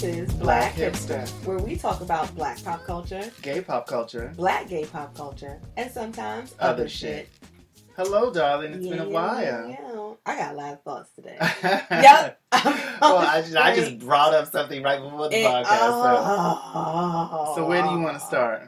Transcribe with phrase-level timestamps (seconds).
[0.00, 1.22] this is Black Black Hipster.
[1.24, 4.32] Hipster, where we talk about black pop culture, Gay pop culture.
[4.36, 7.28] black gay pop culture, and sometimes Other other, shit.
[7.42, 7.50] shit.
[7.96, 8.74] Hello, darling.
[8.74, 9.40] It's been a while.
[9.42, 9.74] yeah.
[10.24, 11.36] I got a lot of thoughts today.
[11.90, 12.40] yep.
[13.00, 15.66] well, I just, I just brought up something right before the It- podcast.
[15.70, 18.62] oh, so, so where do you want to start?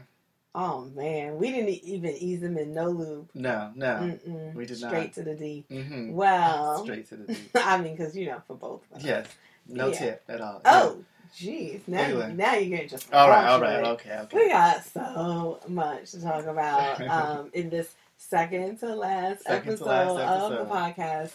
[0.52, 3.30] Oh man, we didn't even ease them in no loop.
[3.34, 3.86] No, no.
[4.26, 4.52] Mm-mm.
[4.54, 5.12] we did Straight not.
[5.12, 5.64] to the D.
[5.70, 6.10] Mm-hmm.
[6.12, 7.40] Well, Straight to the D.
[7.54, 9.04] I mean, because you know, for both of us.
[9.04, 9.26] Yes.
[9.68, 9.98] No Yeah.
[9.98, 10.60] tip at all.
[10.64, 11.80] Oh, jeez.
[11.86, 12.32] Now, Anyway.
[12.34, 13.12] now you're getting just.
[13.12, 13.46] All right.
[13.48, 13.84] All right.
[13.84, 14.16] Okay.
[14.22, 14.36] Okay.
[14.36, 19.90] We got so much to talk about um, in this second to last, Second to
[19.90, 21.30] episode, of the podcast.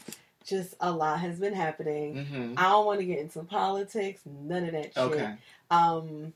[0.45, 2.15] Just a lot has been happening.
[2.15, 2.53] Mm-hmm.
[2.57, 4.97] I don't want to get into politics, none of that shit.
[4.97, 5.33] Okay.
[5.71, 6.33] Um,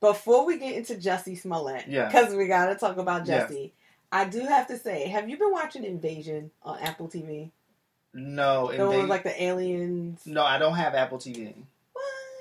[0.00, 2.06] before we get into Jussie Smollett, Yeah.
[2.06, 3.52] because we got to talk about Yes.
[4.12, 7.50] I do have to say, have you been watching Invasion on Apple TV?
[8.12, 8.70] No.
[8.70, 10.20] The one with like the aliens.
[10.24, 11.54] no, I don't have Apple TV.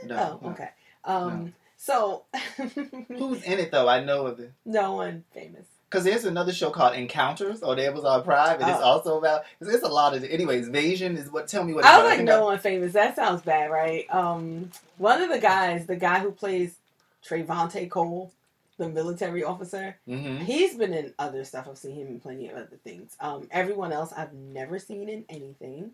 [0.08, 0.70] No, oh, no, okay.
[1.06, 2.24] Um, so
[2.58, 3.88] Who's in it though?
[3.88, 4.52] I know of it.
[4.66, 5.66] no one famous.
[5.90, 8.84] Because there's another show called Encounters or on Amazon Prime, and it's Oh.
[8.84, 9.44] also about.
[9.62, 10.24] It's, it's a lot of.
[10.24, 11.48] Anyways, Invasion is what.
[11.48, 11.82] Tell me what.
[11.82, 12.94] It's I was like, no one famous.
[12.94, 14.06] That sounds bad, right?
[14.10, 16.76] Um, one of the guys, the guy who plays
[17.24, 18.32] Trevante Cole,
[18.78, 20.40] the military officer, Mhm.
[20.40, 21.68] he's been in other stuff.
[21.70, 23.16] I've seen him in plenty of other things.
[23.20, 25.92] Um, everyone else I've never seen in anything,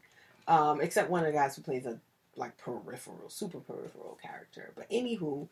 [0.48, 2.00] um, except one of the guys who plays a
[2.40, 4.72] like peripheral, super peripheral character.
[4.76, 5.48] But anywho,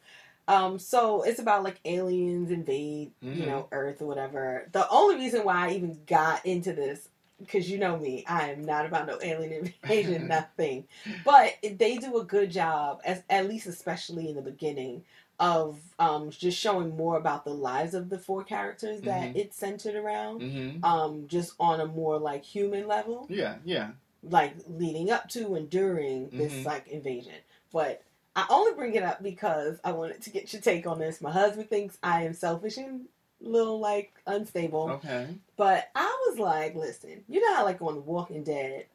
[0.47, 3.47] um, so it's about like aliens invade, you Mhm.
[3.47, 4.67] know, Earth or whatever.
[4.71, 7.09] The only reason why I even got into this.
[7.39, 10.85] Because you know me, I am not about no alien invasion, nothing.
[11.23, 15.03] But they do a good job, as at least especially in the beginning,
[15.39, 19.37] of um, just showing more about the lives of the four characters that Mhm.
[19.37, 20.41] it's centered around.
[20.41, 20.83] Mhm.
[20.83, 23.57] Um, just on a more like human level, Yeah.
[23.63, 23.91] Yeah.
[24.29, 26.65] Like leading up to and during this Mhm.
[26.65, 27.35] like invasion.
[27.71, 28.03] But
[28.35, 31.21] I only bring it up because I wanted to get your take on this.
[31.21, 33.07] My husband thinks I am selfish and
[33.43, 34.89] a little like unstable.
[34.91, 35.27] Okay.
[35.55, 38.85] But I was like, listen, you know how like on The Walking Dead,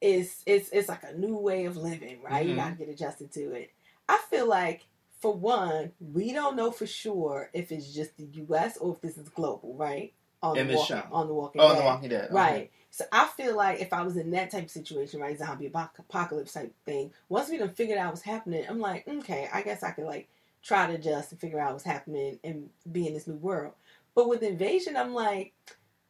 [0.00, 2.46] it's it's it's like a new way of living, right?
[2.46, 2.56] You Mhm.
[2.56, 3.70] gotta get adjusted to it.
[4.08, 4.86] I feel like
[5.20, 9.18] for one, we don't know for sure if it's just the US or if this
[9.18, 10.14] is global, right?
[10.42, 11.08] On In the this walking, show.
[11.12, 11.78] on the Walking Oh, Dead.
[11.78, 12.30] The Walking Dead.
[12.30, 12.70] okay.
[12.90, 16.52] So I feel like if I was in that type of situation, right, zombie apocalypse
[16.52, 19.92] type thing, once we done figured out what's happening, I'm like, okay, I guess I
[19.92, 20.28] could like
[20.62, 23.74] try to adjust and figure out what's happening and be in this new world.
[24.14, 25.52] But with invasion, I'm like,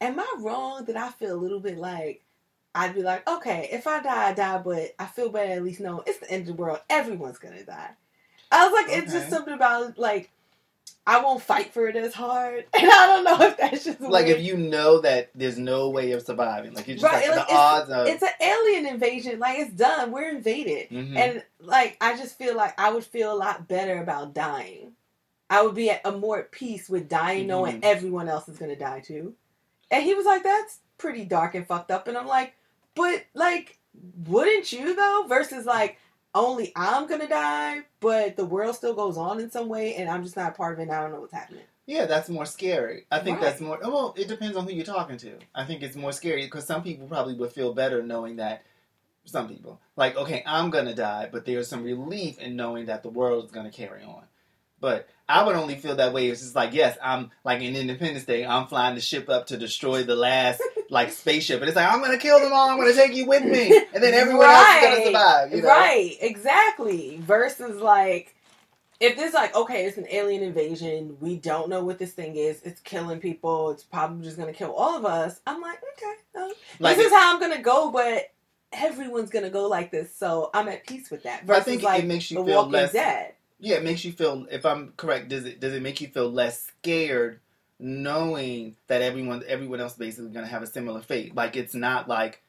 [0.00, 2.22] am I wrong that I feel a little bit like
[2.74, 5.80] I'd be like, okay, if I die, I die, but I feel better at least
[5.80, 6.80] knowing it's the end of the world.
[6.88, 7.90] Everyone's gonna die.
[8.50, 10.30] I was like, it's just something about like
[11.06, 14.26] I won't fight for it as hard, and I don't know if that's just Like
[14.26, 14.38] weird.
[14.38, 17.48] if you know that there's no way of surviving, like you're just Right, like like,
[17.48, 18.06] the odds of.
[18.06, 19.38] it's an alien invasion.
[19.40, 20.12] Like it's done.
[20.12, 20.90] We're invaded.
[20.90, 21.16] Mhm.
[21.16, 24.92] And like I just feel like I would feel a lot better about dying.
[25.48, 27.84] I would be at a more at peace with dying, knowing Mhm.
[27.84, 29.34] everyone else is gonna die too.
[29.90, 32.54] And he was like, "That's pretty dark and fucked up." And I'm like,
[32.94, 33.78] "But like,
[34.26, 35.98] wouldn't you though?" Versus like,
[36.34, 40.22] only I'm gonna die, but the world still goes on in some way, and I'm
[40.22, 40.84] just not a part of it.
[40.84, 41.62] and I don't know what's happening.
[41.86, 43.06] Yeah, that's more scary.
[43.10, 43.46] I think Right.
[43.50, 43.78] that's more.
[43.82, 45.38] Well, it depends on who you're talking to.
[45.54, 48.62] I think it's more scary because some people probably would feel better knowing that.
[49.26, 53.10] Some people like, okay, I'm gonna die, but there's some relief in knowing that the
[53.10, 54.22] world is gonna carry on.
[54.80, 56.28] But I would only feel that way.
[56.28, 58.44] It's just like, yes, I'm like in Independence Day.
[58.44, 62.00] I'm flying the ship up to destroy the last like spaceship, and it's like I'm
[62.00, 62.68] gonna kill them all.
[62.68, 65.52] I'm gonna take you with me, and then everyone else is gonna survive.
[65.52, 65.68] You know?
[65.68, 67.18] Right, exactly.
[67.22, 68.34] Versus like
[69.00, 72.60] if this like okay, it's an alien invasion, we don't know what this thing is,
[72.62, 75.40] it's killing people, it's probably just gonna kill all of us.
[75.46, 78.32] I'm like, okay, uh, Like this is how I'm gonna go, but
[78.72, 81.42] everyone's gonna go like this, so I'm at peace with that.
[81.42, 82.92] I Versus think like it makes you The feel Walking less.
[82.92, 83.34] Dead.
[83.60, 84.46] Yeah, it makes you feel.
[84.50, 87.40] If I'm correct, does it does it make you feel less scared
[87.78, 91.34] knowing that everyone everyone else basically going to have a similar fate?
[91.34, 92.42] Like it's not like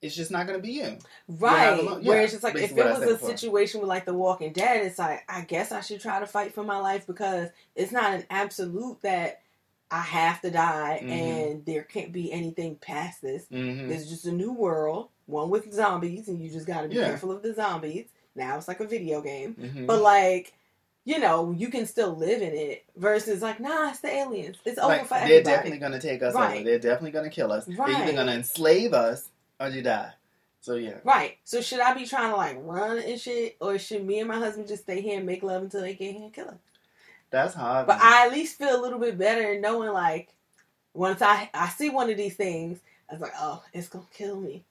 [0.00, 0.98] it's just not going to be you.
[1.28, 1.78] Right.
[1.78, 2.04] alone.
[2.04, 3.28] Where Yeah, it's just like if it was a before.
[3.30, 6.54] situation with like The Walking Dead, it's like I guess I should try to fight
[6.54, 9.42] for my life because it's not an absolute that
[9.90, 11.10] I have to die Mhm.
[11.12, 13.46] and there can't be anything past this.
[13.48, 16.96] hmm It's just a new world, one with zombies, and you just got to be
[16.96, 17.08] Yeah.
[17.08, 18.06] careful of the zombies.
[18.34, 20.52] Now it's like a video game, hmm but like.
[21.04, 24.56] You know, you can still live in it versus like, nah, it's the aliens.
[24.64, 25.42] It's over like for they're everybody.
[25.42, 26.54] definitely going to take us Right.
[26.58, 26.64] over.
[26.64, 27.64] They're definitely going to kill us.
[27.64, 30.12] They're either going to enslave us or you die.
[30.60, 30.98] So yeah.
[31.02, 31.38] Right.
[31.42, 34.38] So should I be trying to like run and shit, or should me and my
[34.38, 36.54] husband just stay here and make love until they get here and kill us?
[37.32, 37.88] That's hard.
[37.88, 38.06] But man.
[38.06, 40.28] I at least feel a little bit better knowing like
[40.94, 42.78] once I I see one of these things,
[43.10, 44.62] I was like, oh, it's gonna kill me.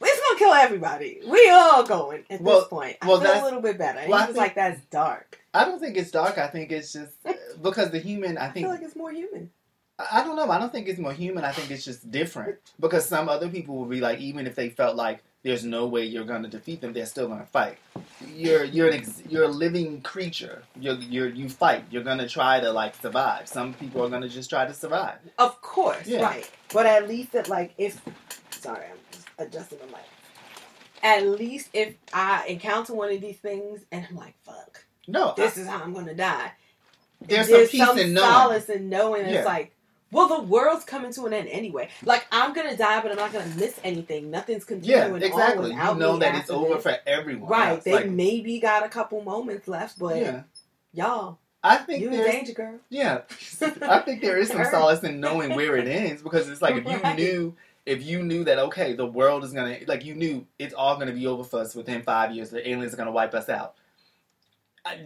[0.00, 1.20] It's gonna kill everybody.
[1.26, 2.96] We all going at Well- this point.
[3.02, 4.00] I well, feel a little bit better.
[4.08, 6.38] well, I he was like, "That's dark." I don't think it's dark.
[6.38, 7.12] I think it's just
[7.62, 8.38] because the human.
[8.38, 9.50] I I think feel like it's more human.
[9.98, 10.50] I I don't know.
[10.50, 11.44] I don't think it's more human.
[11.44, 14.70] I think it's just different because some other people will be like, even if they
[14.70, 17.78] felt like there's no way you're going to defeat them, they're still going to fight.
[18.34, 20.62] You're you're an ex- you're a living creature.
[20.78, 21.84] You're you're you fight.
[21.90, 23.48] You're going to try to like survive.
[23.48, 25.18] Some people are going to just try to survive.
[25.38, 26.22] Of course, Yeah.
[26.22, 26.48] right.
[26.72, 28.00] But at least that, like, if
[28.50, 28.98] sorry, I'm
[29.40, 29.96] adjusting the mic.
[31.02, 35.56] At least if I encounter one of these things and I'm like, "Fuck, No, this
[35.56, 36.52] is how I'm gonna die."
[37.22, 38.30] there's, some peace some in knowing.
[38.32, 39.38] solace in knowing Yeah.
[39.38, 39.74] it's like,
[40.10, 41.88] well, the world's coming to an end anyway.
[42.04, 44.30] Like I'm gonna die, but I'm not gonna miss anything.
[44.30, 45.72] Nothing's continuing Yeah, exactly.
[45.72, 46.82] On You know that it's over this.
[46.82, 47.48] for everyone.
[47.48, 47.68] Right.
[47.70, 47.84] else.
[47.84, 50.42] They Like, maybe got a couple moments left, but yeah.
[50.92, 52.78] y'all, I think you in danger, girl.
[52.88, 53.20] Yeah,
[53.82, 56.84] I think there is some solace in knowing where it ends because it's like if
[56.86, 57.54] you knew,
[57.90, 61.12] if you knew that okay, the world is gonna like you knew it's all gonna
[61.12, 62.50] be over for us within five years.
[62.50, 63.74] The aliens are gonna wipe us out.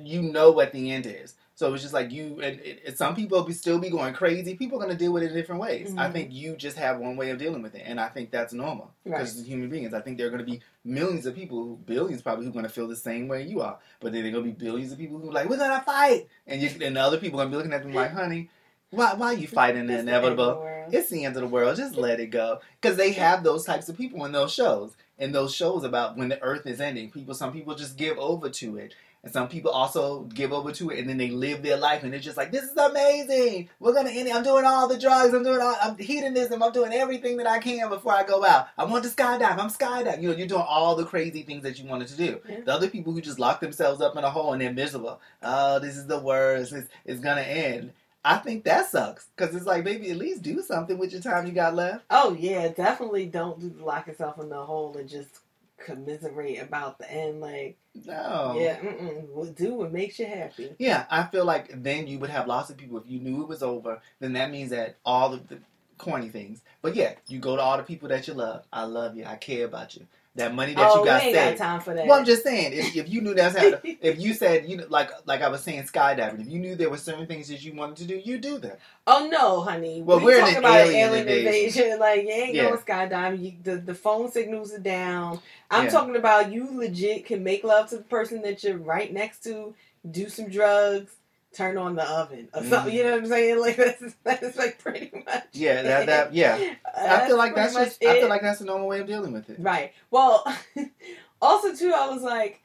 [0.02, 1.34] You know what the end is.
[1.56, 4.54] So it's just like you and it, it- some people be still be going crazy.
[4.56, 5.94] People are gonna deal with it in different ways.
[5.96, 6.12] I Mhm.
[6.12, 8.90] think you just have one way of dealing with it, and I think that's normal
[9.04, 12.44] because as human beings, I think there are gonna be millions of people, billions probably,
[12.44, 13.78] who are gonna feel the same way you are.
[14.00, 16.28] But then there are gonna be billions of people who are like, "We're gonna fight,"
[16.46, 18.50] and you and the other people are gonna be looking at them like, "Honey,
[18.94, 20.70] why why are you fighting the It's the inevitable?
[20.90, 21.76] It's the end of the world.
[21.76, 24.96] Just let it go." Because they have those types of people in those shows.
[25.18, 28.50] In those shows about when the Earth is ending, people some people just give over
[28.50, 28.94] to it.
[29.24, 32.12] And some people also give over to it, and then they live their life, and
[32.12, 33.70] they're just like, "This is amazing.
[33.80, 34.34] We're gonna end it.
[34.34, 35.32] I'm doing all the drugs.
[35.32, 35.74] I'm doing all.
[35.80, 36.62] I'm hedonism.
[36.62, 38.68] I'm doing everything that I can before I go out.
[38.76, 39.56] I want to skydive.
[39.56, 40.20] I'm skydiving.
[40.20, 42.40] You know, you're doing all the crazy things that you wanted to do.
[42.46, 42.60] Yeah.
[42.66, 45.18] The other people who just lock themselves up in a hole and they're miserable.
[45.42, 46.74] Oh, this is the worst.
[46.74, 47.92] It's, it's gonna end.
[48.24, 51.46] I think that sucks because it's like, baby, at least do something with your time
[51.46, 52.04] you got left.
[52.10, 55.40] Oh yeah, definitely don't do lock yourself in the hole and just
[55.78, 57.40] commiserate about the end.
[57.40, 57.76] Like,
[58.06, 58.56] No.
[58.58, 59.54] yeah, mm-mm.
[59.54, 60.74] Do what makes you happy.
[60.78, 62.98] Yeah, I feel like then you would have lots of people.
[62.98, 65.58] If you knew it was over, then that means that all of the
[65.98, 66.62] corny things.
[66.82, 68.64] But yeah, you go to all the people that you love.
[68.72, 69.24] I love you.
[69.24, 70.06] I care about you.
[70.36, 71.34] That money that oh, you got saved.
[71.34, 72.06] got time for that.
[72.06, 74.86] Well, I'm just saying, if, if you knew that's how, if you said, you know,
[74.88, 76.40] like like I was saying, skydiving.
[76.40, 78.76] If you knew there were certain things that you wanted to do, you do them.
[79.06, 80.02] oh no, honey.
[80.02, 81.84] Well, we we're talking about an alien alien invasion.
[81.84, 81.98] invasion.
[82.00, 82.64] Like, you ain't Yeah.
[82.64, 83.42] going skydiving.
[83.44, 85.40] You, the the phone signals are down.
[85.70, 85.90] I'm Yeah.
[85.90, 89.74] talking about you legit can make love to the person that you're right next to,
[90.10, 91.12] do some drugs,
[91.54, 92.92] turn on the oven or something.
[92.92, 92.96] Mhm.
[92.96, 93.58] You know what I'm saying?
[93.64, 95.44] Like that's that's like pretty much.
[95.52, 96.74] Yeah, that that yeah.
[96.96, 98.04] I feel like that's just.
[98.04, 99.56] I feel like that's a normal way of dealing with it.
[99.58, 99.92] Right.
[100.10, 100.44] Well,
[101.42, 102.60] also too, I was like,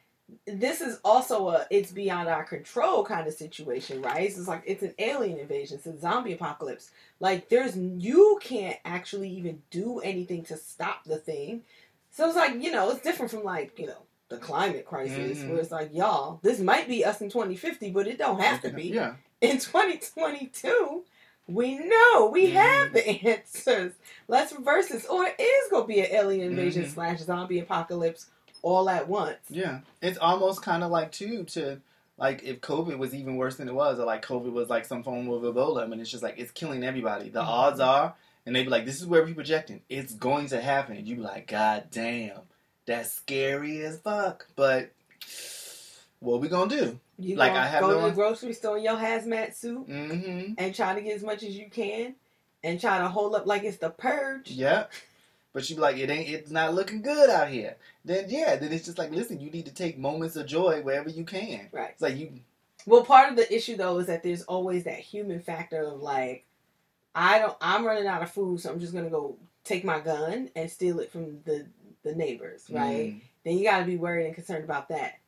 [0.45, 4.29] this is also a it's beyond our control kind of situation, right?
[4.29, 6.91] It's like it's an alien invasion, it's a zombie apocalypse.
[7.19, 11.63] Like there's you can't actually even do anything to stop the thing.
[12.11, 15.49] So it's like you know it's different from like you know the climate crisis Mhm.
[15.49, 18.69] where it's like y'all this might be us in 2050, but it don't have to
[18.69, 19.15] be Yeah.
[19.41, 21.03] in 2022,
[21.47, 23.93] we know we have the answers.
[24.27, 26.89] Let's reverse this, or it is gonna be an alien invasion Mhm.
[26.93, 28.27] slash zombie apocalypse
[28.61, 29.39] all at once.
[29.49, 31.81] Yeah, it's almost kind of like too to
[32.17, 35.03] like if COVID was even worse than it was, or like COVID was like some
[35.03, 35.83] form of Ebola.
[35.83, 37.29] I mean, it's just like it's killing everybody.
[37.29, 37.47] The Mhm.
[37.47, 38.13] odds are,
[38.45, 39.81] and they be like, "This is where we projecting.
[39.89, 42.41] It's going to happen." And you be like, "God damn,
[42.89, 44.91] that's scary as fuck." But
[46.19, 46.99] what we gonna do?
[47.17, 50.53] You Like, I have go no- to the grocery store in your hazmat suit Mm-hmm.
[50.57, 52.15] and try to get as much as you can,
[52.63, 54.51] and try to hold up like it's the purge.
[54.51, 54.91] Yep.
[55.51, 57.75] But you be like, it ain't, it's not looking good out here.
[58.05, 61.09] Then yeah, then it's just like, listen, you need to take moments of joy wherever
[61.09, 61.67] you can.
[61.71, 61.89] Right.
[61.91, 62.31] It's like you,
[62.85, 66.45] Well, part of the issue though is that there's always that human factor of like,
[67.15, 70.49] I don't, I'm running out of food, so I'm just gonna go take my gun
[70.55, 71.65] and steal it from the
[72.03, 73.13] the neighbors, right?
[73.13, 73.21] Mm.
[73.43, 75.19] Then you got to be worried and concerned about that.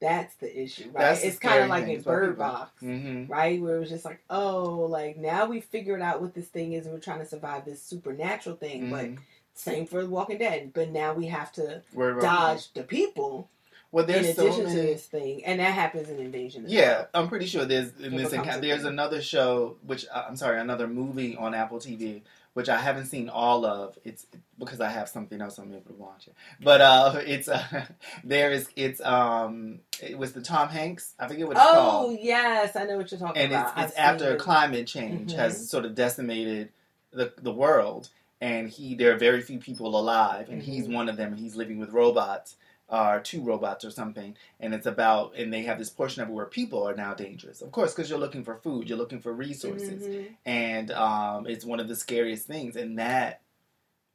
[0.00, 1.02] That's the issue, right?
[1.02, 2.38] That's it's kind of like in Bird.
[2.38, 3.30] Box, Mm-hmm.
[3.32, 3.60] right?
[3.60, 6.84] Where it was just like, oh, like now we figured out what this thing is,
[6.86, 8.90] and we're trying to survive this supernatural thing.
[8.90, 9.18] But Mhm.
[9.54, 10.72] same for The Walking Dead.
[10.72, 11.82] But now we have to
[12.22, 13.48] dodge the people
[13.90, 16.66] Well, in there's so addition to this thing, and that happens in Invasion.
[16.66, 17.08] As Yeah, well.
[17.14, 18.60] I'm pretty sure there's in this encounter.
[18.60, 22.22] There's another show, which uh, I'm sorry, another movie on Apple TV,
[22.58, 23.96] which I haven't seen all of.
[24.04, 24.26] It's
[24.58, 26.34] because I have something else I'm able to watch it.
[26.60, 27.86] But uh, it's uh,
[28.24, 31.14] there is it's um it was the Tom Hanks.
[31.20, 32.10] I forget what it's Oh called.
[32.10, 33.72] Oh yes, I know what you're talking about.
[33.76, 34.38] and it's, it's after it.
[34.40, 35.36] climate change Mhm.
[35.36, 36.70] has sort of decimated
[37.12, 38.08] the the world,
[38.40, 40.94] and he there are very few people alive, and he's Mhm.
[40.94, 42.56] one of them, and he's living with robots,
[42.90, 46.32] or two robots or something, and it's about and they have this portion of it
[46.32, 49.32] where people are now dangerous, of course, because you're looking for food, you're looking for
[49.32, 50.36] resources, Mhm.
[50.46, 53.42] and um, it's one of the scariest things, and that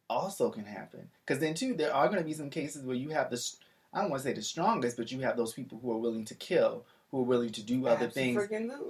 [0.10, 1.10] also can happen.
[1.26, 3.42] Because then too, there are going to be some cases where you have the
[3.94, 6.26] I don't want to say the strongest, but you have those people who are willing
[6.26, 8.36] to kill, who are willing to do other things,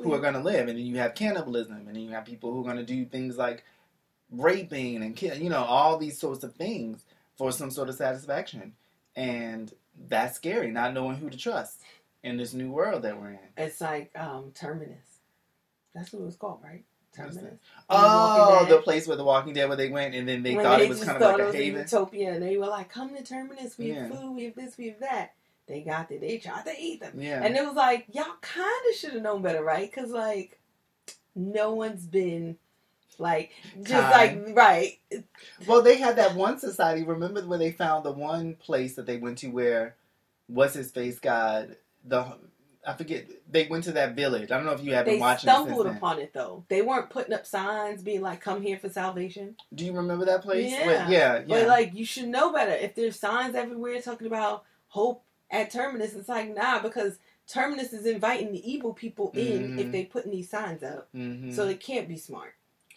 [0.02, 2.54] who are going to live, and then you have cannibalism, and then you have people
[2.54, 3.66] who are going to do things like
[4.32, 7.04] raping and kill, you know, all these sorts of things
[7.38, 8.74] for some sort of satisfaction,
[9.16, 9.74] and
[10.08, 11.82] that's scary, not knowing who to trust
[12.24, 13.40] in this new world that we're in.
[13.58, 15.20] It's like um, Terminus.
[15.94, 16.84] That's what it was called, right?
[17.16, 17.60] Terminus.
[17.90, 20.80] Oh, the place where the Walking Dead, where they went, and then they When thought
[20.80, 21.82] they it was kind of like it a haven.
[21.82, 24.18] utopia, and they were like, "Come to Terminus, we have Yeah.
[24.18, 25.34] food, we have this, we have that."
[25.68, 27.42] They got there, they tried to eat them, Yeah.
[27.44, 29.90] and it was like, y'all kind of should have known better, right?
[29.90, 30.60] Because like,
[31.36, 32.58] no one's been
[33.20, 33.52] like
[33.82, 34.46] just Kind.
[34.48, 35.00] like right.
[35.68, 37.04] Well, they had that one society.
[37.04, 39.96] Remember where they found the one place that they went to where
[40.48, 42.26] what's his face God the
[42.86, 43.26] I forget.
[43.50, 44.52] They went to that village.
[44.52, 45.50] I don't know if you have been They watching.
[45.50, 45.96] since stumbled then.
[45.96, 46.66] upon it though.
[46.68, 50.42] They weren't putting up signs being like, "Come here for salvation." Do you remember that
[50.42, 50.70] place?
[50.70, 51.10] Yeah.
[51.10, 51.44] Yeah, yeah.
[51.48, 52.74] But like, you should know better.
[52.74, 58.06] If there's signs everywhere talking about hope at Terminus, it's like nah, because Terminus is
[58.06, 59.80] inviting the evil people in Mhm.
[59.80, 61.08] if they putting these signs up.
[61.14, 62.54] hmm So they can't be smart.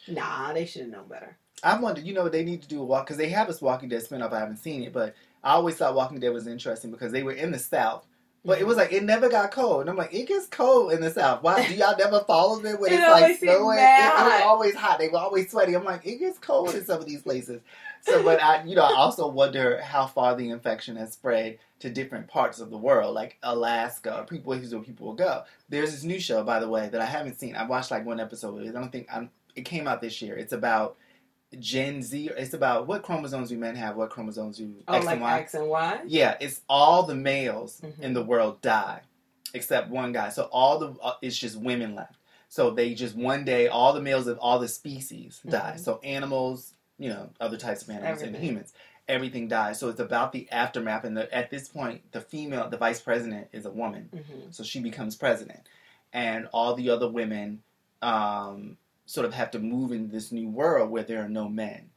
[0.09, 1.37] Nah, they should have known better.
[1.63, 2.01] I wonder.
[2.01, 4.33] You know, they need to do a walk because they have this Walking Dead spinoff.
[4.33, 7.33] I haven't seen it, but I always thought Walking Dead was interesting because they were
[7.33, 8.07] in the South.
[8.45, 8.69] But it mm-hmm.
[8.69, 11.43] was like it never got cold, and I'm like, it gets cold in the South.
[11.43, 13.79] Why do y'all never follow them when It it's like snowing?
[13.79, 15.01] It, it was always hot.
[15.01, 15.75] They were always sweaty.
[15.75, 17.61] I'm like, it gets cold in some of these places.
[18.03, 21.91] So, but I, you know, I also wonder how far the infection has spread to
[21.91, 25.43] different parts of the world, like Alaska, or people places where people will go.
[25.69, 27.57] There's this new show, by the way, that I haven't seen.
[27.57, 28.61] I watched like one episode.
[28.61, 28.77] of it.
[28.77, 30.37] I don't think I'm, it came out this year.
[30.37, 30.97] It's about
[31.59, 32.31] Gen Z.
[32.37, 35.39] It's about what chromosomes do men have, what chromosomes do Oh, X like and Y.
[35.39, 36.01] X and Y.
[36.07, 38.01] Yeah, it's all the males Mhm.
[38.01, 39.01] in the world die,
[39.55, 40.29] except one guy.
[40.29, 42.17] So all the uh, it's just women left.
[42.49, 45.75] So they just one day all the males of all the species die.
[45.77, 45.81] Mhm.
[45.81, 48.73] So animals, you know, other types of animals and humans,
[49.09, 49.79] everything dies.
[49.79, 51.05] So it's about the aftermath.
[51.05, 54.11] And the, at this point, the female, the vice president, is a woman.
[54.13, 55.61] hmm So she becomes president,
[56.13, 57.63] and all the other women
[58.03, 61.91] um, sort of have to move in this new world where there are no men.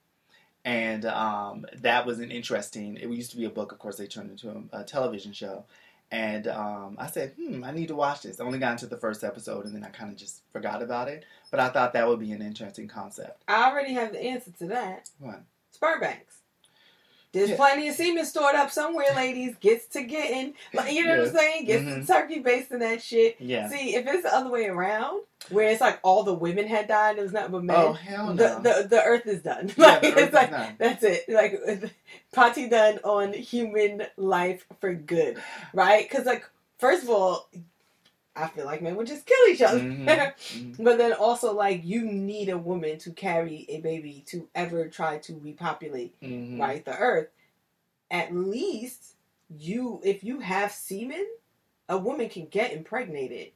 [0.63, 2.97] And um, that was an interesting.
[2.97, 3.97] It used to be a book, of course.
[3.97, 5.65] They turned it into a, a television show,
[6.11, 8.97] and um, I said, "Hmm, I need to watch this." I only got into the
[8.97, 11.23] first episode, and then I kind of just forgot about it.
[11.49, 13.43] But I thought that would be an interesting concept.
[13.47, 15.09] I already have the answer to that.
[15.17, 15.41] What?
[15.71, 16.39] Sperm banks.
[17.31, 17.57] There's Yeah.
[17.57, 19.55] plenty of semen stored up somewhere, ladies.
[19.59, 21.65] Gets to getting, like, you know what I'm saying?
[21.65, 22.01] Gets Mhm.
[22.01, 23.35] to turkey basting that shit.
[23.39, 23.69] Yeah.
[23.69, 27.17] See, if it's the other way around, where it's like all the women had died,
[27.17, 27.75] there was nothing but men.
[27.77, 28.59] Oh hell no!
[28.59, 29.71] the, the the Earth is done.
[29.77, 30.75] Yeah, like it's like done.
[30.79, 31.29] that's it.
[31.29, 31.61] Like
[32.33, 35.37] party done on human life for good,
[35.73, 36.09] right?
[36.09, 36.43] Because like
[36.79, 37.47] first of all,
[38.35, 39.81] I feel like men would just kill each other.
[39.81, 40.83] Mhm, mhm.
[40.83, 45.17] But then also like you need a woman to carry a baby to ever try
[45.19, 46.59] to repopulate Mhm.
[46.59, 47.29] right the earth.
[48.11, 49.15] At least
[49.49, 51.27] you if you have semen,
[51.89, 53.51] a woman can get impregnated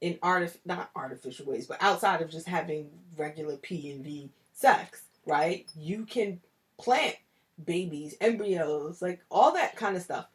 [0.00, 5.02] in artif not artificial ways, but outside of just having regular P and V sex,
[5.26, 5.66] right?
[5.76, 6.40] You can
[6.78, 7.16] plant
[7.64, 10.28] babies, embryos, like all that kind of stuff,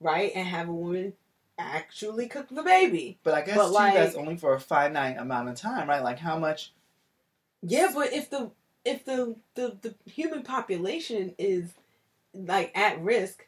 [0.00, 0.32] right?
[0.34, 1.12] And have a woman
[1.60, 3.18] actually cook the baby.
[3.22, 6.02] But I guess But, too, like- that's only for a finite amount of time, right?
[6.02, 6.72] Like how much?
[7.62, 8.50] Yeah, but if the
[8.84, 11.72] if the the, the human population is
[12.34, 13.46] like at risk,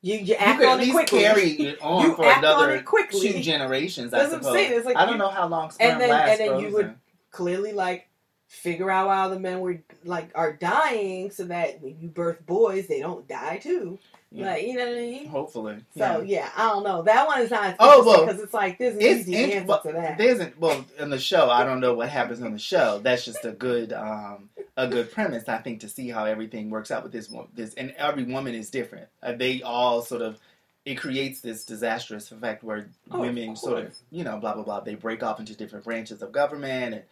[0.00, 1.20] you you You act at on it quickly.
[1.20, 3.32] carry it on You for act on another it quickly.
[3.32, 4.14] two generations.
[4.14, 4.56] I That's what I'm suppose.
[4.56, 6.40] saying, it's like I don't you- know how long sperm and then lasts.
[6.40, 6.94] and then you would
[7.30, 8.08] clearly like
[8.46, 12.86] figure out why the men were like are dying so that when you birth boys
[12.86, 13.98] they don't die too.
[14.30, 14.46] Yeah.
[14.50, 15.26] Like you know what I mean?
[15.28, 15.76] Hopefully.
[15.96, 17.00] So yeah, I don't know.
[17.02, 19.66] That one is not Oh, well, because it's like this is It's easy int- answer
[19.66, 20.18] well, to that.
[20.18, 21.48] There isn't well in the show.
[21.48, 22.98] I don't know what happens on the show.
[22.98, 26.90] That's just a good um, a good premise, I think, to see how everything works
[26.90, 27.48] out with this one.
[27.54, 29.08] This and every woman is different.
[29.22, 30.38] Uh, they all sort of
[30.84, 34.62] it creates this disastrous effect where Oh, of women sort of you know blah blah
[34.62, 34.80] blah.
[34.80, 37.02] They break off into different branches of government and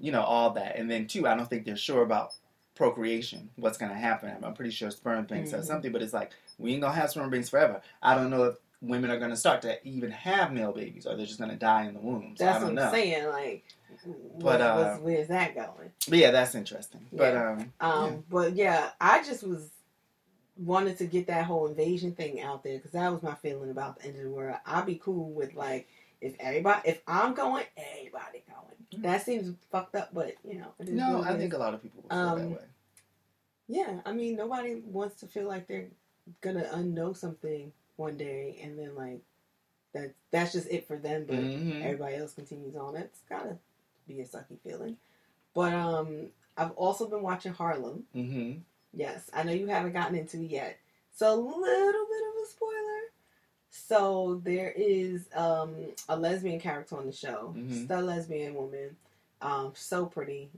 [0.00, 0.74] you know all that.
[0.76, 2.32] And then too, I don't think they're sure about
[2.74, 3.50] procreation.
[3.56, 4.36] What's going to happen?
[4.42, 5.58] I'm pretty sure sperm banks Mhm.
[5.58, 7.80] or something, but it's like we ain't gonna have sperm banks forever.
[8.02, 11.16] I don't know if women are going to start to even have male babies or
[11.16, 12.34] they're just going to die in the womb.
[12.36, 12.78] So That's what.
[12.78, 13.28] I'm saying.
[13.28, 13.64] Like,
[14.38, 15.90] But, uh, where's that going?
[16.08, 17.06] But yeah, that's interesting.
[17.12, 17.50] But Yeah.
[17.50, 18.16] um, Um, yeah.
[18.28, 19.70] but yeah, I just was
[20.56, 23.98] wanted to get that whole invasion thing out there because that was my feeling about
[23.98, 24.56] the end of the world.
[24.66, 25.88] I'd be cool with like
[26.24, 28.76] if everybody, if I'm going, everybody going.
[28.94, 29.02] Mm.
[29.02, 31.82] That seems fucked up, but you know, it is no, I think a lot of
[31.82, 32.66] people would feel Um, that way.
[33.68, 34.00] yeah.
[34.06, 35.88] I mean, nobody wants to feel like they're
[36.40, 39.20] gonna unknow something one day and then like
[39.92, 41.82] that that's just it for them, but Mhm.
[41.82, 42.96] everybody else continues on.
[42.96, 43.58] It's gotta
[44.08, 44.96] be a sucky feeling.
[45.54, 48.06] But um, I've also been watching Harlem.
[48.14, 48.62] Mhm.
[48.92, 50.78] Yes, I know you haven't gotten into it yet.
[51.12, 53.00] So a little bit of a spoiler.
[53.76, 55.74] So there is um,
[56.08, 57.52] a lesbian character on the show.
[57.56, 57.68] Mhm.
[57.68, 58.96] She's a lesbian woman.
[59.42, 60.48] Um, so pretty.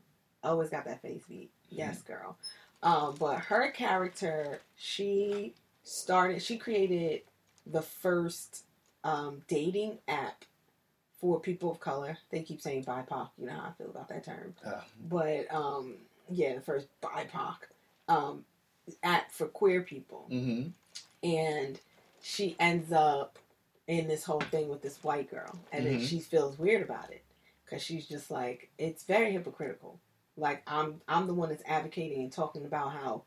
[0.45, 1.51] Always got that face beat.
[1.71, 2.37] Yes, girl.
[2.83, 6.43] Um, but her character, she started.
[6.43, 7.23] She created
[7.67, 8.65] the first
[9.03, 10.45] um, dating app
[11.19, 12.19] for people of color.
[12.31, 13.31] They keep saying BIPOC.
[13.39, 15.95] You know how I feel about that term Uh, but um
[16.29, 17.57] yeah the first bipoc
[18.09, 18.45] um
[19.03, 20.69] app for queer people mm-hmm.
[21.27, 21.81] and
[22.29, 23.39] she ends up
[23.87, 26.09] in this whole thing with this white girl and then Mhm.
[26.09, 27.23] she feels weird about it
[27.65, 30.01] because she's just like it's very hypocritical
[30.37, 33.23] like i'm i'm the one that's advocating and talking about how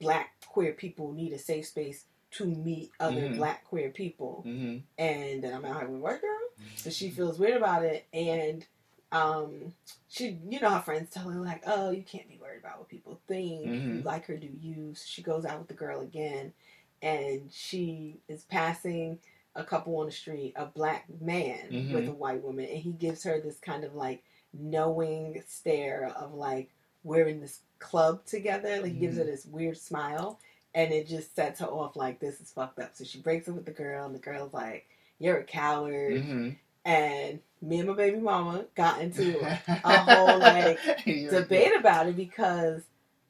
[0.00, 3.36] black queer people need a safe space to meet other Mhm.
[3.36, 4.78] black queer people Mm-hmm.
[4.96, 6.38] and then i'm out here with a white girl
[6.76, 8.66] so she feels weird about it, and
[9.12, 9.74] um,
[10.08, 12.88] she, you know, her friends tell her like, "Oh, you can't be worried about what
[12.88, 13.64] people think.
[13.84, 14.04] You Mhm.
[14.04, 16.54] like her, do you?" So she goes out with the girl again,
[17.02, 19.18] and she is passing
[19.56, 21.92] a couple on the street, a black man Mhm.
[21.92, 26.34] with a white woman, and he gives her this kind of like knowing stare of
[26.34, 26.70] like
[27.02, 28.76] we're in this club together.
[28.82, 30.38] Like he gives her this weird smile,
[30.74, 32.94] and it just sets her off like this is fucked up.
[32.94, 34.86] So she breaks up with the girl, and the girl's like,
[35.18, 36.50] "You're a coward." Mm-hmm.
[36.86, 39.38] and me and my baby mama got into
[39.68, 42.82] a whole like debate about it because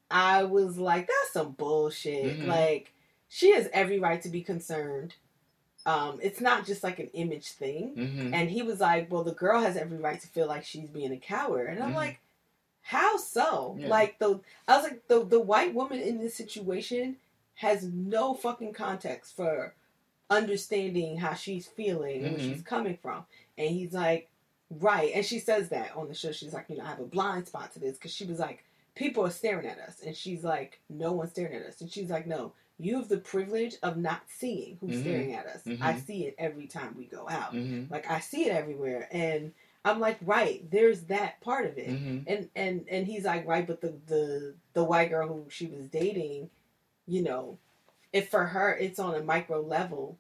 [0.09, 2.39] I was like, that's some bullshit.
[2.41, 2.47] Mhm.
[2.47, 2.93] Like,
[3.31, 5.15] she has every right to be concerned.
[5.87, 7.95] Um, it's not just like an image thing.
[7.97, 8.35] Mm-hmm.
[8.35, 11.13] And he was like, well, the girl has every right to feel like she's being
[11.13, 11.69] a coward.
[11.69, 11.97] And I'm Mhm.
[11.97, 12.21] like,
[12.83, 13.77] how so?
[13.79, 13.89] Yeah.
[13.89, 17.17] Like the I was like the the white woman in this situation
[17.55, 19.75] has no fucking context for
[20.29, 23.25] understanding how she's feeling and where she's coming from.
[23.59, 24.29] And he's like,
[24.71, 25.13] right.
[25.15, 26.33] And she says that on the show.
[26.33, 28.65] She's like, you know, I have a blind spot to this because she was like,
[28.95, 32.11] people are staring at us, and she's like, no one's staring at us, and she's
[32.11, 32.53] like, no.
[32.81, 35.01] You have the privilege of not seeing who's Mhm.
[35.01, 35.63] staring at us.
[35.65, 35.81] Mhm.
[35.81, 37.53] I see it every time we go out.
[37.55, 37.93] Mm-hmm.
[37.93, 39.53] Like I see it everywhere, and
[39.85, 41.89] I'm like, right, there's that part of it.
[41.91, 42.19] Mm-hmm.
[42.27, 45.89] And and and he's like, right, but the the the white girl who she was
[45.89, 46.51] dating,
[47.07, 47.59] you know,
[48.13, 50.19] if for her it's on a micro level,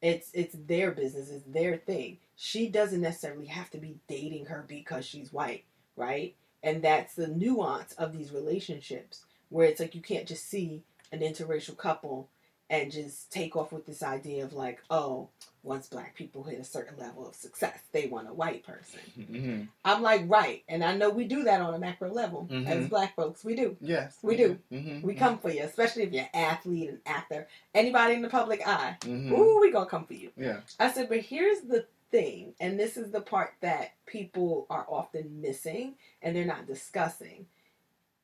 [0.00, 2.18] it's it's their business, it's their thing.
[2.36, 5.64] She doesn't necessarily have to be dating her because she's white,
[5.96, 6.34] right?
[6.62, 11.20] And that's the nuance of these relationships where it's like you can't just see an
[11.20, 12.28] interracial couple
[12.70, 15.28] and just take off with this idea of like, oh,
[15.62, 19.00] once black people hit a certain level of success, they want a white person.
[19.18, 19.62] Mm-hmm.
[19.84, 20.62] I'm like, right.
[20.68, 22.66] And I know we do that on a macro level Mhm.
[22.66, 23.44] as black folks.
[23.44, 23.76] We do.
[23.80, 24.58] Yes, We do.
[24.72, 25.06] Mm-hmm.
[25.06, 28.66] We come for you, especially if you're an athlete, and actor, anybody in the public
[28.66, 28.96] eye.
[29.02, 29.34] Mm-hmm.
[29.34, 30.30] Ooh, we gonna come for you.
[30.36, 30.60] Yeah.
[30.80, 35.40] I said, but here's the thing, and this is the part that people are often
[35.42, 37.46] missing and they're not discussing.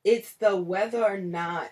[0.05, 1.70] It's the whether or not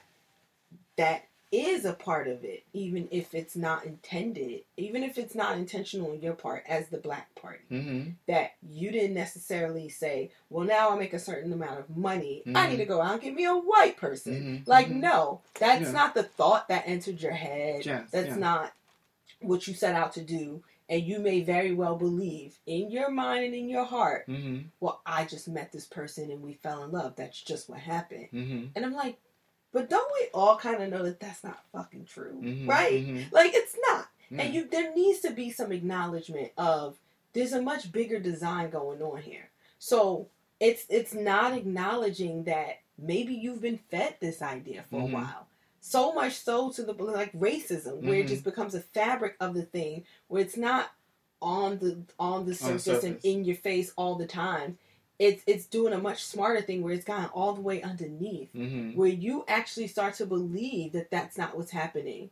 [0.96, 5.56] that is a part of it, even if it's not intended, even if it's not
[5.56, 8.10] intentional on your part as the black party Mm-hmm.
[8.26, 12.42] that you didn't necessarily say, well, now I make a certain amount of money.
[12.46, 12.70] I Mhm.
[12.70, 14.64] need to go out and get me a white person.
[14.64, 14.68] Mhm.
[14.68, 14.96] Like, Mhm.
[15.00, 15.92] no, that's Yeah.
[15.92, 17.86] not the thought that entered your head.
[17.86, 18.36] Yes, that's yeah.
[18.36, 18.72] not
[19.40, 20.62] what you set out to do.
[20.88, 24.68] And you may very well believe in your mind and in your heart, Mm-hmm.
[24.80, 27.14] well, I just met this person and we fell in love.
[27.16, 28.28] That's just what happened.
[28.32, 28.66] Mm-hmm.
[28.74, 29.18] And I'm like,
[29.76, 32.66] but don't we all kind of know that that's not fucking true, Mhm.
[32.66, 33.06] right?
[33.06, 33.30] Mhm.
[33.30, 34.08] Like, it's not.
[34.30, 34.40] Yeah.
[34.40, 36.98] And you there needs to be some acknowledgement of
[37.34, 39.50] there's a much bigger design going on here.
[39.78, 40.28] So
[40.60, 45.10] it's it's not acknowledging that maybe you've been fed this idea for Mhm.
[45.10, 45.46] a while.
[45.82, 48.28] So much so to the like racism, where it Mhm.
[48.30, 50.90] just becomes a fabric of the thing, where it's not
[51.42, 53.24] on the on the surface, and surface.
[53.24, 54.78] in your face all the time.
[55.18, 58.96] It's it's doing a much smarter thing where it's gone all the way underneath Mm-hmm.
[58.98, 62.30] where you actually start to believe that that's not what's happening,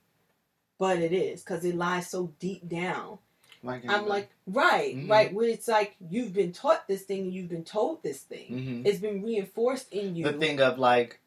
[0.78, 3.18] but it is because it lies so deep down.
[3.62, 5.08] Like I'm like, right, Mhm.
[5.08, 8.82] right, where it's like you've been taught this thing, you've been told this thing, hmm
[8.86, 10.24] it's been reinforced in you.
[10.24, 11.20] the thing of like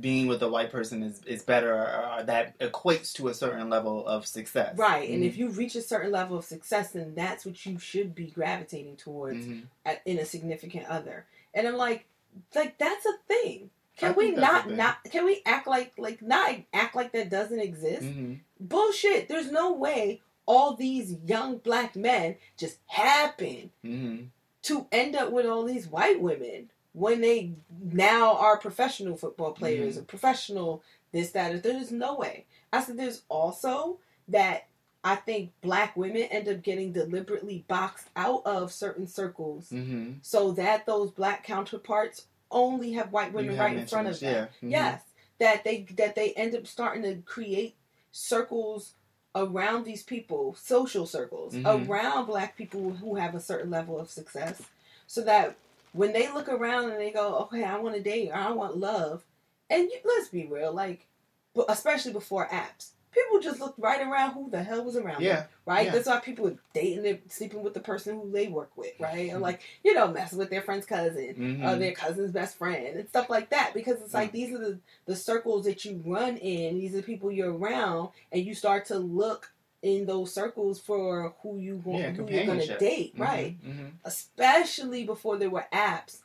[0.00, 4.06] being with a white person is is better, or that equates to a certain level
[4.06, 4.76] of success.
[4.78, 5.26] Right, and Mhm.
[5.26, 8.96] if you reach a certain level of success, then that's what you should be gravitating
[8.96, 9.64] towards Mhm.
[9.84, 11.26] at, in a significant other.
[11.52, 12.06] And I'm like,
[12.54, 13.70] like that's a thing.
[13.98, 15.04] Can I we think that's a not not?
[15.12, 18.02] Can we act like like not act like that doesn't exist?
[18.02, 18.40] Mhm.
[18.58, 19.28] bullshit.
[19.28, 24.28] There's no way all these young black men just happen Mhm.
[24.62, 27.52] to end up with all these white women when they
[27.92, 32.46] now are professional football players or professional this that there's no way.
[32.72, 33.98] I said there's also
[34.28, 34.66] that
[35.02, 40.16] I think black women end up getting deliberately boxed out of certain circles Mhm.
[40.22, 44.48] so that those black counterparts only have white women You right in front of them.
[44.62, 44.68] yeah.
[44.68, 44.70] Mhm.
[44.72, 45.02] Yes.
[45.38, 47.74] that they that they end up starting to create
[48.12, 48.92] circles
[49.34, 51.88] around these people, social circles Mhm.
[51.88, 54.60] around black people who have a certain level of success,
[55.06, 55.56] so that
[55.92, 58.76] when they look around and they go, okay, I want a date or I want
[58.76, 59.24] love,
[59.68, 61.06] and you, let's be real, like,
[61.54, 65.22] but especially before apps, people just looked right around who the hell was around them
[65.24, 65.46] Yeah.
[65.66, 65.86] right?
[65.86, 65.90] Yeah.
[65.92, 69.30] That's why people are dating and sleeping with the person who they work with, right?
[69.30, 69.40] Mhm.
[69.40, 71.64] like, you know, messing with their friend's cousin Mhm.
[71.68, 73.72] or their cousin's best friend and stuff like that.
[73.74, 77.02] Because it's like these are the, the circles that you run in, these are the
[77.02, 79.50] people you're around, and you start to look
[79.82, 83.20] in those circles for who you want Yeah, who you're gonna date, Mhm.
[83.20, 83.62] right?
[83.64, 83.92] Mhm.
[84.04, 86.18] Especially before there were apps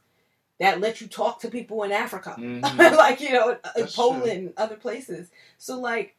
[0.60, 2.36] that let you talk to people in Africa.
[2.38, 2.62] Mhm.
[2.98, 5.30] like you know That's Poland, other places.
[5.58, 6.16] So like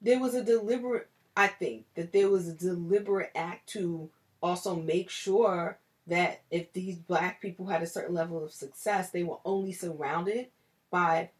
[0.00, 1.08] there was a deliberate.
[1.36, 4.10] I think that there was a deliberate act to
[4.42, 9.22] also make sure that if these black people had a certain level of success, they
[9.22, 10.48] were only surrounded
[10.90, 11.30] by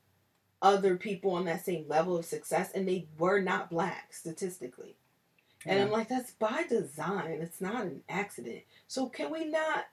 [0.63, 4.95] other people on that same level of success, and they were not black statistically.
[5.69, 7.39] And I'm like, that's by design.
[7.43, 8.63] It's not an accident.
[8.87, 9.87] So can we not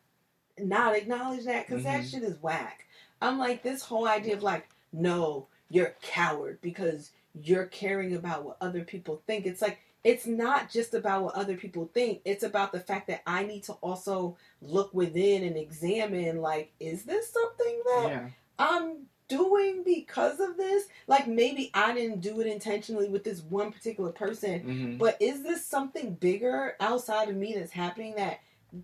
[0.58, 1.68] not acknowledge that?
[1.68, 2.12] Because that Mhm.
[2.12, 2.86] shit is whack.
[3.22, 8.46] I'm like, this whole idea of like, no, you're a coward because you're caring about
[8.46, 9.46] what other people think.
[9.46, 12.22] It's like it's not just about what other people think.
[12.26, 17.04] It's about the fact that I need to also look within and examine like, is
[17.04, 18.30] this something that yeah.
[18.60, 20.86] I'm doing because of this?
[21.08, 24.98] Like maybe I didn't do it intentionally with this one particular person, Mhm.
[24.98, 28.40] but is this something bigger outside of me that's happening that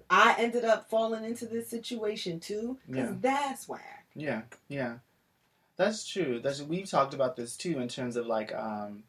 [0.09, 2.77] I ended up falling into this situation too?
[2.87, 3.17] Because Yeah.
[3.21, 4.05] that's whack.
[4.15, 4.97] Yeah, yeah,
[5.77, 6.39] that's true.
[6.39, 9.03] That's we've talked about this too in terms of like um,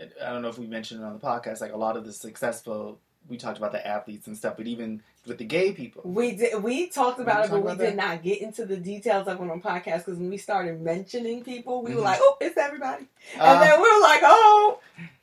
[0.00, 1.60] I don't know if we mentioned it on the podcast.
[1.60, 5.02] Like a lot of the successful, we talked about the athletes and stuff, but even
[5.26, 6.62] with the gay people, We did.
[6.62, 9.62] We talked about it, but we did not get into the details of it on
[9.62, 12.04] podcast because when we started mentioning people, we were Mhm.
[12.04, 14.78] like, "Oh, it's everybody," and Uh, then we were like, "Oh,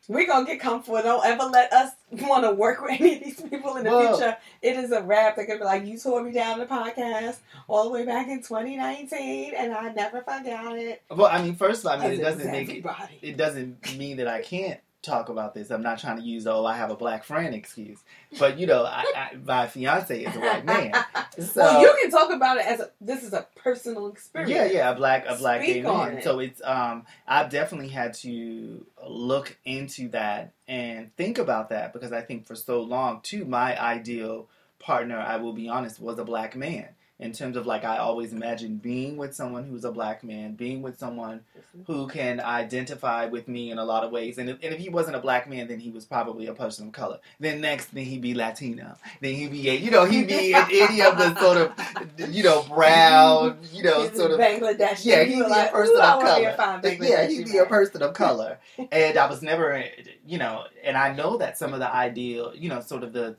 [0.07, 1.01] we're gonna get comfortable.
[1.03, 1.91] Don't ever let us
[2.23, 5.35] want to work with any of these people in the future." It is a rap.
[5.35, 7.37] They're gonna be like, "You tore me down the podcast
[7.69, 11.81] all the way back in 2019, and I never forgot it." well, I mean, first
[11.85, 12.83] of all, I mean, it doesn't make it.
[13.21, 15.71] It doesn't mean that I can't talk about this.
[15.71, 17.99] I'm not trying to use the "oh, I have a black friend" excuse,
[18.39, 20.93] but you know, I, I, my fiance is a white man,
[21.39, 24.51] so well, you can talk about it as a this is a personal experience.
[24.51, 26.17] Yeah, yeah, a black a black Speak gay man.
[26.17, 26.23] it.
[26.23, 32.11] So it's um I've definitely had to look into that and think about that because
[32.11, 34.47] I think for so long too my ideal
[34.79, 36.89] partner, I will be honest, was a black man.
[37.21, 40.81] In terms of like I always imagined being with someone who's a black man, being
[40.81, 41.41] with someone
[41.85, 44.39] who can identify with me in a lot of ways.
[44.39, 46.87] And if, and if he wasn't a black man, then he was probably a person
[46.87, 47.19] of color.
[47.39, 48.95] Then next, then he'd be Latino.
[49.21, 52.43] Then he'd be, a, you know, he'd be in any of the sort of, you
[52.43, 54.39] know, brown, you know, He's sort of.
[54.39, 55.05] Bangladesh.
[55.05, 56.81] Yeah, he'd be like, a person of wanna be a color.
[57.01, 58.59] Yeah, he'd be a person of color.
[58.91, 59.85] And I was never,
[60.25, 63.35] you know, and I know that some of the ideal, you know, sort of the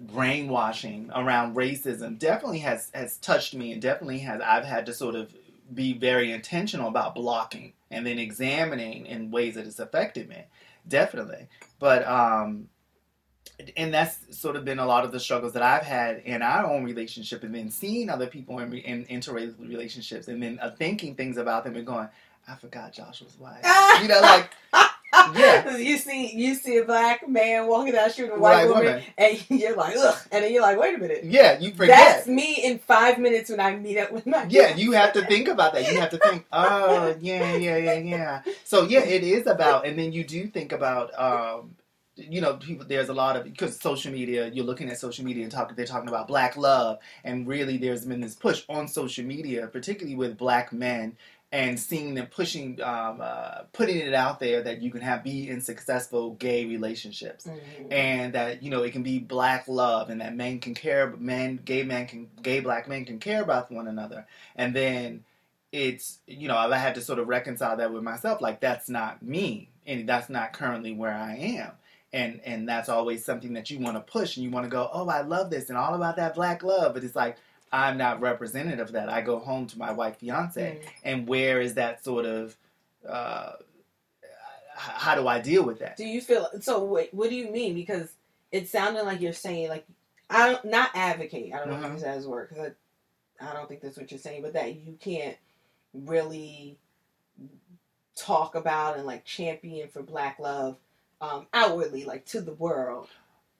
[0.00, 5.14] brainwashing around racism definitely has has touched me and definitely has I've had to sort
[5.14, 5.32] of
[5.72, 10.44] be very intentional about blocking and then examining in ways that it's affected me
[10.88, 11.48] definitely.
[11.78, 12.68] But um
[13.76, 16.66] and that's sort of been a lot of the struggles that I've had in our
[16.66, 21.14] own relationship and then seeing other people in, in interracial relationships and then uh, thinking
[21.14, 22.08] things about them and going
[22.48, 23.64] I forgot Joshua's wife.
[24.02, 24.50] You know like
[25.34, 25.76] Yeah.
[25.90, 29.02] You see, you see a black man walking down shooting a white White woman, woman.
[29.18, 31.24] and you're like, ugh, and then you're like, wait a minute.
[31.24, 34.76] yeah you forget That's me in five minutes when I meet up with my Yeah,
[34.82, 35.90] you have to think about that.
[35.90, 38.42] You have to think, oh, yeah, yeah, yeah, yeah.
[38.64, 41.76] So yeah, it is about, and then you do think about, um,
[42.16, 42.84] you know, people.
[42.86, 44.48] There's a lot of because social media.
[44.48, 45.74] You're looking at social media and talking.
[45.74, 50.16] They're talking about black love, and really, there's been this push on social media, particularly
[50.16, 51.16] with black men.
[51.52, 55.48] And seeing them pushing, um, uh, putting it out there that you can have be
[55.48, 57.44] in successful gay relationships.
[57.46, 57.92] Mhm.
[57.92, 61.56] and that you know it can be black love and that men can care men
[61.64, 64.26] gay men can gay black men can care about one another.
[64.54, 65.24] And then
[65.72, 69.20] it's you know i had to sort of reconcile that with myself like that's not
[69.22, 69.70] me.
[69.86, 71.72] And that's not currently where i am.
[72.12, 74.88] And and that's always something that you want to push and you want to go
[74.92, 76.94] oh i love this and all about that black love.
[76.94, 77.36] But it's like
[77.72, 80.88] i'm not representative of that i go home to my white fiance Mhm.
[81.04, 82.56] and where is that sort of
[83.08, 83.52] uh
[84.22, 84.26] h-
[84.74, 86.84] how do i deal with that Do you feel so?
[86.84, 87.74] Wait, what do you mean?
[87.74, 88.12] Because
[88.52, 89.86] it sounded like you're saying like
[90.28, 91.52] I don't not advocate.
[91.52, 91.86] I don't know Uh-huh.
[91.88, 92.72] if use that as word because
[93.40, 94.42] I, I don't think that's what you're saying.
[94.42, 95.36] But that you can't
[95.92, 96.78] really
[98.16, 100.76] talk about and like champion for Black love
[101.20, 103.08] um, outwardly, like to the world,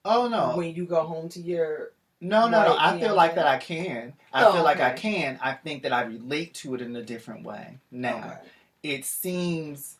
[0.04, 2.76] oh no when you go home to your No, no, no.
[2.78, 4.12] I feel like that I can.
[4.32, 5.38] I Oh, feel like I can.
[5.42, 8.16] I think that I relate to it in a different way now.
[8.18, 8.38] Okay.
[8.82, 9.96] it seems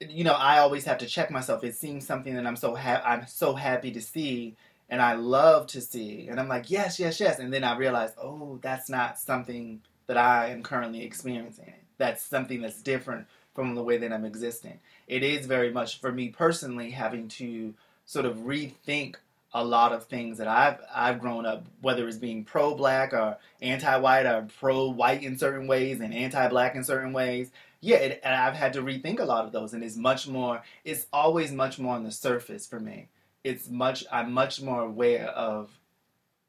[0.00, 1.62] you know, I always have to check myself.
[1.62, 4.56] It seems something that I'm so ha- I'm so happy to see
[4.88, 6.26] and I love to see.
[6.28, 7.38] And I'm like, yes, yes, yes.
[7.38, 11.72] And then I realize, oh, that's not something that I am currently experiencing.
[11.98, 14.80] That's something that's different from the way that I'm existing.
[15.06, 19.16] It is very much for me personally having to sort of rethink
[19.54, 23.38] a lot of things that I've I've grown up, whether it's being pro black or
[23.60, 27.50] anti white or pro white in certain ways and anti black in certain ways.
[27.80, 30.62] Yeah, it, and I've had to rethink a lot of those, and it's much more.
[30.84, 33.08] It's always much more on the surface for me.
[33.44, 34.04] It's much.
[34.10, 35.70] I'm much more aware of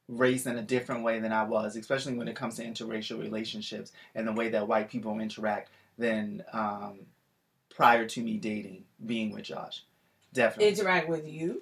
[0.07, 3.91] race in a different way than I was, especially when it comes to interracial relationships
[4.15, 6.99] and the way that white people interact than um,
[7.75, 9.83] prior to me dating, being with Josh.
[10.33, 10.69] Definitely.
[10.69, 11.61] Interact with you.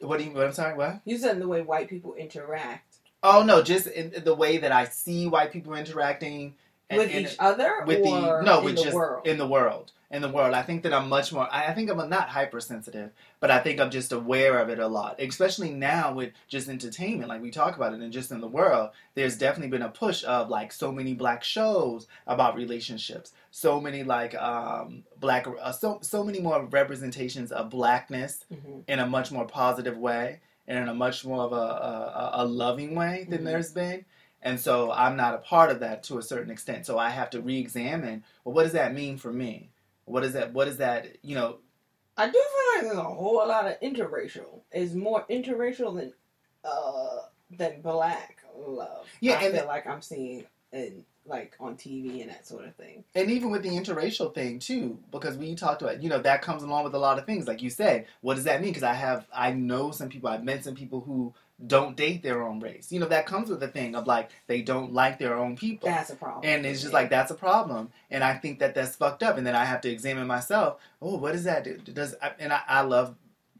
[0.00, 0.32] What do you?
[0.32, 0.76] What I'm sorry.
[0.76, 1.00] What?
[1.04, 4.86] You said the way white people interact Oh no, just in the way that I
[4.86, 6.54] see white people interacting
[6.98, 9.26] with and- each other with or the no, with the just world.
[9.26, 9.92] in the world.
[10.12, 11.46] In the world, I think that I'm much more.
[11.52, 15.20] I think I'm not hypersensitive, but I think I'm just aware of it a lot.
[15.20, 18.90] Especially now with just entertainment, like we talk about it, and just in the world,
[19.14, 24.02] there's definitely been a push of like so many black shows about relationships, so many
[24.02, 28.82] like um black, uh, so so many more representations of blackness Mhm.
[28.88, 32.44] in a much more positive way and in a much more of a, a, a
[32.44, 33.44] loving way than Mhm.
[33.44, 34.04] there's been.
[34.42, 36.86] And so I'm not a part of that to a certain extent.
[36.86, 38.24] So I have to re-examine.
[38.44, 39.70] Well, what does that mean for me?
[40.06, 40.52] What is that?
[40.52, 41.18] What is that?
[41.22, 41.58] You know?
[42.16, 44.60] I do feel like there's a whole lot of interracial.
[44.72, 46.12] It's more interracial than
[46.64, 49.06] uh than black love.
[49.20, 52.74] Yeah, I and- feel like I'm seeing in like on TV and that sort of
[52.74, 53.04] thing.
[53.14, 56.42] And even with the interracial thing too, because when we talked about, you know, that
[56.42, 57.46] comes along with a lot of things.
[57.46, 58.70] Like you said, what does that mean?
[58.70, 60.28] Because I have, I know some people.
[60.28, 61.32] I've met some people who
[61.66, 62.90] don't date their own race.
[62.90, 65.88] You know, that comes with the thing of like they don't like their own people.
[65.88, 66.44] That's a problem.
[66.44, 69.36] And it's just like that's a problem, and I think that that's fucked up.
[69.36, 70.80] And then I have to examine myself.
[71.00, 71.76] Oh, what does that do?
[71.78, 73.14] Does and I, I love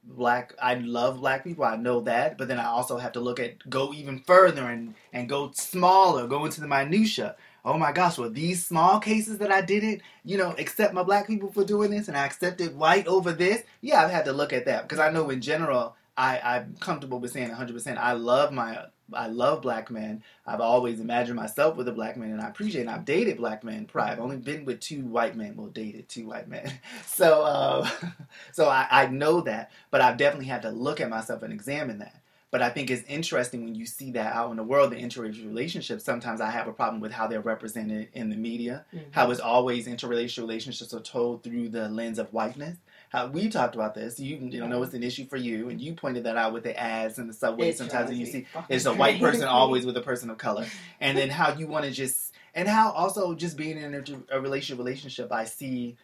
[0.05, 0.55] black.
[0.61, 1.65] I love black people.
[1.65, 4.95] I know that, but then I also have to look at go even further and
[5.13, 7.37] and go smaller, go into the minutia.
[7.64, 11.27] Oh my gosh, well these small cases that I didn't, you know, accept my black
[11.27, 13.62] people for doing this, and I accepted white over this.
[13.83, 15.96] Yeah, I've had to look at that because I know in general.
[16.16, 17.96] I, I'm comfortable with saying 100%.
[17.96, 20.23] I love my, I love black men.
[20.46, 22.83] I've always imagined myself with a black man, and I appreciate.
[22.83, 24.12] And I've dated black men prior.
[24.12, 25.57] I've only been with two white men.
[25.57, 26.70] Well, dated two white men.
[27.07, 27.88] So, uh,
[28.53, 31.99] so I, I know that, but I've definitely had to look at myself and examine
[31.99, 32.20] that.
[32.51, 35.47] But I think it's interesting when you see that out in the world, the interracial
[35.47, 36.03] relationships.
[36.03, 38.85] Sometimes I have a problem with how they're represented in the media.
[38.93, 39.03] Mhm.
[39.13, 42.77] How it's always interracial relationships are told through the lens of whiteness.
[43.11, 44.19] How we talked about this.
[44.19, 46.79] You, you know, it's an issue for you, and you pointed that out with the
[46.79, 47.69] ads and the subway.
[47.69, 50.67] It Sometimes when you see it's a white person always with a person of color
[51.01, 54.41] and then how you want to just and how also just being in a, a
[54.41, 55.97] relationship relationship i see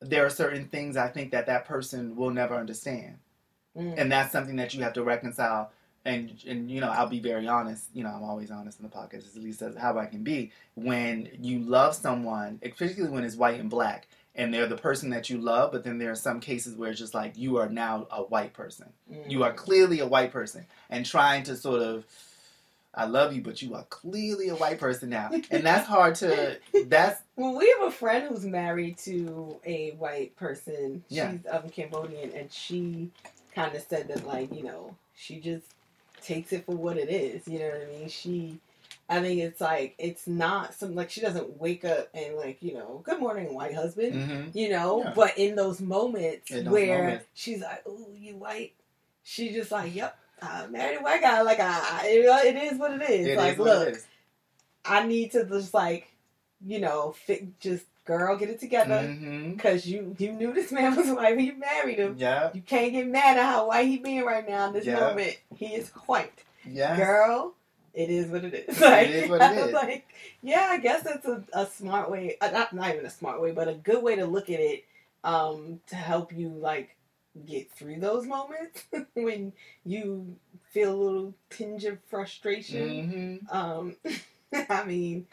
[0.00, 3.18] there are certain things i think that that person will never understand
[3.76, 3.94] Mm.
[3.98, 5.70] and that's something that you have to reconcile
[6.04, 8.90] and and you know i'll be very honest you know i'm always honest in the
[8.94, 13.36] podcast at least as how i can be when you love someone particularly when it's
[13.36, 16.40] white and black and they're the person that you love but then there are some
[16.40, 19.30] cases where it's just like you are now a white person Mm.
[19.30, 22.04] you are clearly a white person and trying to sort of
[22.92, 25.30] I love you, but you are clearly a white person now.
[25.52, 30.34] And that's hard to that's Well, we have a friend who's married to a white
[30.34, 31.04] person.
[31.08, 31.30] Yeah.
[31.30, 33.10] She's um, Cambodian, and she
[33.54, 35.66] kind of said that, like, you know, she just
[36.22, 37.46] takes it for what it is.
[37.48, 38.08] You know what I mean?
[38.08, 38.58] She,
[39.08, 42.74] I think it's like it's not some like she doesn't wake up and like you
[42.74, 44.14] know, good morning, white husband.
[44.14, 44.54] mhm.
[44.54, 45.12] You know, Yeah.
[45.16, 47.26] but in those moments In those where moments.
[47.34, 48.72] she's like, "Oh, you white,"
[49.24, 51.42] she's just like, "Yep." I married a white guy.
[51.42, 53.26] Like, I, it is what it is.
[53.26, 54.06] It like, is what look, is.
[54.86, 56.08] I need to just like,
[56.66, 59.00] you know, fit, just girl, get it together.
[59.00, 59.58] Mhm.
[59.58, 62.16] Cause you you knew this man was white when you married him.
[62.18, 65.00] Yeah, You can't get mad at how white he being right now in this Yeah.
[65.00, 65.36] moment.
[65.54, 66.96] He is white, yeah.
[66.96, 67.54] girl.
[67.92, 68.80] It is what it is.
[68.80, 69.72] Like, is what it is.
[69.72, 70.06] Like,
[70.42, 72.36] yeah, I guess that's a, a smart way.
[72.40, 74.84] Uh, not not even a smart way, but a good way to look at it.
[75.24, 76.96] Um, to help you like
[77.46, 78.84] get through those moments
[79.14, 79.52] when
[79.84, 80.36] you
[80.70, 83.40] feel a little tinge of frustration.
[83.50, 83.54] Mhm.
[83.54, 83.96] Um,
[84.68, 85.26] I mean,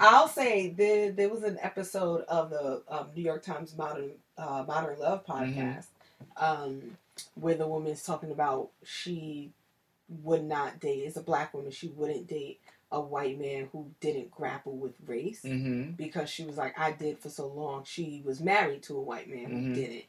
[0.00, 4.64] I'll say there there was an episode of the um, New York Times Modern uh,
[4.66, 5.86] Modern Love podcast
[6.36, 6.96] um,
[7.34, 9.50] where the woman's talking about she
[10.22, 12.60] would not date as a black woman she wouldn't date
[12.90, 15.96] a white man who didn't grapple with race Mhm.
[15.96, 17.84] because she was like I did for so long.
[17.84, 19.74] She was married to a white man who Mhm.
[19.74, 20.04] didn't.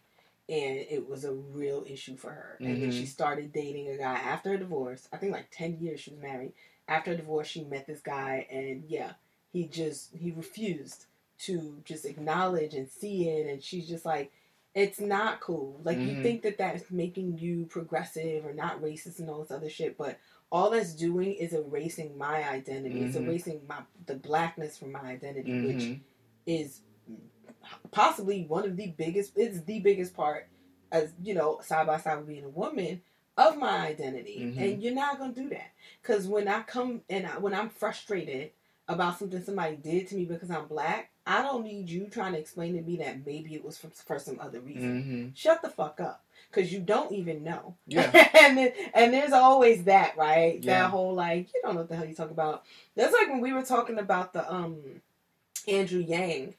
[0.49, 2.57] And it was a real issue for her.
[2.59, 5.07] And then she started dating a guy after her divorce.
[5.13, 6.53] I think like 10 years she was married.
[6.87, 9.13] After her divorce, she met this guy, and yeah,
[9.51, 11.05] he just, he refused
[11.39, 14.31] to just acknowledge and see it, and she's just like,
[14.73, 15.79] it's not cool.
[15.83, 16.21] Like you Mhm.
[16.23, 20.17] think that that's making you progressive or not racist and all this other shit, but
[20.51, 23.01] all that's doing is erasing my identity.
[23.01, 23.25] It's Mhm.
[23.27, 25.99] erasing my the blackness from my identity, which Mhm.
[26.45, 26.81] is
[27.91, 30.47] possibly one of the biggest it's the biggest part
[30.91, 33.01] as you know side by side with being a woman
[33.37, 34.57] of my identity Mhm.
[34.57, 38.51] and you're not gonna do that because when i come and I, when i'm frustrated
[38.93, 42.39] about something somebody did to me because i'm black i don't need you trying to
[42.39, 45.37] explain to me that maybe it was for, for some other reason Mhm.
[45.37, 48.09] shut the fuck up because you don't even know Yeah.
[48.41, 50.81] and then, and there's always that right Yeah.
[50.83, 52.63] that whole like you don't know what the hell you talk about
[52.95, 55.01] that's like when we were talking about the um
[55.67, 56.53] andrew yang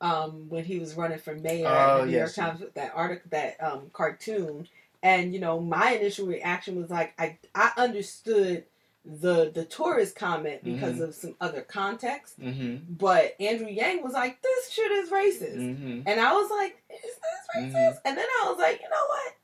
[0.00, 2.36] um when he was running for mayor Oh, the new yes.
[2.36, 4.66] york times with that article that um cartoon
[5.02, 8.64] and you know my initial reaction was like i i understood
[9.08, 11.02] the the tourist comment because Mhm.
[11.02, 12.82] of some other context Mhm.
[12.90, 16.02] but andrew yang was like this shit is racist Mhm.
[16.06, 17.72] and I was like, is this racist?
[17.94, 18.00] Mhm.
[18.04, 19.34] And then I was like, you know what?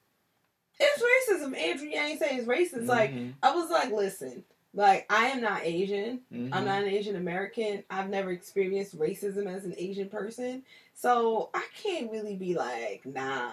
[0.80, 1.56] It's racism.
[1.56, 2.86] Andrew Yang say it's racist.
[2.86, 3.34] Like, Mhm.
[3.42, 6.20] I was like, listen, like, I am not Asian.
[6.32, 7.84] I'm not an Asian American.
[7.88, 10.64] I've never experienced racism as an Asian person.
[10.94, 13.52] So I can't really be like, nah,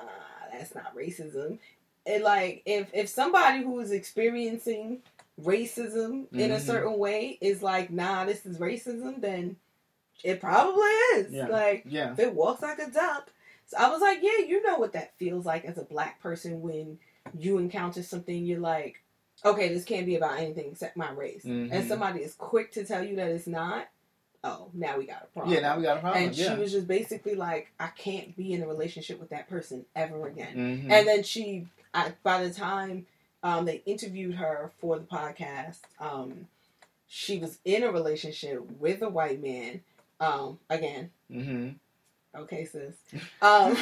[0.52, 1.60] that's not racism.
[2.08, 5.04] And like, if if somebody who is experiencing
[5.44, 6.62] racism in a Mhm.
[6.62, 9.58] certain way is like, nah, this is racism, then
[10.24, 11.32] it probably is.
[11.32, 11.48] Yeah.
[11.48, 12.14] Like, Yeah.
[12.14, 13.32] if it walks like a duck.
[13.68, 16.62] So I was like, yeah, you know what that feels like as a black person
[16.62, 17.00] when
[17.38, 19.02] you encounter something you're like,
[19.46, 21.44] okay, this can't be about anything except my race.
[21.46, 21.72] Mhm.
[21.72, 23.88] And somebody is quick to tell you that it's not.
[24.44, 25.54] Oh, now we got a problem.
[25.54, 25.62] Yeah.
[25.62, 26.24] Now we got a problem.
[26.24, 26.54] and yeah.
[26.56, 30.28] she was just basically like, I can't be in a relationship with that person ever
[30.28, 30.56] again.
[30.56, 30.92] Mhm.
[30.92, 33.06] And then she, I, by the time
[33.44, 36.48] um, they interviewed her for the podcast, um,
[37.08, 39.82] she was in a relationship with a white man.
[40.20, 41.76] Um, again, Mhm.
[42.34, 42.96] Okay, sis.
[43.42, 43.76] Um,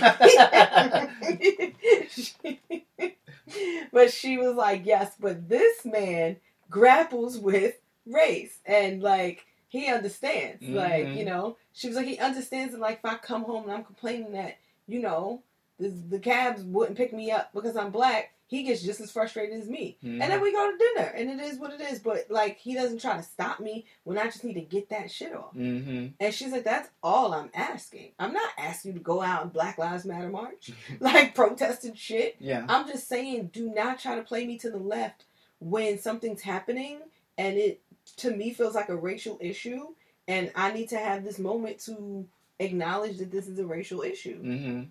[3.91, 6.37] but she was like, yes, but this man
[6.69, 10.67] grapples with race and like he understands.
[10.67, 11.17] Like, Mhm.
[11.17, 13.83] you know, she was like, he understands that like if I come home and I'm
[13.83, 15.41] complaining that, you know,
[15.79, 19.61] the, the cabs wouldn't pick me up because I'm black, he gets just as frustrated
[19.61, 19.95] as me.
[20.03, 20.13] Mhm.
[20.21, 21.99] And then we go to dinner and it is what it is.
[21.99, 25.11] But like he doesn't try to stop me when I just need to get that
[25.11, 25.53] shit off.
[25.55, 26.13] Mhm.
[26.19, 28.11] And she's like, that's all I'm asking.
[28.17, 32.37] I'm not asking you to go out and Black Lives Matter march, like protesting shit.
[32.39, 32.65] Yeah.
[32.67, 35.25] I'm just saying, do not try to play me to the left
[35.59, 36.97] when something's happening
[37.37, 37.81] and it,
[38.17, 39.93] to me, feels like a racial issue.
[40.27, 42.27] And I need to have this moment to
[42.59, 44.41] acknowledge that this is a racial issue.
[44.43, 44.87] Mhm.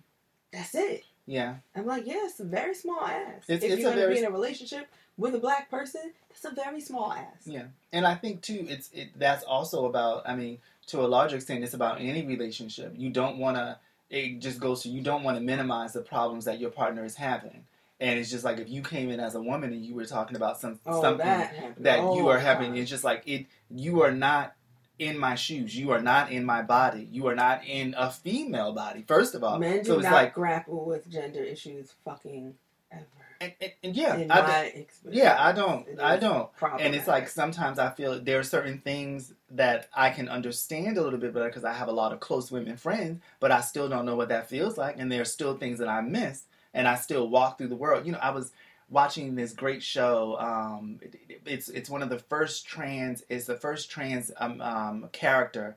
[0.51, 1.03] That's it.
[1.29, 1.55] Yeah.
[1.75, 3.43] I'm like, yeah, it's a very small ass.
[3.47, 4.87] It's- if it's you're going to be in a relationship
[5.17, 7.45] with a black person, that's a very small ass.
[7.45, 7.65] Yeah.
[7.93, 9.09] And I think too, it's it.
[9.17, 10.27] That's also about.
[10.27, 12.93] I mean, to a larger extent, it's about any relationship.
[12.97, 13.77] You don't want to.
[14.09, 17.15] It just goes to you don't want to minimize the problems that your partner is
[17.15, 17.65] having.
[17.99, 20.35] And it's just like if you came in as a woman and you were talking
[20.37, 22.77] about some Oh, something that that all you are having, time.
[22.81, 23.45] it's just like it.
[23.69, 24.55] You are not
[24.99, 25.75] in my shoes.
[25.75, 27.07] You are not in my body.
[27.11, 29.03] You are not in a female body.
[29.07, 32.53] First of all, Men do so it's not like, grapple with gender issues fucking
[32.91, 33.05] ever.
[33.41, 36.49] and, and, and yeah, in I, yeah, I don't, I don't.
[36.79, 41.01] and it's like sometimes I feel there are certain things that I can understand a
[41.01, 43.87] little bit better because I have a lot of close women friends, but I still
[43.87, 46.87] don't know what that feels like, and there are still things that I miss, and
[46.87, 48.05] I still walk through the world.
[48.05, 48.51] You know, I was
[48.89, 50.37] watching this great show.
[50.39, 53.23] Um, it- it- it's it's one of the first trans.
[53.29, 55.75] It's the first trans um, um, character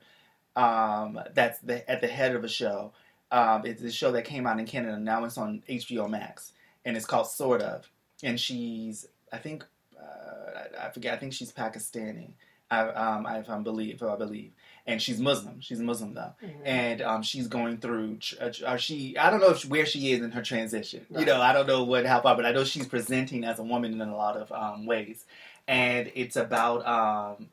[0.55, 2.91] um, that's the, at the head of a show.
[3.31, 4.97] Um, it's a show that came out in Canada.
[4.99, 6.53] Now it's on HBO Max,
[6.85, 7.89] and it's called Sort of.
[8.21, 9.65] And she's, I think,
[9.99, 11.13] uh, I, I forget.
[11.13, 12.29] I think she's Pakistani.
[12.69, 14.51] I, um, I, if I believe, if I believe,
[14.85, 15.61] and she's Muslim.
[15.61, 16.61] She's Muslim though, Mhm.
[16.65, 18.19] and um, she's going through.
[18.41, 21.05] uh, Or she, I don't know if, where she is in her transition.
[21.09, 23.63] You know, I don't know what how far, but I know she's presenting as a
[23.63, 25.25] woman in a lot of um, ways,
[25.67, 27.49] and it's about um,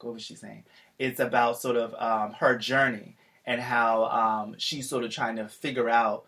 [0.00, 0.64] what was she saying?
[0.98, 3.16] It's about sort of um, her journey
[3.46, 6.24] and how um, she's sort of trying to figure out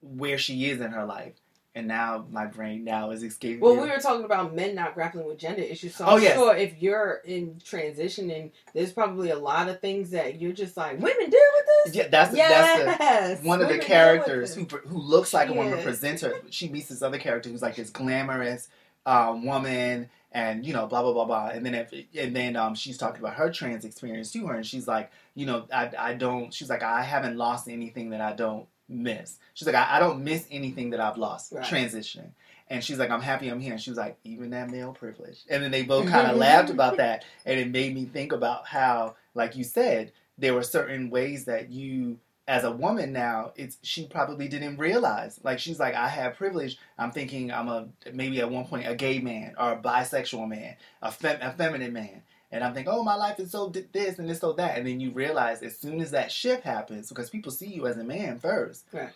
[0.00, 1.34] where she is in her life.
[1.76, 3.58] And now my brain now is escaping.
[3.58, 3.82] Well, me.
[3.82, 6.34] we were talking about men not grappling with gender issues, so Oh, I'm yes.
[6.36, 10.76] sure if you're in transition and there's probably a lot of things that you're just
[10.76, 11.94] like, women deal with this.
[11.96, 15.52] yeah, that's yes, that's the, one of the women characters who who looks like a
[15.52, 16.34] woman presents her.
[16.50, 18.68] She meets this other character who's like this glamorous
[19.04, 21.48] um, woman, and you know, blah blah blah blah.
[21.48, 24.64] And then if, and then um, she's talking about her trans experience to her, and
[24.64, 26.54] she's like, you know, I I don't.
[26.54, 29.38] She's like, I haven't lost anything that I don't miss.
[29.54, 31.64] She's like, I, I don't miss anything that I've lost Right.
[31.64, 32.30] transitioning.
[32.68, 33.72] And she's like, I'm happy I'm here.
[33.72, 35.40] And she was like, even that male privilege.
[35.50, 37.24] And then they both kind of laughed about that.
[37.44, 41.70] And it made me think about how, like you said, there were certain ways that
[41.70, 46.34] you as a woman now it's she probably didn't realize like she's like i have
[46.36, 50.46] privilege i'm thinking i'm a maybe at one point a gay man or a bisexual
[50.46, 52.20] man a, fem- a feminine man
[52.54, 54.98] and i'm thinking oh my life is so this and this so that and then
[55.00, 58.38] you realize as soon as that shift happens because people see you as a man
[58.38, 59.12] first Right.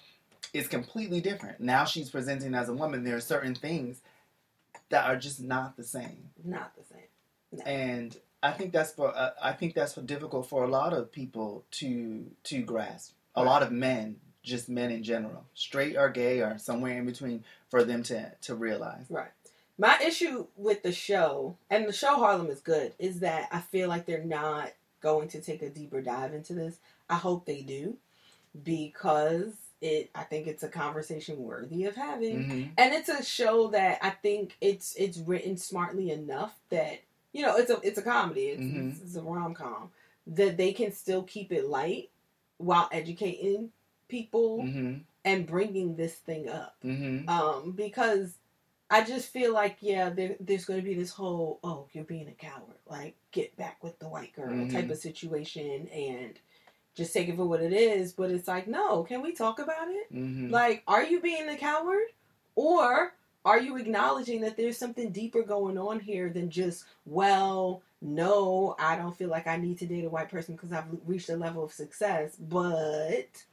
[0.52, 4.02] it's completely different now she's presenting as a woman there are certain things
[4.90, 7.62] that are just not the same Not the same.
[7.66, 11.10] and I think that's for uh, I think that's for difficult for a lot of
[11.10, 13.14] people to to grasp.
[13.34, 17.42] A lot of men, just men in general, straight or gay or somewhere in between,
[17.68, 19.06] for them to to realize.
[19.10, 19.32] Right.
[19.78, 23.88] My issue with the show, and the show Harlem is good, is that I feel
[23.88, 26.78] like they're not going to take a deeper dive into this.
[27.08, 27.96] I hope they do,
[28.64, 30.10] because it.
[30.14, 34.10] I think it's a conversation worthy of having, hmm and it's a show that I
[34.10, 37.00] think it's it's written smartly enough that
[37.32, 38.46] you know it's a it's a comedy.
[38.46, 38.90] It's, Mhm.
[38.92, 39.90] it's, it's a rom com
[40.26, 42.10] that they can still keep it light
[42.58, 43.70] while educating
[44.08, 48.34] people hmm and bringing this thing up hmm um, because
[48.90, 52.28] I just feel like yeah, there, there's going to be this whole oh you're being
[52.28, 54.70] a coward, like get back with the white girl Mhm.
[54.70, 56.38] type of situation, and
[56.96, 58.12] just take it for what it is.
[58.12, 60.10] But it's like no, can we talk about it?
[60.12, 62.06] hmm Like, are you being a coward,
[62.56, 63.14] or
[63.44, 68.96] are you acknowledging that there's something deeper going on here than just well, no, I
[68.96, 71.64] don't feel like I need to date a white person because I've reached a level
[71.64, 73.44] of success, but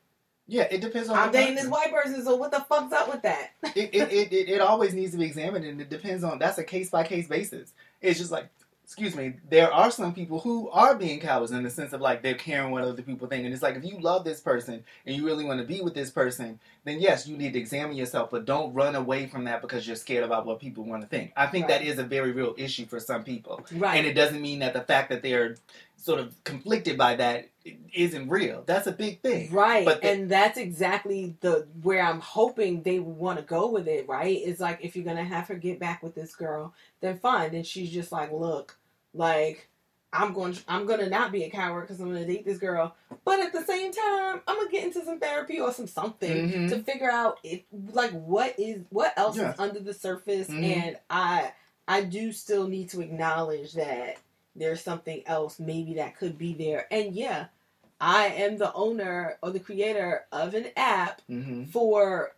[0.48, 1.18] Yeah, it depends on.
[1.18, 3.52] I'm dating this white person, so what the fuck's up with that?
[3.76, 6.64] it, it, it, it, always needs to be examined and it depends on that's a
[6.64, 8.48] case by case basis it's just like
[8.84, 12.22] excuse me there are some people who are being cowards in the sense of like
[12.22, 15.16] they're caring what other people think and it's like if you love this person and
[15.16, 18.30] you really want to be with this person then yes you need to examine yourself
[18.30, 21.32] but don't run away from that because you're scared about what people want to think
[21.36, 21.88] i think that Right.
[21.88, 23.98] is a very real issue for some people Right.
[23.98, 25.56] and it doesn't mean that the fact that they're
[25.98, 27.50] sort of conflicted by that
[27.94, 32.20] isn't real that's a big thing Right, But the- and that's exactly the where I'm
[32.20, 34.08] hoping they want to go with it.
[34.08, 37.52] Right, it's like if you're gonna have her get back with this girl, then fine.
[37.52, 38.78] Then she's just like, look,
[39.14, 39.68] like
[40.14, 42.96] I'm going, I'm gonna not be a coward because I'm gonna date this girl,
[43.26, 46.70] but at the same time, I'm gonna get into some therapy or some something Mhm.
[46.70, 47.62] to figure out if,
[47.92, 49.54] like, what is what else Yeah.
[49.54, 50.64] is under the surface, Mhm.
[50.64, 51.52] and I,
[51.88, 54.18] I do still need to acknowledge that
[54.56, 57.48] there's something else maybe that could be there, and yeah.
[58.00, 62.34] I am the owner or the creator of an app hmm for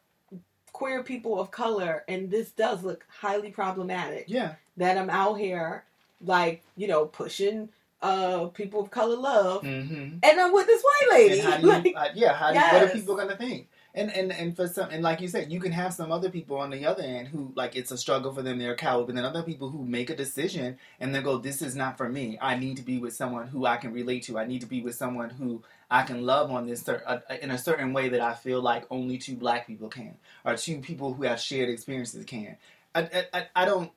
[0.72, 4.26] queer people of color, and this does look highly problematic.
[4.28, 5.84] yeah That I'm out here,
[6.22, 7.70] like, you know, pushing
[8.02, 11.40] uh people of color love, hmm and I'm with this white lady.
[11.40, 13.70] how do you, like, uh, yeah, how do you, what are people gonna think?
[13.98, 16.58] And and and for some, and like you said, you can have some other people
[16.58, 19.16] on the other end who like it's a struggle for them, they're a coward, but
[19.16, 22.38] then other people who make a decision and they go, "This is not for me.
[22.40, 24.38] I need to be with someone who I can relate to.
[24.38, 27.50] I need to be with someone who I can love on this cer- uh, in
[27.50, 31.14] a certain way that I feel like only two black people can, or two people
[31.16, 32.58] who have shared experiences can."
[32.94, 33.92] I I, I- I don't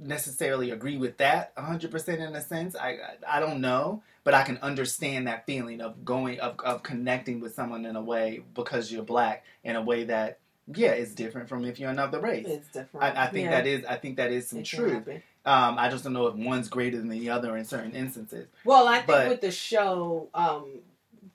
[0.00, 4.42] necessarily agree with that 100% in a sense I, I I don't know but I
[4.42, 8.92] can understand that feeling of going of, of connecting with someone in a way because
[8.92, 10.38] you're black in a way that
[10.74, 12.44] yeah is different from if you're another race.
[12.46, 13.04] it's different.
[13.06, 15.08] I, I think Yeah, that is I think that is some it truth.
[15.46, 18.48] Um, I just don't know if one's greater than the other in certain instances.
[18.66, 20.80] Well, I think But- with the show, um,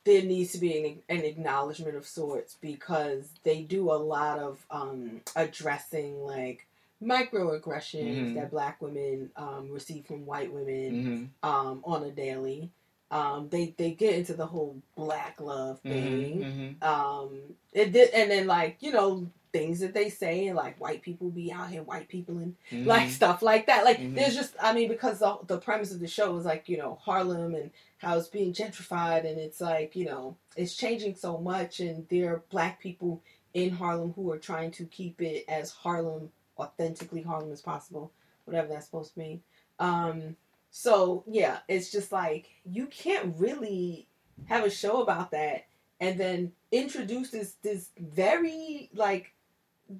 [0.03, 4.63] there needs to be an, an acknowledgement of sorts because they do a lot of
[4.69, 6.67] um, addressing like
[7.03, 8.35] microaggressions Mhm.
[8.35, 12.69] that black women um, receive from white women hmm um, on a daily.
[13.13, 16.47] Um, they they get into the whole black love thing.
[16.81, 20.81] hmm Um, it did, and then like you know things that they say and like
[20.81, 23.85] white people be out here white people and hmm like stuff like that.
[23.85, 24.15] Like Mhm.
[24.15, 26.95] there's just I mean because the the premise of the show is like you know
[27.01, 31.79] Harlem and how it's being gentrified and it's like you know it's changing so much
[31.79, 33.21] and there are black people
[33.53, 38.11] in Harlem who are trying to keep it as Harlem authentically Harlem as possible,
[38.45, 39.43] whatever that's supposed to mean.
[39.79, 40.35] Um,
[40.75, 44.07] so yeah, it's just like you can't really
[44.45, 45.67] have a show about that
[46.01, 49.33] and then introduce this this very like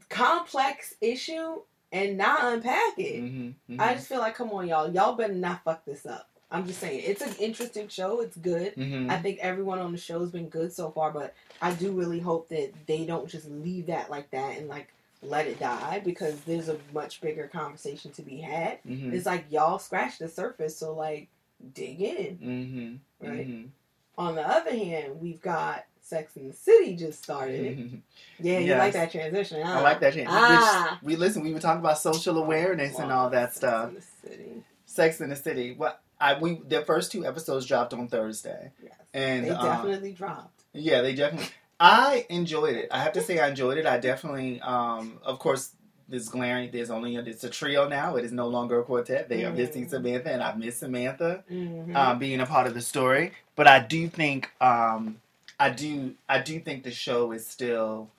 [0.10, 1.62] complex issue
[1.92, 3.20] and not unpack it.
[3.20, 6.28] hmm I just feel like, come on, y'all, y'all better not fuck this up.
[6.50, 8.22] I'm just saying, it's an interesting show.
[8.22, 8.74] It's good.
[8.74, 11.92] hmm I think everyone on the show has been good so far, but I do
[11.92, 14.92] really hope that they don't just leave that like that and like
[15.26, 18.80] let it die because there's a much bigger conversation to be had.
[18.86, 21.28] hmm It's like y'all scratch the surface, so like
[21.74, 23.00] dig in.
[23.22, 23.46] hmm Right.
[23.46, 23.64] hmm
[24.18, 28.02] On the other hand, we've got Sex in the City just started.
[28.40, 29.66] Yeah, you like that transition?
[29.66, 29.80] Huh?
[29.80, 30.14] I like that.
[30.14, 30.28] Change.
[30.30, 31.00] Ah.
[31.02, 31.42] We listen.
[31.44, 33.90] We were talking about social awearness and all that Sex stuff.
[33.90, 34.64] in the City.
[34.86, 35.76] Sex in the City.
[35.78, 38.94] Well, I we the first two episodes dropped on Thursday, Yes.
[39.14, 40.62] and They um, definitely dropped.
[40.74, 41.48] yeah, they definitely.
[41.84, 42.88] I enjoyed it.
[42.92, 43.86] I have to say, I enjoyed it.
[43.86, 45.72] I definitely, um, of course,
[46.08, 46.72] this glaring.
[46.72, 48.16] There's only it's a trio now.
[48.16, 49.28] It is no longer a quartet.
[49.28, 49.58] They are Mhm.
[49.58, 51.94] missing Samantha, and I miss Samantha Mhm.
[51.94, 53.34] um, being a part of the story.
[53.58, 55.20] But I do think, um,
[55.60, 58.10] I do, I do think the show is still.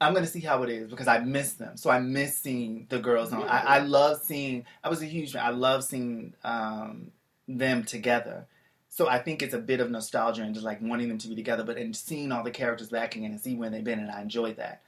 [0.00, 1.76] I'm gonna see how it is because I miss them.
[1.76, 3.42] So I miss seeing the girls on.
[3.48, 4.64] I, I love seeing.
[4.84, 5.44] I was a huge fan.
[5.44, 7.10] I love seeing um,
[7.48, 8.46] them together.
[8.94, 11.34] So I think it's a bit of nostalgia and just like wanting them to be
[11.34, 14.08] together, but and seeing all the characters back again and see where they've been, and
[14.08, 14.82] I enjoyed that.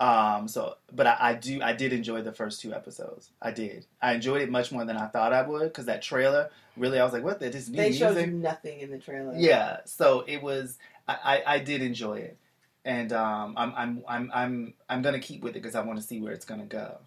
[0.00, 3.30] Um, so, but I, I do, I did enjoy the first two episodes.
[3.40, 3.86] I did.
[4.02, 7.04] I enjoyed it much more than I thought I would because that trailer really, I
[7.04, 7.38] was like, what?
[7.38, 8.32] This new they showed music?
[8.32, 9.32] you nothing in the trailer.
[9.36, 10.76] Yeah, so it was.
[11.06, 11.14] I,
[11.46, 12.36] I, I did enjoy it,
[12.84, 16.04] and um, I'm I'm I'm I'm I'm gonna keep with it because I want to
[16.04, 16.98] see where it's gonna go.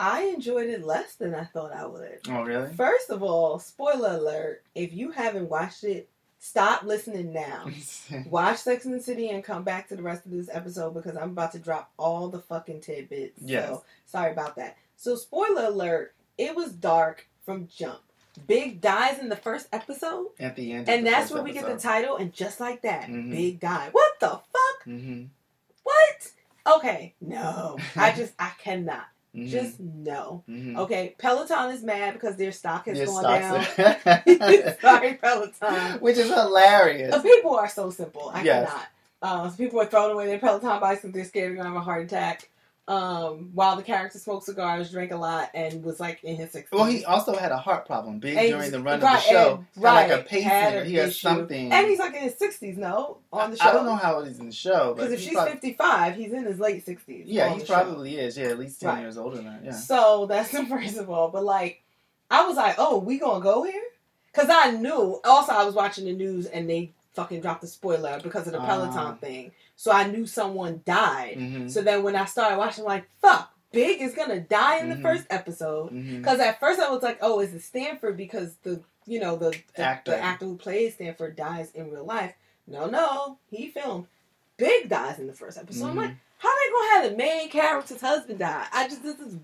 [0.00, 2.20] I enjoyed it less than I thought I would.
[2.28, 2.72] Oh really?
[2.72, 7.66] First of all, spoiler alert: if you haven't watched it, stop listening now.
[8.30, 11.16] Watch Sex and the City and come back to the rest of this episode because
[11.16, 13.40] I'm about to drop all the fucking tidbits.
[13.44, 13.68] Yes.
[13.68, 14.76] So sorry about that.
[14.96, 18.00] So spoiler alert: it was dark from jump.
[18.46, 21.76] Big dies in the first episode, At the end, and that's where we get the
[21.76, 22.16] title.
[22.16, 23.30] And just like that, Mhm.
[23.32, 23.90] Big die.
[23.92, 24.84] What the fuck?
[24.84, 25.24] hmm
[25.82, 26.30] What?
[26.76, 29.06] Okay, no, I just I cannot.
[29.34, 30.44] Hmm Just no.
[30.46, 33.64] hmm Okay, Peloton is mad because their stock has Your gone down.
[34.80, 36.00] Sorry, Peloton.
[36.00, 37.14] which is hilarious.
[37.14, 38.30] Uh, people are so simple.
[38.34, 38.68] I Yes.
[38.68, 38.86] cannot.
[39.22, 41.76] Uh, so people are throwing away their Peloton bikes because they're scared they're gonna have
[41.78, 42.48] a heart attack.
[42.90, 46.76] Um, while the character smoked cigars, drank a lot, and was like in his sixties.
[46.76, 49.30] Well, he also had a heart problem big And during the run right, of the
[49.30, 49.54] show.
[49.76, 51.70] and- Had like a right, an He has something.
[51.72, 52.76] and he's like in his sixties.
[52.76, 53.68] No, on the show.
[53.68, 56.32] I don't know how old he's in the show, because if she's prob- fifty-five, he's
[56.32, 57.26] in his late sixties.
[57.28, 58.36] yeah, he probably is.
[58.36, 59.00] Yeah, at least ten Right.
[59.02, 59.60] years older than that.
[59.64, 59.70] Yeah.
[59.72, 61.28] So that's the first of all.
[61.28, 61.82] But like,
[62.28, 63.82] I was like, oh, we gonna go here?
[64.32, 65.20] Because I knew.
[65.24, 68.60] Also, I was watching the news and they fucking dropped a spoiler because of the
[68.60, 69.12] Peloton Ah.
[69.20, 69.52] thing.
[69.76, 71.36] So I knew someone died.
[71.38, 74.86] hmm So then when I started watching, I'm like, fuck, Big is gonna die in
[74.88, 74.96] Mhm.
[74.96, 75.90] the first episode.
[75.90, 78.16] Because at first I was like, oh, is it Stanford?
[78.16, 80.10] Because the you know the the Actor.
[80.12, 82.34] the actor who plays Stanford dies in real life.
[82.66, 84.06] No, no, he filmed.
[84.56, 85.86] Big dies in the first episode.
[85.90, 88.66] I'm like, how they gonna have the main character's husband die?
[88.72, 89.36] I just this is.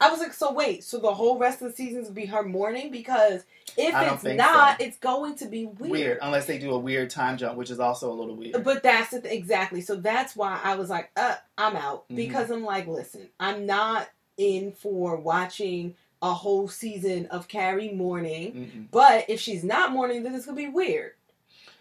[0.00, 2.90] I was like, so wait, so the whole rest of the seasons be her mourning
[2.90, 3.44] because
[3.76, 4.84] if it's not, so.
[4.86, 5.90] it's going to be weird.
[5.90, 6.18] weird.
[6.22, 8.62] unless they do a weird time jump, which is also a little weird.
[8.64, 9.80] But that's th- exactly.
[9.80, 12.16] So that's why I was like, uh, I'm out Mhm.
[12.16, 18.52] because I'm like, listen, I'm not in for watching a whole season of Carrie mourning.
[18.52, 18.86] Mm-mm.
[18.90, 21.12] But if she's not mourning, then it's gonna be weird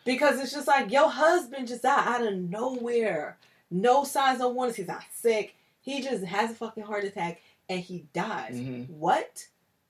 [0.04, 3.38] because it's just like your husband just died out of nowhere,
[3.74, 4.78] no signs, no warnings.
[4.78, 5.56] He's not sick.
[5.82, 8.56] He just has a fucking heart attack and he dies.
[8.56, 8.90] Mhm.
[8.90, 9.48] What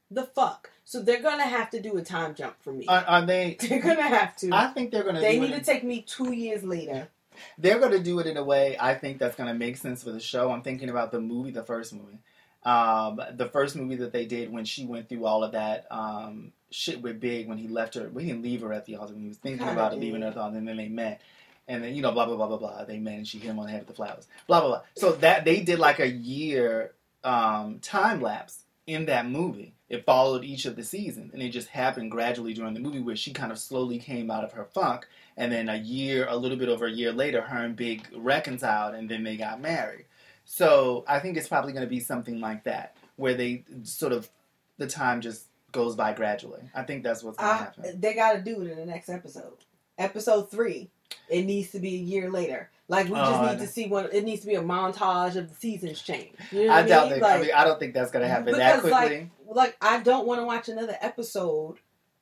[0.10, 0.72] the fuck?
[0.86, 2.86] So they're gonna have to do a time jump for me.
[2.88, 3.58] Are, are they?
[3.70, 4.50] they're gonna have to.
[4.52, 5.22] I think they're gonna.
[5.22, 7.10] they need to take me two years later.
[7.58, 10.20] they're to do it in a way I think that's to make sense for the
[10.20, 10.52] show.
[10.52, 12.20] I'm thinking about the movie, the first movie.
[12.64, 16.54] Um, the first movie that they did when she went through all of that um,
[16.72, 18.08] shit with Big when he left her.
[18.08, 19.14] We didn't leave her at the altar.
[19.14, 20.88] When he was thinking Kinda about it, leaving her at the altar, and then they
[20.88, 21.22] met.
[21.68, 22.84] And then, you know, blah, blah, blah, blah, blah.
[22.84, 24.28] They met and she hit him on the head with the flowers.
[24.48, 24.82] Blah, blah, blah.
[24.96, 26.92] So that they did like a year
[27.24, 29.74] um, time lapse in that movie.
[29.88, 31.34] It followed each of the seasons.
[31.34, 34.44] And it just happened gradually during the movie where she kind of slowly came out
[34.44, 35.08] of her funk
[35.38, 38.96] and then a year, a little bit over a year later, her and Big reconciled,
[38.96, 40.06] and then they got married.
[40.46, 44.30] So I think it's probably going to be something like that, where they sort of
[44.78, 46.62] the time just goes by gradually.
[46.76, 48.00] I think that's what's going to happen.
[48.00, 49.58] they got to do it in the next episode.
[49.98, 50.90] Episode three.
[51.30, 52.70] It needs to be a year later.
[52.88, 54.10] Like we just Oh, need to see one.
[54.12, 56.34] it needs to be a montage of the seasons change.
[56.52, 57.20] You know I doubt mean?
[57.22, 57.40] that.
[57.40, 59.32] I mean, I don't think that's going to happen that because, like, quickly.
[59.48, 61.78] like I don't want to watch another episode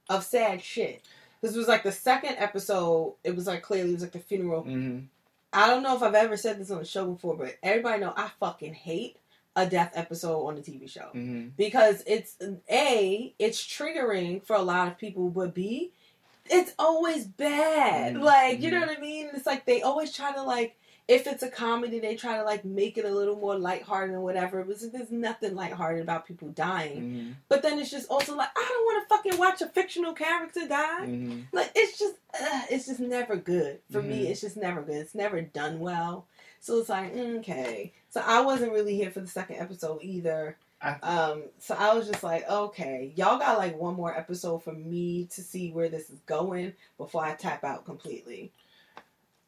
[0.09, 1.01] of sad shit.
[1.41, 3.15] This was like the second episode.
[3.23, 4.63] It was like clearly it was like the funeral.
[4.63, 4.99] hmm
[5.53, 8.13] I don't know if I've ever said this on the show before, but everybody know
[8.15, 9.17] I fucking hate
[9.57, 12.37] a death episode on the TV show hmm because it's
[12.71, 15.91] a it's triggering for a lot of people, but b
[16.51, 18.15] it's always bad.
[18.15, 18.21] Mhm.
[18.21, 19.29] Like you know what I mean?
[19.33, 20.77] It's like they always try to like
[21.07, 24.23] if it's a comedy, they try to like make it a little more lighthearted and
[24.23, 24.63] whatever.
[24.63, 27.01] But there's nothing lighthearted about people dying.
[27.01, 30.13] hmm But then it's just also like I don't want to fucking watch a fictional
[30.13, 31.05] character die.
[31.05, 34.25] hmm Like it's just uh, it's just never good for me.
[34.25, 34.29] Mhm.
[34.29, 34.97] It's just never good.
[34.97, 36.27] It's never done well.
[36.59, 37.91] So it's like mm, okay.
[38.09, 40.57] So I wasn't really here for the second episode either.
[41.03, 45.27] Um, so I was just like, okay, y'all got like one more episode for me
[45.33, 48.51] to see where this is going before I tap out completely.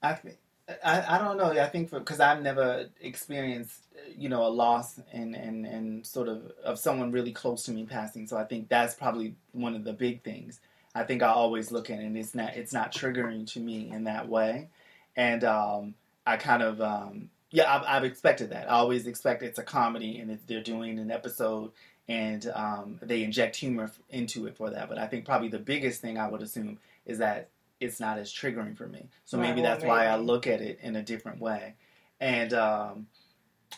[0.01, 0.37] I think
[0.83, 1.51] I, I don't know.
[1.51, 3.83] I think because I've never experienced,
[4.17, 7.85] you know, a loss and, and, and sort of of someone really close to me
[7.85, 8.27] passing.
[8.27, 10.61] So I think that's probably one of the big things.
[10.95, 13.89] I think I always look at it and it's not it's not triggering to me
[13.91, 14.69] in that way,
[15.15, 18.69] and um, I kind of um, yeah I've, I've expected that.
[18.69, 21.71] I always expect it's a comedy and they're doing an episode
[22.09, 24.89] and um, they inject humor into it for that.
[24.89, 27.49] But I think probably the biggest thing I would assume is that
[27.79, 29.07] it's not as triggering for me.
[29.23, 31.75] So maybe that's why I look at it in a different way.
[32.19, 33.07] And um,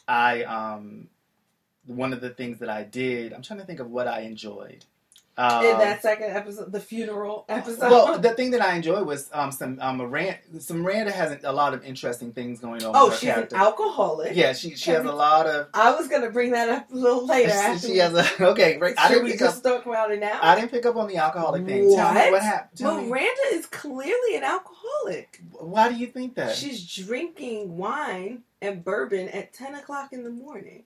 [0.07, 1.09] I, um,
[1.85, 4.85] one of the things that I did, I'm trying to think of what I enjoyed.
[5.37, 7.91] Um, in that second episode, the funeral episode.
[7.91, 10.37] well, the thing that I enjoyed was um, some um, Miranda.
[10.59, 12.93] Some Miranda has a lot of interesting things going on.
[12.95, 13.55] oh, with her she's character.
[13.57, 14.35] an alcoholic.
[14.35, 15.67] Yeah, she she has a lot of.
[15.73, 17.51] I was gonna bring that up a little later.
[17.53, 18.77] After she has a okay.
[18.77, 18.95] Great.
[18.97, 19.77] I didn't we pick just up.
[19.83, 20.39] talk about it now?
[20.41, 21.93] I didn't pick up on the alcoholic thing.
[21.93, 22.31] Tell me What?
[22.31, 22.77] what happened.
[22.77, 23.07] Tell me.
[23.09, 25.41] Miranda is clearly an alcoholic.
[25.51, 26.55] Why do you think that?
[26.55, 30.85] She's drinking wine and bourbon at ten o'clock in the morning.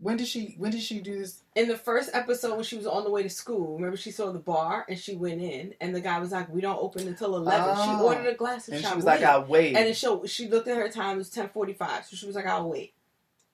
[0.00, 0.54] When did she?
[0.58, 1.42] When did she do this?
[1.56, 4.30] In the first episode, when she was on the way to school, remember she saw
[4.30, 7.36] the bar and she went in, and the guy was like, "We don't open until
[7.36, 7.74] 11.
[7.76, 8.04] She Oh.
[8.06, 10.28] ordered a glass of And she was like, "I'll wait." and it showed.
[10.30, 12.04] She looked at her time; it was ten forty-five.
[12.06, 12.92] So she was like, "I'll wait."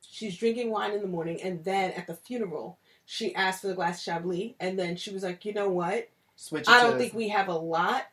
[0.07, 3.75] She's drinking wine in the morning, and then at the funeral, she asked for the
[3.75, 6.09] glass of Chablis, and then she was like, "You know what?
[6.37, 6.63] Switch.
[6.63, 8.05] It I don't think we have a lot.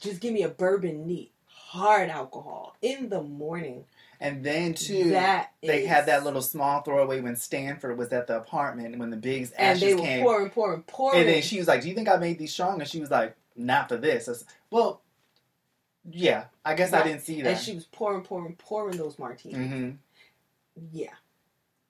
[0.00, 3.84] Just give me a bourbon neat, hard alcohol in the morning."
[4.24, 8.26] And then too, that they is- had that little small throwaway when Stanford was at
[8.26, 10.22] the apartment when the Biggs and ashes they were came.
[10.24, 11.20] pouring, pouring, pouring.
[11.20, 13.10] And then she was like, "Do you think I made these strong?" And she was
[13.10, 15.02] like, "Not for this." I said, well,
[16.10, 17.50] yeah, I guess I didn't see that.
[17.50, 19.56] and she was pouring, pouring, pouring those martinis.
[19.56, 19.90] hmm
[20.92, 21.12] Yeah,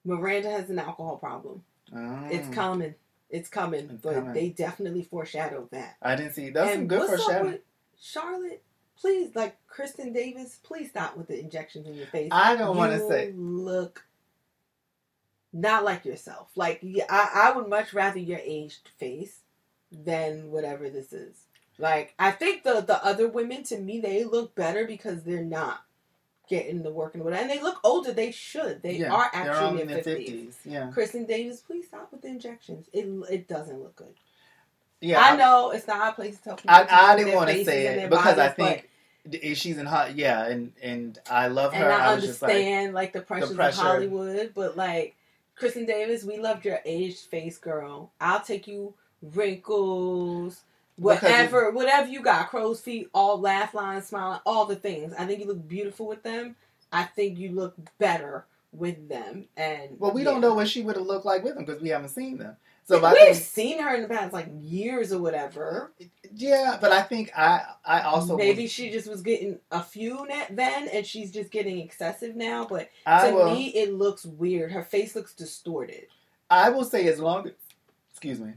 [0.03, 1.63] Miranda has an alcohol problem.
[2.31, 2.95] It's coming.
[3.29, 3.89] It's coming.
[3.91, 4.33] It's but coming.
[4.33, 5.95] they definitely foreshadowed that.
[6.01, 6.49] I didn't see.
[6.49, 7.59] That's some good foreshadowing.
[7.99, 8.61] Charlotte?
[8.99, 12.29] Please, like Kristin Davis, please stop with the injections in your face.
[12.31, 13.33] I don't want to You say.
[13.35, 14.05] look
[15.53, 16.49] not like yourself.
[16.55, 19.39] Like yeah, I, I would much rather your aged face
[19.91, 21.43] than whatever this is.
[21.77, 25.81] Like I think the the other women to me they look better because they're not
[26.47, 28.11] getting the work and whatever, and they look older.
[28.11, 28.81] They should.
[28.83, 30.57] They yeah, are actually in their fifties.
[30.65, 32.87] Yeah, Kristin Davis, please stop with the injections.
[32.93, 34.13] It it doesn't look good.
[35.05, 35.21] Yeah.
[35.21, 36.71] I know it's not our place to tell people.
[36.71, 38.89] I, I didn't want to say it because I but- think
[39.55, 40.15] she's in hot.
[40.15, 41.83] Yeah, and and I love her.
[41.83, 43.81] and I, I was just like, understand like, the pressures pressure.
[43.81, 45.15] of Hollywood, but like
[45.59, 48.11] Kristin Davis, we loved your aged face, girl.
[48.19, 50.61] I'll take you wrinkles,
[50.97, 55.13] whatever, whatever you got, crow's feet, all laugh lines, smiling, all the things.
[55.17, 56.55] I think you look beautiful with them.
[56.91, 59.45] I think you look better with them.
[59.57, 60.31] And well, we yeah.
[60.31, 62.57] don't know what she would have looked like with them because we haven't seen them.
[62.87, 65.91] So We've think, seen her in the past like years or whatever.
[66.31, 70.55] yeah, but I think I I also Maybe she just was getting a few net
[70.55, 72.65] then, and she's just getting excessive now.
[72.65, 74.71] But I to will me, it looks weird.
[74.71, 76.05] Her face looks distorted.
[76.49, 77.53] I will say as long as
[78.11, 78.53] excuse me.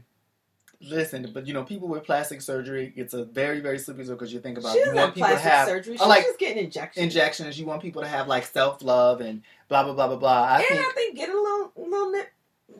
[0.81, 4.31] Listen, but you know, people with plastic surgery, it's a very, very slippery slope because
[4.31, 5.97] you think about you want people to have surgery.
[5.97, 7.03] She's like just getting injections.
[7.03, 10.43] injections, you want people to have like self love and blah blah blah blah blah.
[10.43, 12.29] I and think I think get a little, little nip,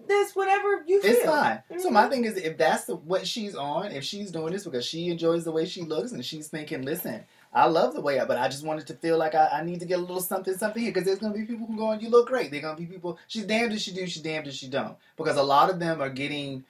[0.07, 1.11] this whatever you feel.
[1.11, 1.63] It's fine.
[1.77, 1.93] So Mhm.
[1.93, 5.09] my thing is, if that's the, what she's on, if she's doing this because she
[5.09, 7.23] enjoys the way she looks and she's thinking, listen,
[7.53, 9.79] I love the way I, but I just wanted to feel like I, I need
[9.79, 12.09] to get a little something, something here because there's gonna be people who going, you
[12.09, 12.51] look great.
[12.51, 13.17] There's gonna be people.
[13.27, 16.01] She's damned if she do, she's damned if she don't, because a lot of them
[16.01, 16.63] are getting,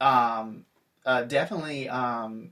[0.00, 0.64] um,
[1.04, 2.50] uh, definitely um,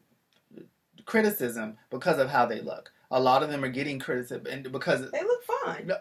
[1.04, 2.92] criticism because of how they look.
[3.10, 5.10] A lot of them are getting criticism and because.
[5.10, 5.53] They look fine.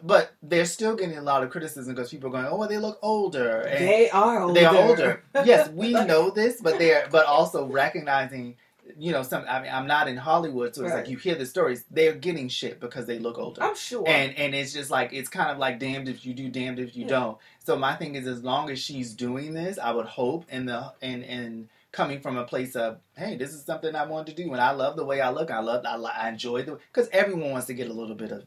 [0.03, 2.99] But they're still getting a lot of criticism because people are going, oh, they look
[3.01, 3.61] older.
[3.61, 4.53] And, They are older.
[4.53, 5.24] they are older.
[5.45, 8.55] yes, we know this, but they're but also recognizing,
[8.97, 9.45] you know, some.
[9.47, 10.99] I mean, I'm not in Hollywood, so it's Right.
[11.01, 11.86] like you hear the stories.
[11.89, 14.03] They're getting shit because they look older, I'm sure.
[14.07, 16.95] and and it's just like it's kind of like damned if you do, damned if
[16.95, 17.09] you Yeah.
[17.09, 17.38] don't.
[17.66, 20.93] So my thing is, as long as she's doing this, I would hope in the
[21.01, 24.51] and and coming from a place of hey, this is something I wanted to do,
[24.51, 25.49] and I love the way I look.
[25.51, 28.43] I love, I, I enjoy the because everyone wants to get a little bit of.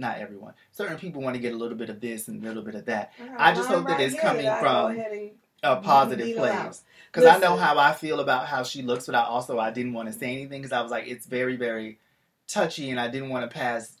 [0.00, 0.54] Not everyone.
[0.72, 2.86] Certain people want to get a little bit of this and a little bit of
[2.86, 3.12] that.
[3.36, 4.98] I just hope that it's coming from
[5.62, 6.82] a positive place
[7.12, 9.92] because I know how I feel about how she looks, but I also I didn't
[9.92, 11.98] want to say anything because I was like it's very very
[12.48, 13.98] touchy, and I didn't want to pass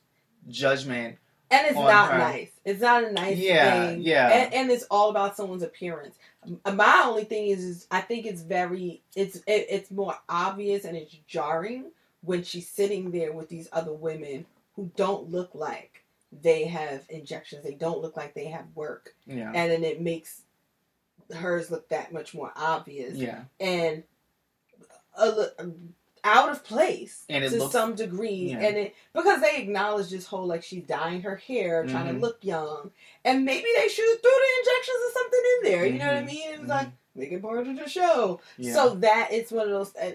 [0.48, 1.18] judgment.
[1.50, 2.18] And it's not her.
[2.18, 2.50] nice.
[2.64, 4.02] It's not a nice Yeah, thing.
[4.02, 4.28] yeah.
[4.28, 6.16] And, and it's all about someone's appearance.
[6.64, 10.96] My only thing is, is I think it's very, it's it, it's more obvious and
[10.96, 11.90] it's jarring
[12.22, 14.46] when she's sitting there with these other women
[14.76, 17.64] who don't look like they have injections.
[17.64, 20.42] They don't look like they have work, Yeah, and then it makes
[21.34, 23.16] hers look that much more obvious.
[23.16, 24.02] yeah, And
[25.18, 25.48] a,
[26.22, 28.58] out of place And to looks- some degree yeah.
[28.60, 32.14] and it because they acknowledge this whole like she's dyeing her hair trying Mhm.
[32.14, 32.90] to look young
[33.24, 36.22] and maybe they should throw the injections or something in there you know what i
[36.22, 36.26] Mhm.
[36.26, 36.74] mean it was Mhm.
[36.74, 38.74] like make it part of the show Yeah.
[38.74, 40.12] so that it's one of those uh,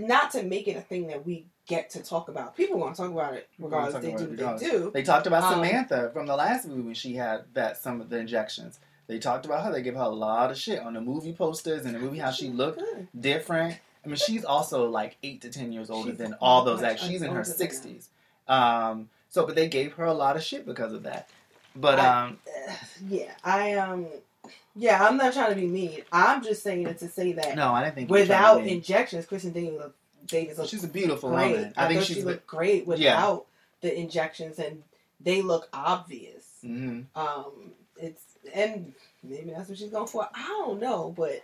[0.00, 3.02] not to make it a thing that we get to talk about people want to
[3.02, 4.62] talk about it regardless they do regardless.
[4.62, 7.76] they do They talked about Um, Samantha from the last movie when she had that
[7.76, 8.78] some of the injections.
[9.08, 9.72] They talked about her.
[9.72, 12.30] They gave her a lot of shit on the movie posters and the movie how
[12.32, 13.08] she looked Good.
[13.18, 13.78] different.
[14.04, 17.08] I mean, she's also like eight to ten years older She's than all those actors.
[17.08, 17.58] She's in her older than them.
[17.58, 18.08] sixties.
[18.48, 21.28] Um, so, but they gave her a lot of shit because of that.
[21.74, 22.38] But I- um,
[23.08, 24.06] yeah i um
[24.76, 27.72] yeah i'm not trying to be mean i'm just saying it to say that no,
[27.72, 29.96] I didn't think you without to injections kristin davis look
[30.26, 31.52] davis looks She's a beautiful great.
[31.56, 31.72] woman.
[31.76, 32.16] I, I think she's.
[32.16, 33.14] she looked great Yeah.
[33.14, 33.46] without
[33.80, 34.82] the injections, and
[35.20, 36.44] they look obvious.
[36.62, 38.22] hmm Um, it's
[38.52, 40.28] and maybe that's what she's going for.
[40.34, 41.42] I don't know, but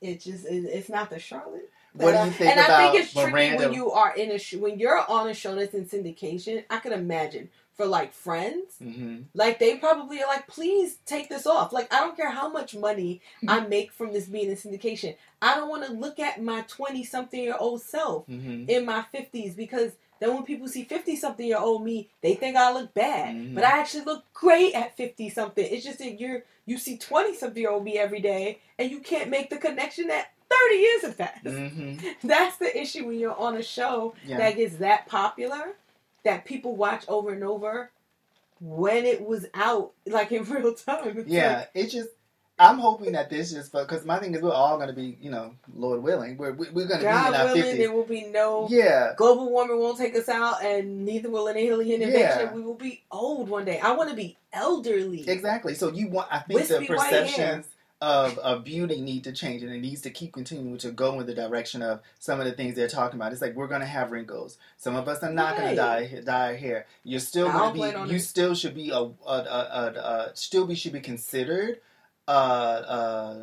[0.00, 1.70] it just it, it's not the Charlotte.
[1.94, 3.56] What do that you I- think and about I think it's tricky Miranda?
[3.68, 6.64] when you are in a sh- when you're on a show that's in syndication.
[6.70, 7.48] I can imagine
[7.78, 11.72] for like Friends, hmm like they probably are like, please take this off.
[11.72, 15.14] Like I don't care how much money I make from this being in syndication.
[15.40, 19.04] I don't want to look at my twenty something year old self hmm in my
[19.14, 22.92] 50s because then when people see 50 something year old me, they think I look
[22.92, 23.36] bad.
[23.36, 23.54] Mhm.
[23.54, 25.64] But I actually look great at 50 something.
[25.64, 28.98] It's just that you're you see 20 something year old me every day and you
[29.00, 31.44] can't make the connection that 30 years have passed.
[31.46, 34.38] hmm That's the issue when you're on a show Yeah.
[34.38, 35.76] that gets that popular
[36.24, 37.90] that people watch over and over
[38.60, 41.18] when it was out like in real time.
[41.18, 42.08] It's Yeah, like, it's just.
[42.60, 45.30] I'm hoping that this just because my thing is we're all going to be, you
[45.30, 47.78] know, Lord willing, we're we- we're going to be God in our willing, fifties.
[47.78, 51.56] there will be no Yeah, global warming won't take us out, and neither will an
[51.56, 52.20] alien invasion.
[52.40, 52.52] Yeah.
[52.52, 53.78] We will be old one day.
[53.78, 55.28] I want to be elderly.
[55.30, 55.74] exactly.
[55.76, 56.26] So you want?
[56.32, 57.66] I think Wispy the perceptions
[58.00, 61.26] of of beauty need to change, and it needs to keep continuing to go in
[61.26, 63.32] the direction of some of the things they're talking about.
[63.32, 64.56] It's like we're going to have wrinkles.
[64.76, 66.10] Some of us are not going to Right.
[66.10, 66.86] dye dye hair.
[67.02, 68.10] You're still I don't going plan to be.
[68.10, 68.20] You it.
[68.20, 69.32] still should be a, a, a,
[69.72, 71.80] a, a still be should be considered.
[72.28, 73.36] Uh, uh,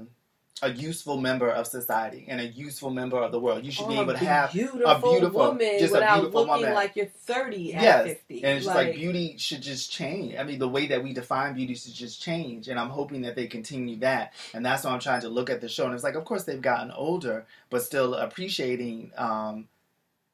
[0.61, 3.65] a useful member of society and a useful member of the world.
[3.65, 6.73] You should be able to have beautiful, beautiful- woman just a without beautiful looking woman.
[6.73, 8.43] like you're 30 at Yes, 50.
[8.43, 10.35] And it's just like, beauty should just change.
[10.35, 12.69] I mean, the way that we define beauty should just change.
[12.69, 14.33] And I'm hoping that they continue that.
[14.53, 15.85] And that's why I'm trying to look at the show.
[15.85, 19.67] And it's like, of course, they've gotten older, but still appreciating um,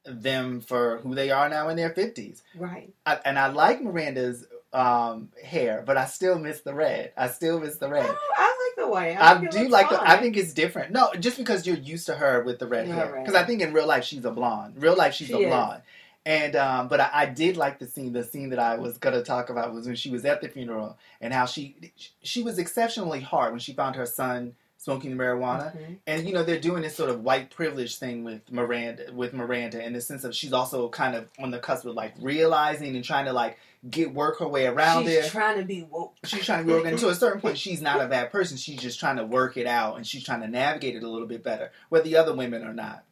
[0.05, 2.43] them for who they are now in their 50s.
[2.55, 2.93] right.
[3.07, 7.11] I, and I like Miranda's um, hair, but I still miss the red.
[7.17, 8.05] I still miss the red.
[8.07, 9.15] Oh, I like the way.
[9.15, 10.01] I, it do like the.
[10.01, 10.91] I think it's different.
[10.91, 13.11] No, just because you're used to her with the red Yeah, hair.
[13.13, 13.23] right.
[13.25, 14.81] Because I think in real life she's a blonde.
[14.81, 15.47] Real life she's She a is.
[15.47, 15.81] blonde.
[16.25, 18.13] And um, but I, I did like the scene.
[18.13, 20.97] The scene that I was gonna talk about was when she was at the funeral
[21.19, 21.75] and how she
[22.21, 25.75] she was exceptionally hard when she found her son smoking marijuana.
[25.75, 25.97] Mhm.
[26.05, 29.83] And you know they're doing this sort of white privilege thing with Miranda with Miranda
[29.83, 33.03] in the sense of she's also kind of on the cusp of like realizing and
[33.03, 33.57] trying to like
[33.89, 35.23] get work her way around it.
[35.23, 36.15] She's trying to be woke.
[36.25, 38.79] she's trying to work and to a certain point she's not a bad person she's
[38.79, 41.43] just trying to work it out and she's trying to navigate it a little bit
[41.43, 43.03] better where the other women are not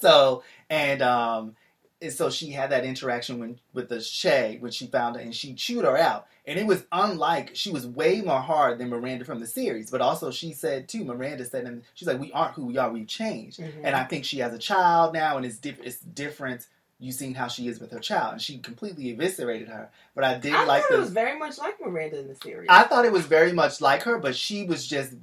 [0.00, 1.56] so and um
[2.00, 5.34] and so she had that interaction when, with the Shay when she found her and
[5.34, 6.28] she chewed her out.
[6.46, 9.90] And it was unlike, she was way more hard than Miranda from the series.
[9.90, 12.88] But also she said too, Miranda said, and she's like, we aren't who we are,
[12.88, 13.58] we've changed.
[13.58, 13.80] Mhm.
[13.82, 16.68] And I think she has a child now and it's, diff- it's different.
[17.00, 18.32] You've seen how she is with her child.
[18.34, 19.88] And she completely eviscerated her.
[20.14, 22.34] But I did I like thought the it was very much like Miranda in the
[22.34, 22.66] series.
[22.70, 25.14] I thought it was very much like her, but she was just.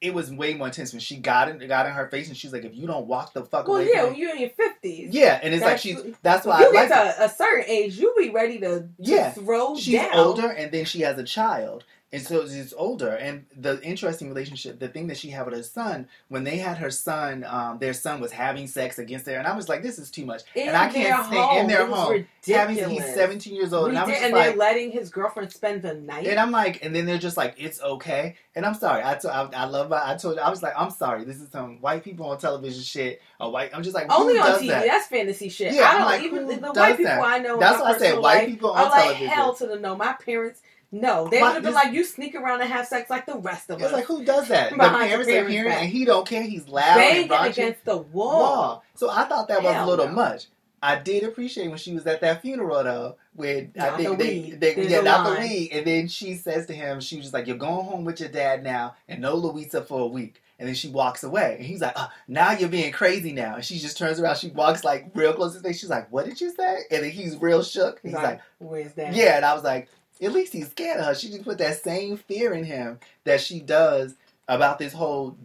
[0.00, 2.54] It was way more intense when she got in, got in her face, and she's
[2.54, 4.48] like, "If you don't walk the fuck well, away yeah, from when you're in your
[4.48, 5.08] 50s.
[5.10, 5.98] yeah," and it's like she's.
[6.22, 6.88] That's why you I like.
[6.88, 7.12] get it.
[7.16, 9.32] to a, a certain age, you be ready to, to Yeah.
[9.32, 10.14] throw She's down.
[10.14, 13.10] older, and then she has a child, and so she's older.
[13.10, 16.78] And the interesting relationship, the thing that she had with her son, when they had
[16.78, 19.98] her son, um, their son was having sex against her, and I was like, "This
[19.98, 22.26] is too much." In and I can't stay in their home.
[22.46, 25.82] Having, he's 17 years old, and I was and like, they're letting his girlfriend spend
[25.82, 26.26] the night.
[26.26, 28.36] And I'm like, and then they're just like, it's okay.
[28.56, 29.02] And I'm sorry.
[29.04, 29.90] I, to- I, I love.
[29.90, 30.40] My, I told you.
[30.40, 31.24] I was like, I'm sorry.
[31.24, 33.20] This is some white people on television shit.
[33.38, 33.70] A white.
[33.74, 34.68] I'm just like, Only on TV.
[34.68, 34.86] that?
[34.86, 35.74] That's fantasy shit.
[35.74, 37.22] Yeah, I I'm don't like, even the white people that?
[37.24, 37.58] I know.
[37.60, 39.28] That's why I said white life people on like television.
[39.28, 39.94] hell to the no.
[39.96, 40.62] My parents,
[40.92, 43.70] no, they would have been like, you sneak around and have sex like the rest
[43.70, 44.70] of It's us, It's like who does that?
[44.72, 45.82] The parents are parents' hearing, back.
[45.82, 46.42] and he don't care.
[46.42, 47.50] He's loud and banging raunchy.
[47.50, 48.38] against the wall.
[48.40, 48.84] Wall.
[48.94, 50.12] So I thought that was a little no.
[50.12, 50.46] much.
[50.82, 54.24] I did appreciate when she was at that funeral though, when I think the
[54.56, 55.70] they, they yeah, not the weed.
[55.72, 58.30] And then she says to him, she was just like, "You're going home with your
[58.30, 61.80] dad now, and no Louisa for a week." And then she walks away, and he's
[61.82, 65.10] like, oh, "Now you're being crazy now." And she just turns around, she walks like
[65.14, 65.80] real close to his face.
[65.80, 68.00] She's like, "What did you say?" And then he's real shook.
[68.02, 69.14] He's like, like, where's that?
[69.14, 69.88] "Yeah," and I was like,
[70.22, 73.40] "At least he's scared of her." She just put that same fear in him that
[73.40, 74.14] she does
[74.48, 75.36] about this whole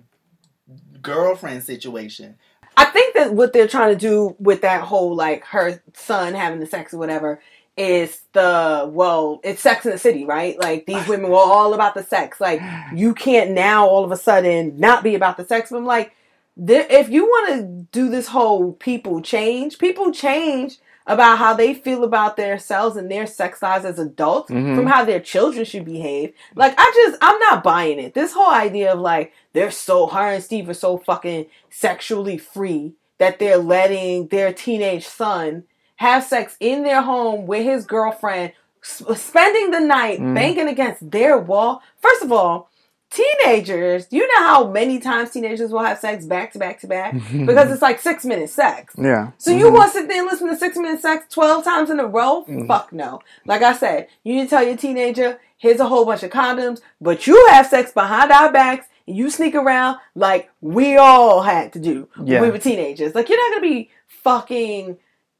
[1.01, 2.35] girlfriend situation.
[2.77, 6.59] I think that what they're trying to do with that whole like her son having
[6.59, 7.39] the sex or whatever
[7.77, 10.57] is the well, it's Sex in the City, right?
[10.59, 12.39] Like these women were all about the sex.
[12.39, 12.61] Like
[12.93, 15.69] you can't now all of a sudden not be about the sex.
[15.71, 16.13] But I'm like,
[16.57, 22.03] if you want to do this whole people change, people change about how they feel
[22.03, 24.75] about themselves and their sex lives as adults Mhm.
[24.75, 26.33] from how their children should behave.
[26.55, 28.13] Like I just I'm not buying it.
[28.13, 32.93] This whole idea of like they're so her and Steve are so fucking sexually free
[33.19, 35.63] that they're letting their teenage son
[35.97, 38.51] have sex in their home with his girlfriend,
[38.83, 40.33] s- spending the night Mhm.
[40.35, 41.81] banging against their wall.
[42.01, 42.69] First of all,
[43.15, 47.13] teenagers, you know how many times teenagers will have sex back to back to back
[47.45, 48.93] because it's like six minute sex.
[48.97, 49.31] yeah.
[49.37, 49.73] So you Mhm.
[49.73, 52.45] want to sit there and listen to six minute sex twelve times in a row?
[52.47, 52.67] Mhm.
[52.67, 53.21] Fuck no.
[53.45, 56.81] Like I said, you need to tell your teenager, here's a whole bunch of condoms,
[57.01, 61.71] but you have sex behind our backs and you sneak around like we all had
[61.73, 62.41] to do Yeah.
[62.41, 63.15] when we were teenagers.
[63.15, 64.97] Like you're not gonna be fucking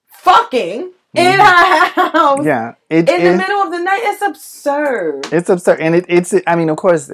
[0.08, 1.40] fucking in Mhm.
[1.40, 2.74] our house yeah.
[2.90, 4.02] It, in the it- middle of the night.
[4.04, 5.28] It's absurd.
[5.32, 6.34] It's absurd, and it, it's.
[6.46, 7.10] I mean, of course,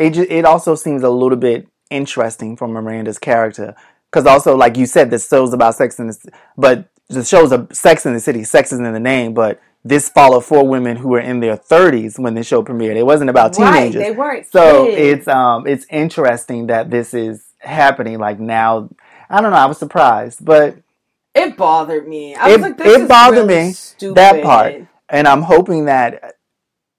[0.00, 3.74] it ju- it also seems a little bit interesting for Miranda's character,
[4.10, 7.66] because also, like you said, this show's about sex in the, but the show's a
[7.72, 8.44] Sex in the City.
[8.44, 12.18] Sex is in the name, but this followed four women who were in their thirties
[12.18, 12.96] when the show premiered.
[12.96, 13.72] It wasn't about Right.
[13.90, 15.18] teenagers, They weren't so kids.
[15.26, 18.18] it's um it's interesting that this is happening.
[18.18, 18.88] Like now,
[19.28, 19.56] I don't know.
[19.56, 20.76] I was surprised, but
[21.34, 22.34] it bothered me.
[22.36, 24.14] I It- was like, this it bothered really me, Stupid.
[24.16, 24.74] that part.
[25.08, 26.12] and I'm hoping that.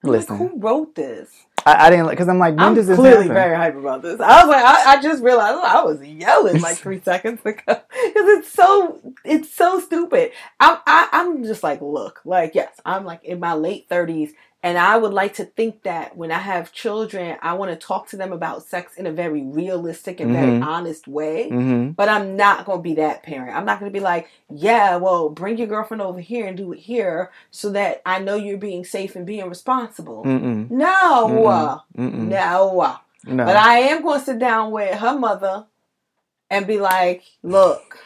[0.04, 1.30] I'm like, Listen, who wrote this?
[1.66, 3.34] I, I didn't because I'm like, when I'm does this clearly happen?
[3.34, 4.20] very hype about this.
[4.20, 7.62] I was like, I, I just realized oh, I was yelling like three seconds ago
[7.66, 10.32] because it's so it's so stupid.
[10.60, 14.34] I'm I, I'm just like, look, like yes, I'm like in my late thirties,
[14.64, 18.08] and I would like to think that when I have children, I want to talk
[18.10, 20.64] to them about sex in a very realistic and very Mhm.
[20.66, 21.50] honest way.
[21.50, 23.56] hmm But I'm not gonna be that parent.
[23.56, 26.80] I'm not gonna be like, yeah, well, bring your girlfriend over here and do it
[26.80, 30.24] here, so that I know you're being safe and being responsible.
[30.26, 30.70] Mm-mm.
[30.72, 32.28] No, Mm-mm.
[32.30, 32.98] No.
[33.26, 33.46] No.
[33.46, 35.66] But I am going to sit down with her mother
[36.50, 38.00] and be like, look,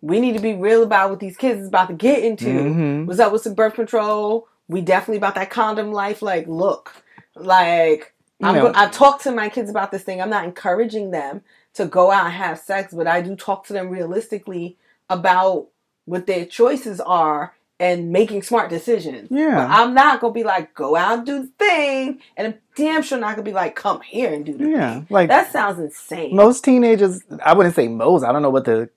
[0.00, 2.50] we need to be real about what these kids is about to get into.
[2.50, 3.06] Mhm.
[3.06, 4.48] What's up with some birth control?
[4.68, 6.22] We definitely about that condom life.
[6.22, 6.92] Like, look,
[7.36, 10.20] like, I'm go- I talk to my kids about this thing.
[10.20, 11.42] I'm not encouraging them
[11.74, 14.76] to go out and have sex, but I do talk to them realistically
[15.08, 15.68] about
[16.04, 19.28] what their choices are and making smart decisions.
[19.30, 19.54] Yeah.
[19.56, 23.02] But I'm not gonna be like, go out and do the thing, and I'm damn
[23.02, 25.06] sure not gonna be like, come here and do the Yeah, thing.
[25.10, 26.34] like That sounds insane.
[26.36, 27.22] most teenagers.
[27.44, 28.22] I wouldn't say most.
[28.24, 28.88] I don't know what the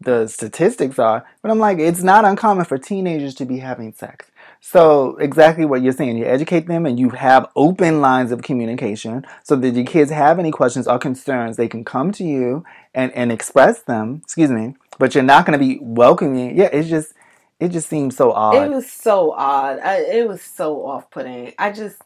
[0.00, 4.30] the statistics are, but I'm like, it's not uncommon for teenagers to be having sex.
[4.60, 9.24] So exactly what you're saying, you educate them and you have open lines of communication
[9.44, 13.12] so that your kids have any questions or concerns, they can come to you and,
[13.12, 14.20] and express them.
[14.24, 16.56] Excuse me, but you're not going to be welcoming.
[16.56, 17.14] Yeah, it's just
[17.60, 18.54] it just seems so odd.
[18.54, 19.80] It was so odd.
[19.80, 21.54] I, it was so off putting.
[21.58, 22.00] I just,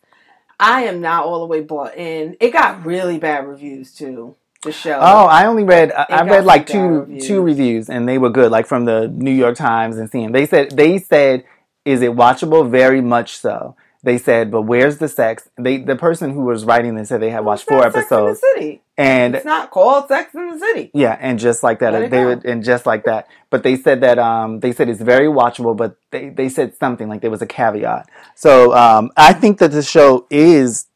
[0.59, 2.37] I am not all the way bought in.
[2.41, 4.37] It got really bad reviews too.
[4.63, 4.99] The show.
[5.01, 7.27] Oh, I only read I, I read like two reviews.
[7.27, 10.33] two reviews and they were good, like from the New York Times and CNN.
[10.33, 11.45] They said they said,
[11.85, 13.77] "Is it watchable?" Very much so.
[14.05, 17.31] They said, "But where's the sex?" They the person who was writing this said they
[17.31, 18.83] had watched four not Sex in the episodes City.
[18.99, 20.91] and It's not called Sex in the City.
[20.93, 23.29] yeah, and just like that, they would and just like that.
[23.51, 27.09] But they said that um they said it's very watchable, but they they said something
[27.09, 28.09] like there was a caveat.
[28.35, 30.87] So um I think that the show is.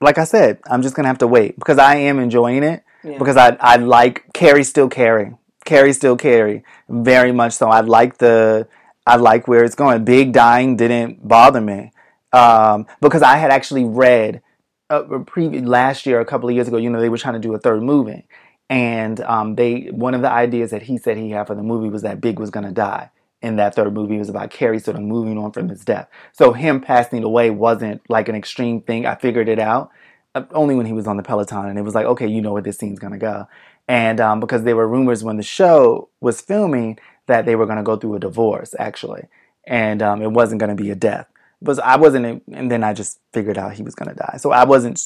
[0.00, 3.16] Like I said, I'm just gonna have to wait because I am enjoying it Yeah.
[3.16, 5.34] because I I like Carrie still Carrie.
[5.64, 6.62] Carrie still Carrie.
[6.88, 7.68] Very much so.
[7.70, 8.66] I like the
[9.06, 10.04] I like where it's going.
[10.04, 11.92] Big dying didn't bother me.
[12.32, 14.42] Um, because I had actually read
[14.90, 17.40] uh, previous last year, a couple of years ago, you know, they were trying to
[17.40, 18.26] do a third movie.
[18.70, 21.88] And um, they one of the ideas that he said he had for the movie
[21.88, 23.10] was that Big was gonna die.
[23.42, 26.08] In that third movie, was about Carrie sort of moving on from his death.
[26.32, 29.04] So him passing away wasn't like an extreme thing.
[29.04, 29.90] I figured it out
[30.34, 32.54] uh, only when he was on the Peloton, and it was like, okay, you know
[32.54, 33.46] where this scene's gonna go.
[33.86, 37.82] And um, because there were rumors when the show was filming that they were gonna
[37.82, 39.24] go through a divorce, actually,
[39.66, 41.26] and um, it wasn't gonna be a death.
[41.62, 44.36] But I wasn't, and then I just figured out he was gonna die.
[44.38, 45.02] So I wasn't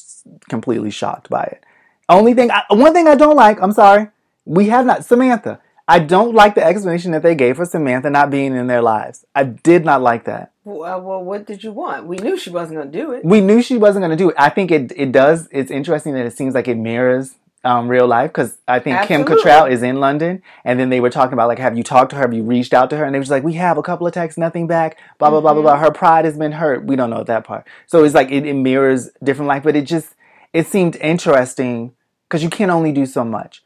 [0.48, 1.64] completely shocked by it.
[2.08, 4.08] Only thing, I, one thing I don't like, I'm sorry,
[4.44, 5.60] we have not Samantha.
[5.90, 9.24] I don't like the explanation that they gave for Samantha not being in their lives.
[9.34, 10.52] I did not like that.
[10.62, 12.06] Well, uh, well, what did you want?
[12.06, 13.24] We knew she wasn't going to do it.
[13.24, 14.36] We knew she wasn't going to do it.
[14.38, 15.48] I think it it does.
[15.50, 17.36] It's interesting that it seems like it mirrors
[17.68, 19.50] um, real life because I think Kim Absolutely.
[19.50, 22.16] Cattrall is in London, and then they were talking about like, have you talked to
[22.16, 22.22] her?
[22.22, 23.04] Have you reached out to her?
[23.04, 24.98] And they was like, we have a couple of texts, nothing back.
[25.18, 25.76] Blah blah blah blah blah.
[25.78, 26.84] Her pride has been hurt.
[26.84, 27.66] We don't know that part.
[27.86, 30.14] So it's like it, it mirrors different life, but it just
[30.52, 31.92] it seemed interesting
[32.26, 33.62] because you can only do so much.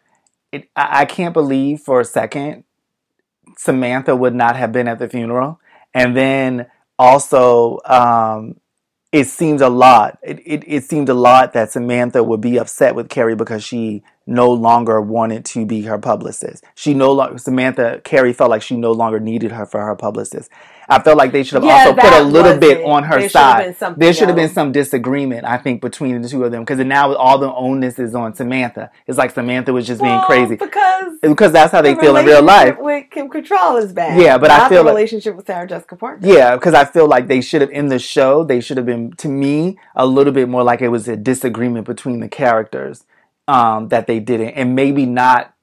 [0.53, 2.65] it, I, I can't believe for a second
[3.57, 5.61] Samantha would not have been at the funeral.
[5.95, 6.67] And then
[6.99, 8.57] also, um,
[9.13, 10.19] it seems a lot.
[10.23, 14.03] It, it, it seemed a lot that Samantha would be upset with Carrie because she
[14.27, 16.65] no longer wanted to be her publicist.
[16.75, 20.51] She no longer Samantha Carrie felt like she no longer needed her for her publicist.
[20.93, 22.85] I felt like they should have Yeah, also put a little bit it.
[22.85, 23.77] on her There side.
[23.97, 27.15] There should have been some disagreement, I think, between the two of them because now
[27.15, 28.91] all the onus is on Samantha.
[29.07, 32.27] It's like Samantha was just being crazy because because that's how they the feel in
[32.27, 32.77] real life.
[32.79, 34.21] With Kim Cattrall is bad.
[34.21, 36.27] Yeah, but I Not feel the like- relationship with Sarah Jessica Parker.
[36.27, 38.45] Yeah, because I feel like they should have in the show.
[38.45, 41.87] They should have been to me a little bit more like it was a disagreement
[41.87, 43.05] between the characters
[43.49, 45.55] um, that they didn't, and maybe not.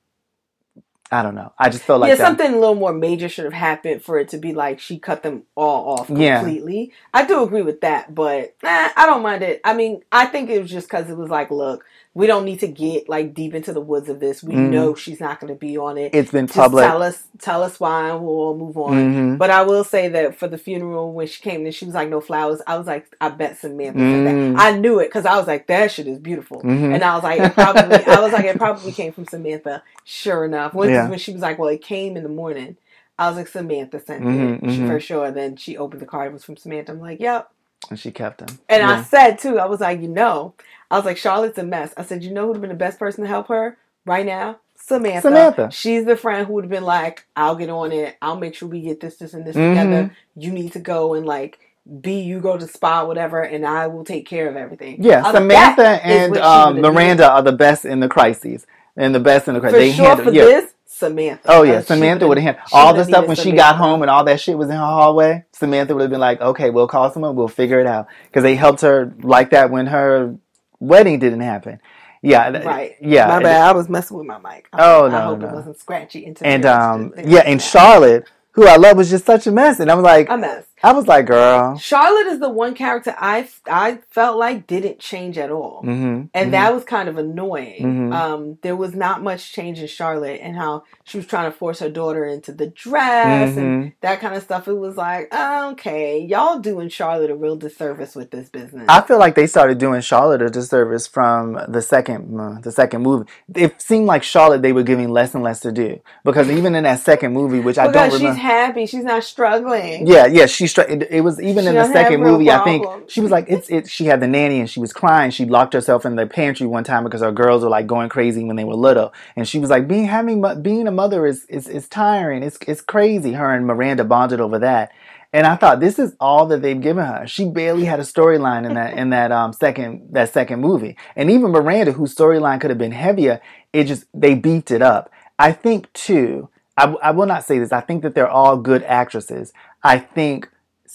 [1.11, 1.51] I don't know.
[1.57, 2.25] I just felt like yeah, that.
[2.25, 5.23] something a little more major should have happened for it to be like she cut
[5.23, 6.39] them all off Yeah.
[6.41, 6.91] completely.
[7.13, 9.59] I do agree with that, but eh, I don't mind it.
[9.63, 11.83] I mean, I think it was just because it was like, look,
[12.15, 14.41] we don't need to get like deep into the woods of this.
[14.43, 14.69] We Mhm.
[14.71, 16.13] know she's not going to be on it.
[16.15, 16.83] It's been Just public.
[16.85, 18.93] tell us, tell us why, and we'll move on.
[18.93, 19.37] Mhm.
[19.37, 22.09] But I will say that for the funeral, when she came and she was like,
[22.09, 24.55] no flowers, I was like, I bet Samantha said Mm.
[24.57, 24.61] that.
[24.61, 26.61] I knew it because I was like, that shit is beautiful.
[26.63, 26.95] Mhm.
[26.95, 29.83] And I was like, it probably, I was like, it probably came from Samantha.
[30.03, 30.73] Sure enough.
[30.73, 31.07] When, Yeah.
[31.09, 32.75] when she was like, well, it came in the morning,
[33.19, 34.71] I was like, Samantha sent it.
[34.71, 34.87] She, mhm.
[34.87, 35.29] for sure.
[35.29, 36.91] Then she opened the card, it was from Samantha.
[36.91, 37.49] I'm like, yep.
[37.89, 38.59] And she kept him.
[38.67, 38.91] And Yeah.
[38.99, 40.53] I said too, I was like, you know,
[40.91, 41.93] I was like, Charlotte's a mess.
[41.97, 44.25] I said, you know who would have been the best person to help her right
[44.25, 44.57] now?
[44.75, 45.21] Samantha.
[45.21, 45.69] Samantha.
[45.71, 48.17] She's the friend who would have been like, I'll get on it.
[48.21, 49.69] I'll make sure we get this, this, and this Mhm.
[49.71, 50.15] together.
[50.35, 51.59] You need to go and like
[52.01, 55.03] be you go to spa, whatever, and I will take care of everything.
[55.03, 59.47] Yeah, like, Samantha and um, Miranda are the best in the crises, and the best
[59.47, 59.95] in the crisis.
[59.95, 60.43] For sure, for yeah.
[60.43, 61.43] this, Samantha.
[61.45, 64.23] Oh yeah, Samantha would have handled all the stuff when she got home and all
[64.25, 65.45] that shit was in her hallway.
[65.53, 67.35] Samantha would have been like, "Okay, we'll call someone.
[67.35, 70.35] We'll figure it out." Because they helped her like that when her
[70.79, 71.79] wedding didn't happen.
[72.21, 72.95] Yeah, Right.
[72.99, 73.69] Yeah, My bad.
[73.69, 74.67] I was messing with my mic.
[74.73, 75.47] I, Oh, no, I hope no.
[75.47, 76.25] it wasn't scratchy.
[76.41, 77.61] And um, yeah, and.
[77.61, 79.79] Charlotte, who I love, was just such a mess.
[79.79, 80.65] And I was like, a mess.
[80.81, 81.77] I was like, girl.
[81.77, 85.81] Charlotte is the one character I I felt like didn't change at all.
[85.85, 87.81] Mm-hmm, And that was kind of annoying.
[87.83, 88.13] Mhm.
[88.13, 91.79] Um, there was not much change in Charlotte and how she was trying to force
[91.79, 93.59] her daughter into the dress Mm-hmm.
[93.59, 94.67] and that kind of stuff.
[94.67, 98.85] It was like, okay, y'all doing Charlotte a real disservice with this business.
[98.87, 103.01] I feel like they started doing Charlotte a disservice from the second uh, the second
[103.03, 103.29] movie.
[103.53, 106.83] It seemed like Charlotte they were giving less and less to do because even in
[106.85, 110.07] that second movie, which I don't because she's happy, she's not struggling.
[110.07, 112.49] Yeah, yeah, she str- it, it was even She in the second movie.
[112.51, 113.89] I think she was like, it's it.
[113.89, 115.31] She had the nanny and she was crying.
[115.31, 118.43] She locked herself in the pantry one time because her girls were like going crazy
[118.43, 121.67] when they were little, and she was like, being having being a mother is is
[121.67, 122.43] is tiring.
[122.43, 123.33] It's it's crazy.
[123.33, 124.91] Her and Miranda bonded over that.
[125.31, 127.27] And I thought this is all that they've given her.
[127.27, 130.97] She barely had a storyline in that in that um second that second movie.
[131.15, 133.41] And even Miranda, whose storyline could have been heavier,
[133.73, 135.11] it just they beefed it up.
[135.37, 136.49] I think too.
[136.77, 137.73] I, I will not say this.
[137.73, 139.51] I think that they're all good actresses.
[139.83, 140.49] I think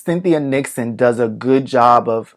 [0.04, 2.36] Cynthia Nixon does a good job of.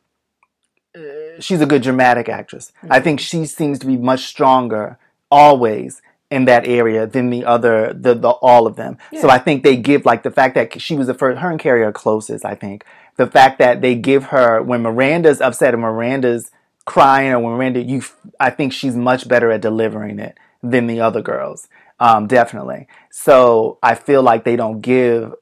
[0.95, 2.72] Uh, she's a good dramatic actress.
[2.89, 4.97] I think she seems to be much stronger
[5.30, 8.97] always in that area than the other the, the all of them.
[9.20, 11.59] So I think they give like the fact that she was the first her and
[11.59, 12.84] Carrie are closest, I think.
[13.15, 16.51] The fact that they give her when Miranda's upset and Miranda's
[16.86, 18.01] crying or when Miranda you
[18.39, 21.68] I think she's much better at delivering it than the other girls.
[21.99, 22.88] Um definitely.
[23.09, 25.34] So I feel like they don't give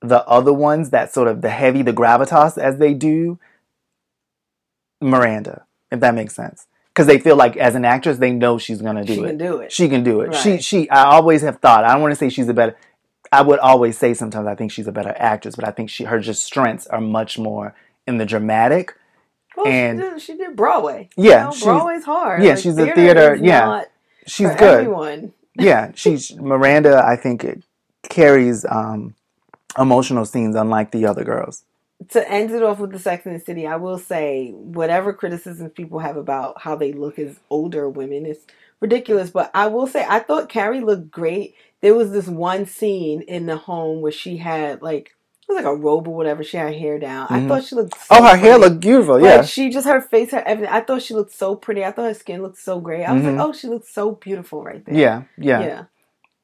[0.00, 3.38] the other ones that sort of the heavy the gravitas as they do
[5.00, 6.66] Miranda, if that makes sense.
[6.88, 9.26] Because they feel like as an actress, they know she's gonna do she it.
[9.26, 9.72] can do it.
[9.72, 10.34] She can do it.
[10.34, 10.64] She Right.
[10.64, 10.90] she.
[10.90, 11.84] I always have thought.
[11.84, 12.76] I don't want to say she's a better.
[13.32, 16.04] I would always say sometimes I think she's a better actress, but I think she
[16.04, 17.74] her just strengths are much more
[18.06, 18.94] in the dramatic.
[19.56, 21.10] Well, and- she, did, she did Broadway.
[21.16, 22.42] Yeah, You know, she's- Broadway's hard.
[22.42, 23.84] yeah, she's a theater theater- yeah,
[24.26, 24.80] She's good.
[24.80, 25.32] Everyone.
[25.54, 27.04] yeah, she's Miranda.
[27.06, 27.62] I think it
[28.08, 29.14] carries um,
[29.78, 31.64] emotional scenes unlike the other girls.
[32.10, 35.72] to end it off with the Sex and the City, I will say whatever criticisms
[35.74, 38.38] people have about how they look as older women is
[38.80, 39.30] ridiculous.
[39.30, 41.54] But I will say I thought Carrie looked great.
[41.82, 45.14] There was this one scene in the home where she had like
[45.48, 46.42] it was like a robe or whatever.
[46.42, 47.26] She had her hair down.
[47.28, 47.48] I Mhm.
[47.48, 47.94] thought she looked.
[47.98, 49.16] So Oh, her hair looked beautiful.
[49.16, 50.72] Like Yeah, she just her face, her everything.
[50.72, 51.84] I thought she looked so pretty.
[51.84, 53.04] I thought her skin looked so great.
[53.04, 53.36] I was Mhm.
[53.36, 54.94] like, oh, she looks so beautiful right there.
[54.94, 55.60] yeah, yeah.
[55.60, 55.82] Yeah.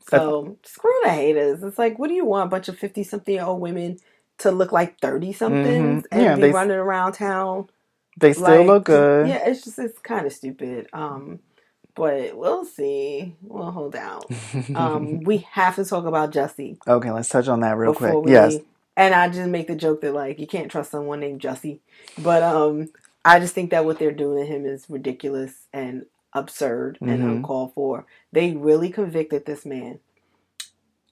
[0.09, 1.63] So screw the haters.
[1.63, 2.47] It's like, what do you want?
[2.47, 3.99] A bunch of fifty something year old women
[4.39, 6.07] to look like thirty somethings Mhm.
[6.13, 7.69] and Yeah, be they- running around town.
[8.19, 9.29] They still like, look good.
[9.29, 10.89] Yeah, it's just it's kind of stupid.
[10.93, 11.41] Um,
[11.95, 13.35] but we'll see.
[13.43, 14.25] We'll hold out.
[14.75, 18.15] Um, we have to talk about Jussie okay, let's touch on that real quick.
[18.15, 18.33] we.
[18.33, 18.57] Yes.
[18.99, 21.81] And I just make the joke that like you can't trust someone named Jussie,
[22.19, 22.89] but um,
[23.25, 27.37] I just think that what they're doing to him is ridiculous and absurd and Mhm.
[27.37, 28.07] uncalled for.
[28.32, 29.99] They really convicted this man.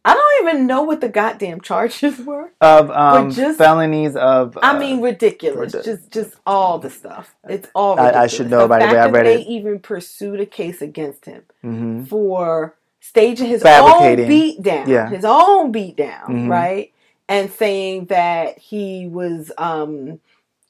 [0.06, 2.52] I don't even know what the goddamn charges were.
[2.60, 4.58] Of um, just- felonies of.
[4.62, 5.74] I uh, mean, ridiculous.
[5.74, 7.34] ridic- Just, just all the stuff.
[7.48, 7.98] It's all.
[7.98, 9.46] I- I should know the about it, fact I that read they it.
[9.48, 12.06] even pursued a case against him mhm.
[12.06, 14.28] for staging his own Fabricating.
[14.28, 15.08] beat down, Yeah.
[15.08, 16.48] his own beat down, Mhm.
[16.50, 16.92] right?
[17.26, 20.20] And saying that he was um,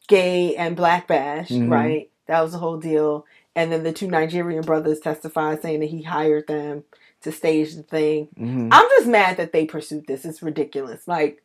[0.07, 1.69] gay and black bashed, Mhm.
[1.71, 2.09] right?
[2.27, 3.27] That was the whole deal.
[3.57, 6.85] And then the two Nigerian brothers testified saying that he hired them
[7.23, 8.29] to stage the thing.
[8.39, 8.69] Mhm.
[8.73, 10.25] I'm just mad that they pursued this.
[10.25, 11.07] It's ridiculous.
[11.09, 11.43] Like,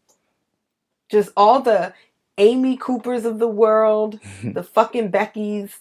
[1.10, 1.94] just all the
[2.38, 5.72] Amy Coopers of the world, the fucking Beckys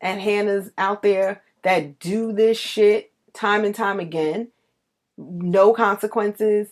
[0.00, 4.48] and Hannahs out there that do this shit time and time again.
[5.18, 6.68] No consequences.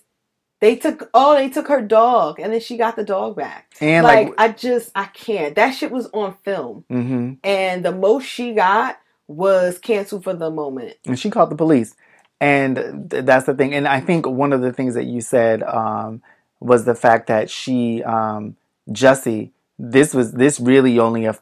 [0.60, 3.72] They took oh, they took her dog and then she got the dog back.
[3.80, 5.54] and like, like, I just I can't.
[5.56, 6.84] That shit was on film.
[6.88, 10.95] hmm And the most she got was canceled for the moment.
[11.07, 11.95] and she called the police,
[12.41, 13.75] and th- that's the thing.
[13.75, 16.22] And I think one of the things that you said um,
[16.61, 18.57] was the fact that she, um,
[18.91, 21.39] Jussie, this was this really only a,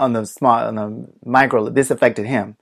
[0.00, 1.68] on the small on the micro.
[1.68, 2.56] This affected him.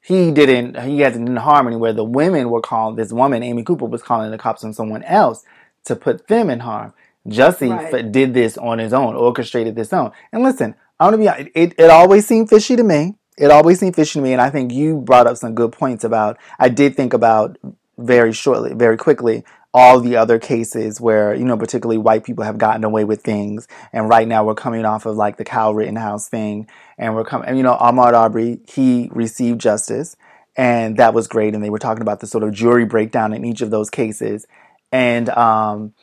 [0.00, 0.78] He didn't.
[0.80, 1.92] He had didn't harm anywhere.
[1.92, 5.44] The women were calling this woman, Amy Cooper, was calling the cops on someone else
[5.84, 6.92] to put them in harm.
[7.26, 7.92] Jussie Right.
[7.92, 10.12] f- did this on his own, orchestrated this on.
[10.32, 13.16] And listen, I want to be honest, it, it always seemed fishy to me.
[13.38, 16.04] It always seemed fishy to me, and I think you brought up some good points
[16.04, 16.38] about.
[16.58, 17.56] I did think about
[17.96, 22.58] very shortly, very quickly, all the other cases where you know, particularly white people have
[22.58, 26.28] gotten away with things, and right now we're coming off of like the Kyle Rittenhouse
[26.28, 26.68] thing,
[26.98, 27.48] and we're coming.
[27.48, 30.16] And you know, Ahmaud Arbery, he received justice,
[30.56, 31.54] and that was great.
[31.54, 34.46] And they were talking about the sort of jury breakdown in each of those cases,
[34.90, 35.94] and um,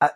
[0.00, 0.10] I,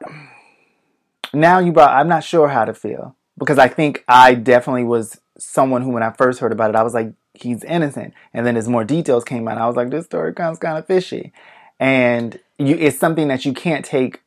[1.33, 1.93] now you brought.
[1.93, 6.03] I'm not sure how to feel because I think I definitely was someone who, when
[6.03, 8.15] I first heard about it, I was like, he's innocent.
[8.35, 10.87] And then as more details came out, I was like, this story sounds kind of
[10.87, 11.33] fishy.
[11.79, 14.23] And you, it's something that you can't take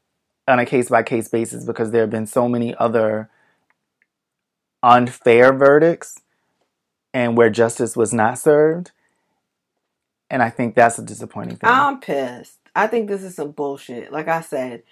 [0.47, 3.29] on a case by case basis because there have been so many other
[4.81, 6.19] unfair verdicts
[7.13, 8.91] and where justice was not served.
[10.29, 11.69] And I think that's a disappointing thing.
[11.69, 12.59] I'm pissed.
[12.75, 14.11] I think this is some bullshit.
[14.11, 14.83] Like I said,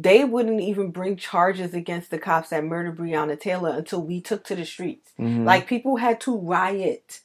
[0.00, 4.44] they wouldn't even bring charges against the cops that murdered Breonna Taylor until we took
[4.44, 5.10] to the streets.
[5.18, 5.44] Mhm.
[5.44, 7.20] Like people had to riot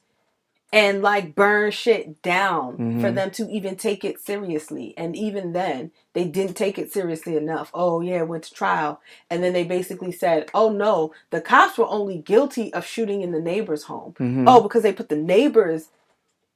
[0.72, 3.14] and like burn shit down for Mhm.
[3.14, 4.92] them to even take it seriously.
[4.96, 7.70] And even then, they didn't take it seriously enough.
[7.72, 9.00] Oh yeah, went to trial.
[9.30, 13.30] And then they basically said, "Oh no, the cops were only guilty of shooting in
[13.30, 14.44] the neighbor's home." Mhm.
[14.48, 15.90] Oh, because they put the neighbors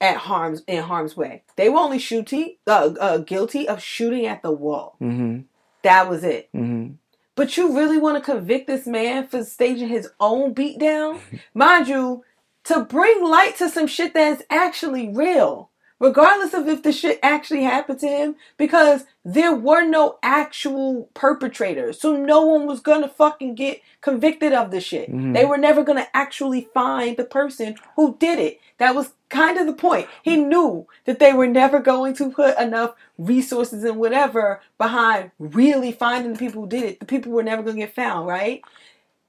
[0.00, 1.42] at harm's in harm's way.
[1.56, 4.96] They were only shooting uh, uh, guilty of shooting at the wall.
[5.00, 5.44] Mhm.
[5.82, 6.48] That was it.
[6.54, 6.96] Mhm.
[7.34, 11.20] But you really want to convict this man for staging his own beatdown?
[11.54, 12.24] Mind you,
[12.64, 15.70] to bring light to some shit that's actually real.
[16.00, 22.00] Regardless of if the shit actually happened to him, because there were no actual perpetrators.
[22.00, 25.10] So no one was gonna fucking get convicted of the shit.
[25.10, 25.34] Mhm.
[25.34, 28.60] They were never gonna actually find the person who did it.
[28.78, 30.08] That was kind of the point.
[30.22, 35.92] He knew that they were never going to put enough resources and whatever behind really
[35.92, 37.00] finding the people who did it.
[37.00, 38.62] The people were never gonna get found, right?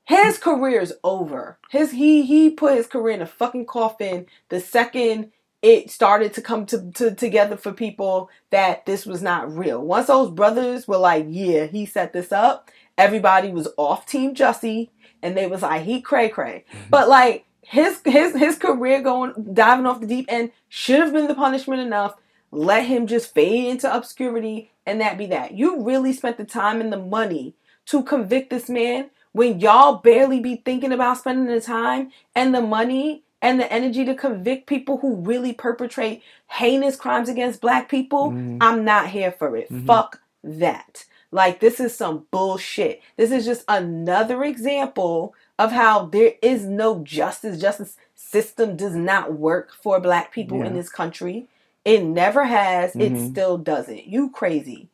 [0.06, 1.58] His career is over.
[1.70, 6.41] His he he put his career in a fucking coffin the second it started to
[6.41, 9.81] come to, to together for people that this was not real.
[9.81, 14.90] Once those brothers were like, yeah, he set this up, everybody was off Team Jussie
[15.22, 16.65] and they was like, he cray cray.
[16.69, 16.90] Mm-hmm.
[16.90, 21.27] But like his his his career going diving off the deep end should have been
[21.27, 22.15] the punishment enough.
[22.52, 25.53] Let him just fade into obscurity and that be that.
[25.53, 27.53] You really spent the time and the money
[27.88, 32.61] to convict this man when y'all barely be thinking about spending the time and the
[32.61, 38.32] money and the energy to convict people who really perpetrate heinous crimes against black people,
[38.32, 38.57] Mhm.
[38.61, 39.72] I'm not here for it.
[39.72, 39.86] Mhm.
[39.86, 41.06] Fuck that.
[41.32, 43.02] Like, this is some bullshit.
[43.18, 47.61] This is just another example of how there is no justice.
[47.61, 51.48] Justice system does not work for black people in this country.
[51.86, 52.95] It never has.
[52.95, 53.32] It Mhm.
[53.32, 54.06] still doesn't.
[54.07, 54.90] You crazy.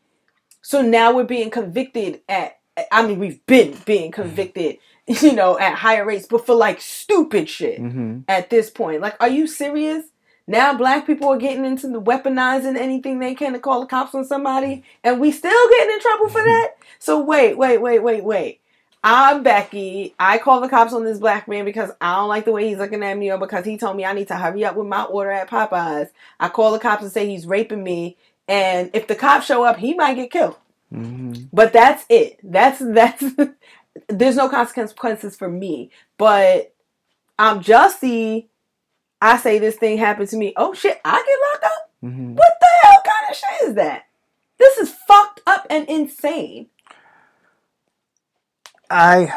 [0.61, 2.57] So now we're being convicted at,
[2.91, 4.77] I mean, we've been being convicted,
[5.21, 8.23] you know, at higher rates, but for like stupid shit Mhm.
[8.27, 9.01] at this point.
[9.01, 10.05] Like, are you serious?
[10.47, 14.13] Now black people are getting into the weaponizing anything they can to call the cops
[14.15, 16.73] on somebody, and we still getting in trouble for that?
[16.99, 18.59] So wait, wait, wait, wait, wait.
[19.03, 20.15] I'm Becky.
[20.19, 22.79] I call the cops on this black man because I don't like the way he's
[22.79, 25.03] looking at me or because he told me I need to hurry up with my
[25.03, 26.09] order at Popeyes.
[26.39, 28.17] I call the cops and say he's raping me,
[28.47, 30.57] and if the cops show up, he might get killed.
[30.91, 31.49] Mhm.
[31.53, 32.39] But that's it.
[32.43, 33.23] That's that's
[34.09, 35.91] there's no consequences for me.
[36.17, 36.73] But
[37.37, 38.47] I'm Jussie.
[39.21, 40.53] I say this thing happened to me.
[40.57, 41.91] Oh shit, I get locked up.
[42.03, 42.35] Mhm.
[42.35, 44.03] What the hell kind of shit is that?
[44.57, 46.67] This is fucked up and insane.
[48.89, 49.33] I,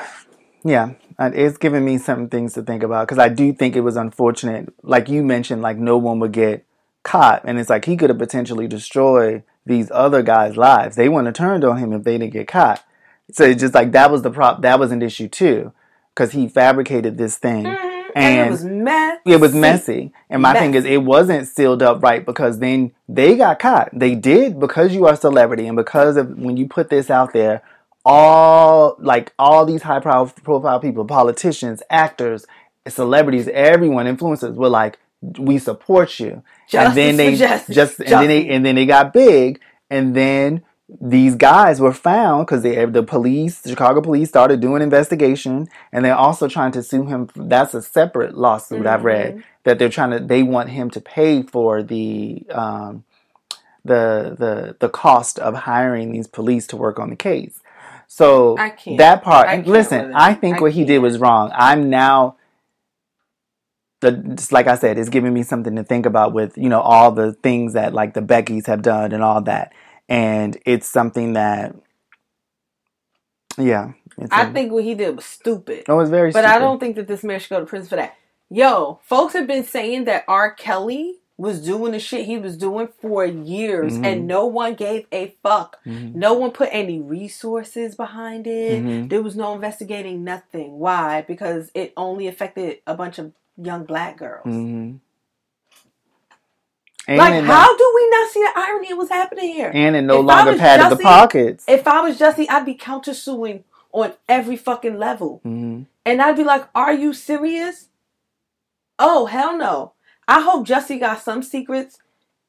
[0.63, 3.97] yeah, it's given me some things to think about because I do think it was
[3.97, 4.73] unfortunate.
[4.83, 6.65] Like you mentioned, like no one would get
[7.03, 10.97] caught, and it's like he could have potentially destroyed these other guys' lives.
[10.97, 12.85] They wouldn't have turned on him if they didn't get caught.
[13.33, 14.63] So it's just like that was the prop.
[14.63, 15.73] That was an issue too,
[16.15, 17.67] because he fabricated this thing.
[17.67, 19.21] And, And it was messy.
[19.27, 20.13] it was messy.
[20.31, 23.91] And my thing is, it wasn't sealed up right because then they got caught.
[23.93, 27.33] They did because you are a celebrity and because of when you put this out
[27.35, 27.63] there,
[28.05, 32.47] all like all these high pro- profile people, politicians, actors,
[32.89, 34.99] celebrities, everyone, influencers were like,
[35.39, 36.43] we support you.
[36.69, 37.75] Justice and then they justice.
[37.75, 39.61] just and then they and then they got big
[39.91, 45.69] and then these guys were found because the police, the Chicago police, started doing investigation,
[45.93, 47.29] and they're also trying to sue him.
[47.37, 50.21] That's a separate lawsuit I've read that they're trying to.
[50.21, 53.05] They want him to pay for the um,
[53.85, 57.61] the the the cost of hiring these police to work on the case.
[58.07, 58.57] So
[58.97, 59.47] that part.
[59.47, 60.15] I listen.
[60.15, 61.51] I think I what he did was wrong.
[61.55, 62.37] I'm now
[64.01, 66.81] the just like I said, it's giving me something to think about with you know
[66.81, 69.73] all the things that like the Beckys have done and all that,
[70.09, 71.75] and it's something that,
[73.57, 73.93] yeah,
[74.31, 75.85] I a- think what he did was stupid.
[75.89, 77.97] it was very, But I don't think that this man should go to prison for
[77.97, 78.15] that.
[78.51, 80.51] Yo, folks have been saying that R.
[80.53, 84.05] Kelly was doing the shit he was doing for years Mhm.
[84.05, 85.79] and no one gave a fuck.
[85.87, 86.15] Mhm.
[86.15, 88.83] No one put any resources behind it.
[88.83, 89.09] Mhm.
[89.09, 90.79] There was no investigating nothing.
[90.81, 91.23] Why?
[91.29, 94.47] Because it only affected a bunch of young black girls.
[97.09, 99.71] And Like, how do we not see the irony of what's happening here?
[99.75, 101.65] and it no If longer padded the pockets.
[101.67, 103.63] If I was Jussie, I'd be countersuing
[103.93, 105.41] on every fucking level.
[105.47, 105.87] Mhm.
[106.05, 107.89] And I'd be like, Are you serious?
[108.99, 109.93] Oh, hell no.
[110.27, 111.99] I hope Jussie got some secrets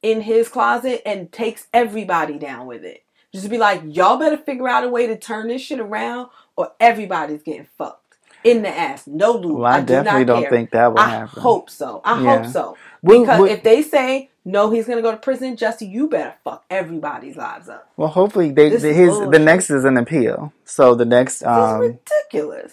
[0.02, 3.02] in his closet and takes everybody down with it.
[3.32, 6.72] Just be like, Y'all better figure out a way to turn this shit around or
[6.80, 9.06] everybody's getting fucked in the ass.
[9.06, 9.58] No lube.
[9.60, 10.50] Well, I, do not definitely don't care.
[10.50, 11.38] think that will I happen.
[11.38, 12.00] I hope so.
[12.04, 12.42] I Yeah.
[12.42, 12.76] hope so.
[13.02, 16.64] Because well- if they say no, he's gonna go to prison, Jussie, you better fuck
[16.70, 17.88] everybody's lives up.
[17.96, 20.52] Well, hopefully they This the, is his the next is an appeal.
[20.64, 22.72] So the next This um is ridiculous.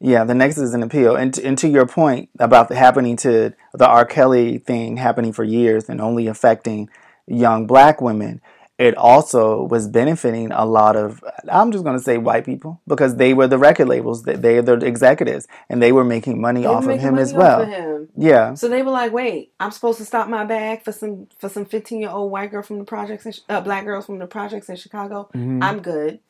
[0.00, 1.16] yeah, the next is an appeal.
[1.16, 4.04] And to, and to your point about the happening to the R.
[4.04, 6.88] Kelly thing happening for years and only affecting
[7.26, 8.40] young black women,
[8.80, 13.16] it also was benefiting a lot of I'm just going to say white people because
[13.16, 16.62] they were the record labels that they are the executives and they were making money
[16.62, 17.64] They off of him as well.
[17.64, 18.08] him.
[18.16, 18.54] Yeah.
[18.54, 21.64] So they were like, "Wait, I'm supposed to stop my bag for some for some
[21.66, 24.68] 15 year old white girl from the projects, in, uh, black girls from the projects
[24.70, 25.28] in Chicago.
[25.36, 25.62] Mhm.
[25.62, 26.20] I'm good."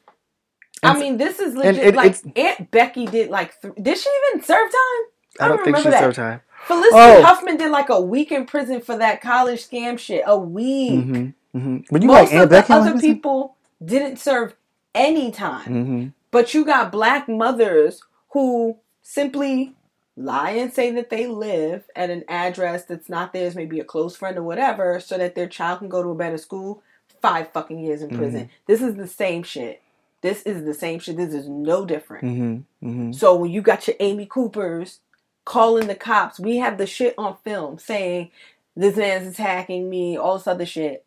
[0.83, 1.77] And I mean, this is legit.
[1.89, 5.03] it- like Aunt Becky did like, th- did she even serve time?
[5.39, 6.01] I don't think she that.
[6.01, 6.41] served time.
[6.67, 7.23] Felicity Oh.
[7.23, 10.23] Huffman did like a week in prison for that college scam shit.
[10.27, 11.05] A week.
[11.05, 14.55] hmm hmm But you Most like of the other people didn't serve
[14.95, 15.69] any time.
[15.71, 18.03] hmm But you got black mothers
[18.33, 19.75] who simply
[20.17, 24.17] lie and say that they live at an address that's not theirs, maybe a close
[24.17, 26.83] friend or whatever, so that their child can go to a better school.
[27.23, 28.49] Five fucking years in prison.
[28.67, 29.83] This is the same shit.
[30.23, 31.17] This is the same shit.
[31.19, 32.25] This is no different.
[32.27, 35.01] hmm hmm So when you got your Amy Coopers
[35.45, 38.31] calling the cops, we have the shit on film saying
[38.77, 41.05] this man's attacking me, all this other shit.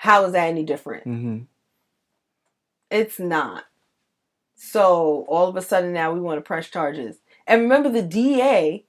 [0.00, 1.04] How is that any different?
[1.04, 1.38] hmm
[2.90, 3.64] It's not.
[4.56, 7.18] So all of a sudden now we want to press charges.
[7.46, 8.86] And remember the DA,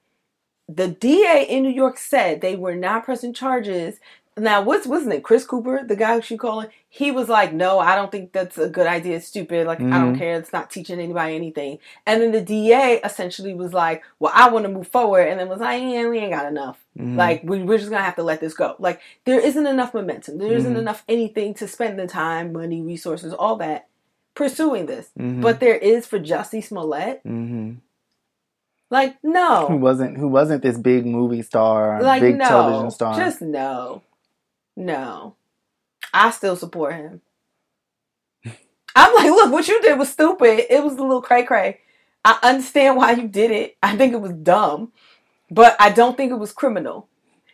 [0.69, 3.99] the DA in New York said they were not pressing charges.
[4.37, 5.21] Now what's his name?
[5.21, 8.57] Chris Cooper, the guy who she calling, he was like, No, I don't think that's
[8.57, 9.15] a good idea.
[9.15, 9.65] It's stupid.
[9.65, 10.17] Like I don't Mhm.
[10.17, 10.35] care.
[10.35, 11.79] It's not teaching anybody anything.
[12.05, 15.47] And then the DA essentially was like, Well, I want to move forward and then
[15.47, 16.77] was like, Yeah, we ain't got enough.
[16.99, 17.15] Mhm.
[17.15, 18.75] Like we, we're just gonna have to let this go.
[18.77, 20.37] Like there isn't enough momentum.
[20.37, 20.79] There not Mhm.
[20.79, 23.87] enough anything to spend the time, money, resources, all that
[24.35, 25.11] pursuing this.
[25.17, 25.41] Mhm.
[25.41, 27.21] But there is for Jussie Smollett.
[27.23, 27.75] hmm
[28.89, 33.15] Like who no, wasn't who wasn't this big movie star, like big no, television star.
[33.15, 34.01] just no,
[34.75, 35.35] no.
[36.13, 37.21] I still support him.
[38.95, 40.65] I'm like, look, what you did was stupid.
[40.69, 41.79] It was a little cray cray.
[42.23, 43.77] I understand why you did it.
[43.81, 44.91] I think it was dumb,
[45.49, 47.07] but I don't think it was criminal.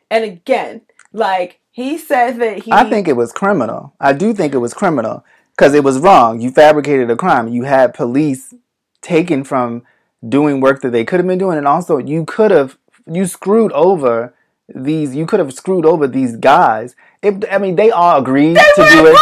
[0.09, 0.81] And again,
[1.13, 2.71] like he said that he.
[2.71, 3.93] I think it was criminal.
[3.99, 6.41] I do think it was criminal because it was wrong.
[6.41, 7.47] You fabricated a crime.
[7.47, 8.53] You had police
[9.01, 9.83] taken from
[10.27, 12.77] doing work that they could have been doing, and also you could have
[13.09, 14.33] you screwed over
[14.73, 15.15] these.
[15.15, 16.95] You could have screwed over these guys.
[17.21, 19.17] If I mean, they all agreed to do it.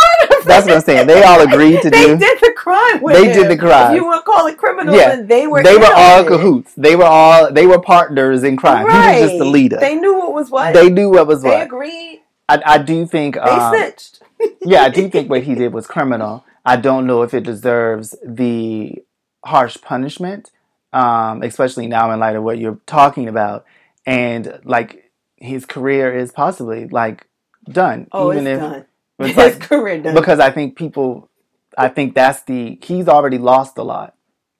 [0.45, 1.07] That's what I'm saying.
[1.07, 2.17] They all agreed to they do.
[2.17, 3.33] They did the crime with They him.
[3.33, 3.91] did the crime.
[3.93, 5.15] If you want to call it criminal, Yeah.
[5.15, 5.63] then they were.
[5.63, 6.73] they were all cahoots.
[6.75, 8.85] They were all they were partners in crime.
[8.85, 9.15] Right.
[9.15, 9.77] He was just the leader.
[9.79, 10.73] They knew what was what.
[10.73, 11.63] They knew what was They what.
[11.63, 12.21] agreed.
[12.47, 14.21] I, I do think They um, snitched.
[14.61, 16.45] yeah, I do think what he did was criminal.
[16.63, 19.01] I don't know if it deserves the
[19.43, 20.51] harsh punishment,
[20.93, 23.65] um, especially now in light of what you're talking about.
[24.05, 25.04] And like
[25.37, 27.27] his career is possibly like
[27.69, 28.85] done, Oh, even it's if done.
[29.19, 30.15] it's His like- career done.
[30.15, 31.29] because I think people,
[31.77, 34.15] I think that's the he's already lost a lot.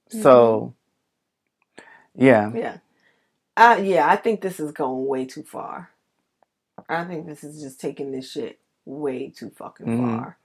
[0.10, 0.73] So,
[2.15, 2.77] yeah, Yeah.
[3.57, 5.89] Uh, yeah, I think this is going way too far.
[6.89, 9.97] I think this is just taking this shit way too fucking Mhm.
[10.18, 10.38] far.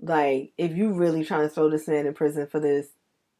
[0.00, 2.88] Like, if you really trying to throw this man in prison for this,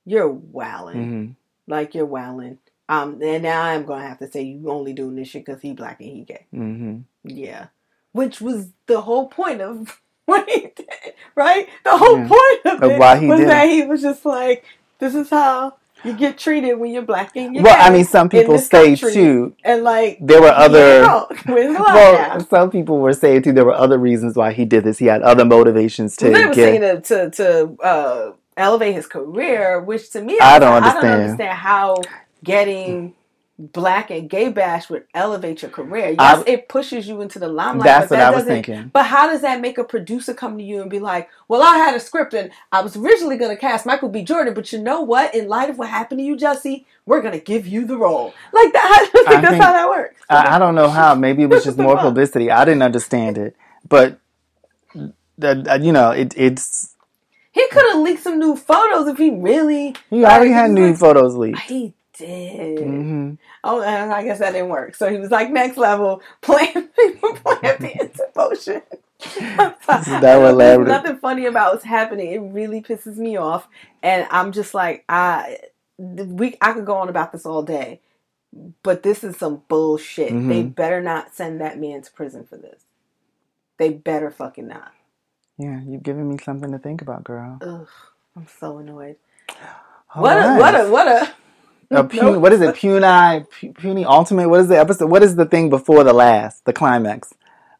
[0.04, 1.04] you're wowing.
[1.04, 1.30] hmm
[1.70, 2.58] Like, you're wowing.
[2.88, 5.72] Um, and now I'm gonna have to say you only doing this shit because he
[5.72, 6.46] black and he gay.
[6.52, 7.66] hmm Yeah.
[8.12, 10.88] Which was the whole point of what he did,
[11.34, 11.68] right?
[11.84, 12.28] The whole Yeah.
[12.28, 14.64] point of, Of it why he was did that he was just like,
[14.98, 18.28] this is how you get treated when you're black and you're Well, I mean, some
[18.28, 19.12] people say country.
[19.12, 19.54] too.
[19.64, 21.02] And like, There were other.
[21.02, 22.38] yeah, with a lot Well, now.
[22.48, 24.98] some people were saying too there were other reasons why he did this.
[24.98, 26.54] He had other motivations to were get.
[26.54, 30.82] saying to to, to uh, elevate his career, which to me, I was don't like,
[30.82, 32.08] I don't understand how
[32.44, 33.14] getting
[33.60, 36.14] black and gay bash would elevate your career.
[36.16, 37.86] I- it pushes you into the limelight.
[37.86, 38.90] That's but what that I was thinking.
[38.92, 41.76] But how does that make a producer come to you and be like, "Well, I
[41.78, 44.22] had a script and I was originally going to cast Michael B.
[44.22, 45.34] Jordan, but you know what?
[45.34, 48.32] In light of what happened to you, Jussie, we're going to give you the role."
[48.52, 48.88] Like that.
[49.02, 50.22] I think I that's think- how that works.
[50.30, 51.16] I, I don't know how.
[51.16, 52.52] Maybe it was just more publicity.
[52.52, 53.56] I didn't understand it,
[53.88, 54.20] but
[55.36, 56.94] the, uh, you know, it, it's
[57.52, 59.96] he could have leaked some new photos if he really.
[60.10, 61.58] he already like, had new like- photos leaked.
[61.60, 63.06] He did.
[63.06, 63.34] hmm
[63.64, 64.94] Oh, and I guess that didn't work.
[64.96, 68.82] So he was like next level, people playing the interpotion.
[69.88, 70.88] That was elaborate.
[70.88, 72.32] nothing funny about what's happening.
[72.32, 73.68] It really pisses me off,
[74.02, 75.58] and I'm just like, I
[75.98, 78.00] we I could go on about this all day,
[78.82, 80.32] but this is some bullshit.
[80.32, 80.48] Mhm.
[80.48, 82.82] They better not send that man to prison for this.
[83.78, 84.92] They better fucking not.
[85.58, 87.58] Yeah, you've given me something to think about, girl.
[87.62, 87.88] Ugh,
[88.36, 89.16] I'm so annoyed.
[90.14, 91.34] All what a what a what a.
[91.90, 92.74] A pu- what is it?
[92.74, 94.48] Puny, pu- puny ultimate.
[94.48, 95.10] What is the episode?
[95.10, 97.32] What is the thing before the last, the climax?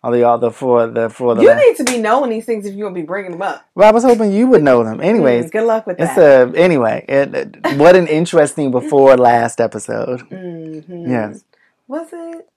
[0.03, 1.43] Are they all the for the for the?
[1.43, 1.61] You last?
[1.67, 3.67] need to be knowing these things if you're gonna be bringing them up.
[3.75, 5.01] Well, I was hoping you would know them.
[5.01, 6.55] Anyways, Mm, good luck with it's that.
[6.55, 7.05] a anyway.
[7.09, 10.21] It, it- what an interesting before last episode.
[10.23, 10.81] hmm
[11.11, 11.45] Yes.
[11.89, 12.49] Was it?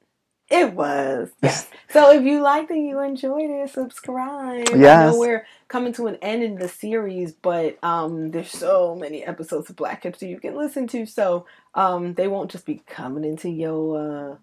[0.49, 1.29] It was.
[1.41, 1.67] Yes.
[1.89, 4.67] so if you liked it, you enjoyed it, subscribe.
[4.71, 5.13] I Yes.
[5.13, 9.71] know we're coming to an end in the series, but um, there's so many episodes
[9.71, 13.49] of Black Hipster you can listen to, so um, they won't just be coming into
[13.49, 14.37] your uh,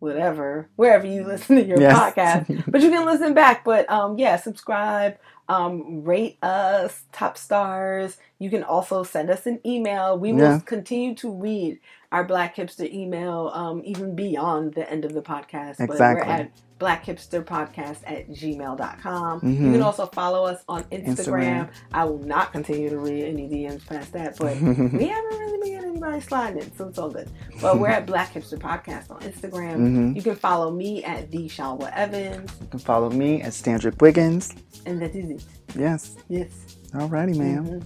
[0.00, 1.84] whatever wherever you listen to your Yes.
[1.84, 2.44] podcast.
[2.72, 3.64] But you can listen back.
[3.64, 5.18] But um, yeah, subscribe,
[5.48, 8.18] um, rate us top stars.
[8.38, 10.18] You can also send us an email.
[10.18, 11.80] We will continue to read
[12.12, 15.76] our Black Hipster email um, even beyond the end of the podcast.
[15.78, 16.26] But Exactly.
[16.26, 16.50] we're at
[16.80, 19.40] blackhipsterpodcast at gmail.com.
[19.42, 19.72] You Mhm.
[19.72, 21.06] can also follow us on Instagram.
[21.16, 21.68] Instagram.
[21.92, 25.72] I will not continue to read any DMs past that, but we haven't really been
[25.72, 27.28] getting anybody sliding it, so it's all good.
[27.60, 29.76] But we're at Black Hipster Podcast on Instagram.
[29.76, 30.16] Mhm.
[30.16, 34.54] You can follow me at the Shalwa Evans, You can follow me at Standrick Wiggins.
[34.86, 35.44] and that is it.
[35.78, 36.16] Yes.
[36.28, 36.48] Yes.
[36.92, 37.66] Alrighty, ma'am.
[37.66, 37.82] Mhm.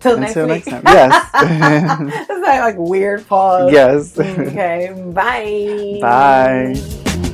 [0.00, 0.82] Till next next time.
[0.84, 1.30] Yes.
[2.30, 3.72] It's like, like weird pause.
[3.72, 4.18] yes.
[4.18, 4.94] Okay.
[5.12, 5.98] Bye.
[6.00, 7.27] Bye.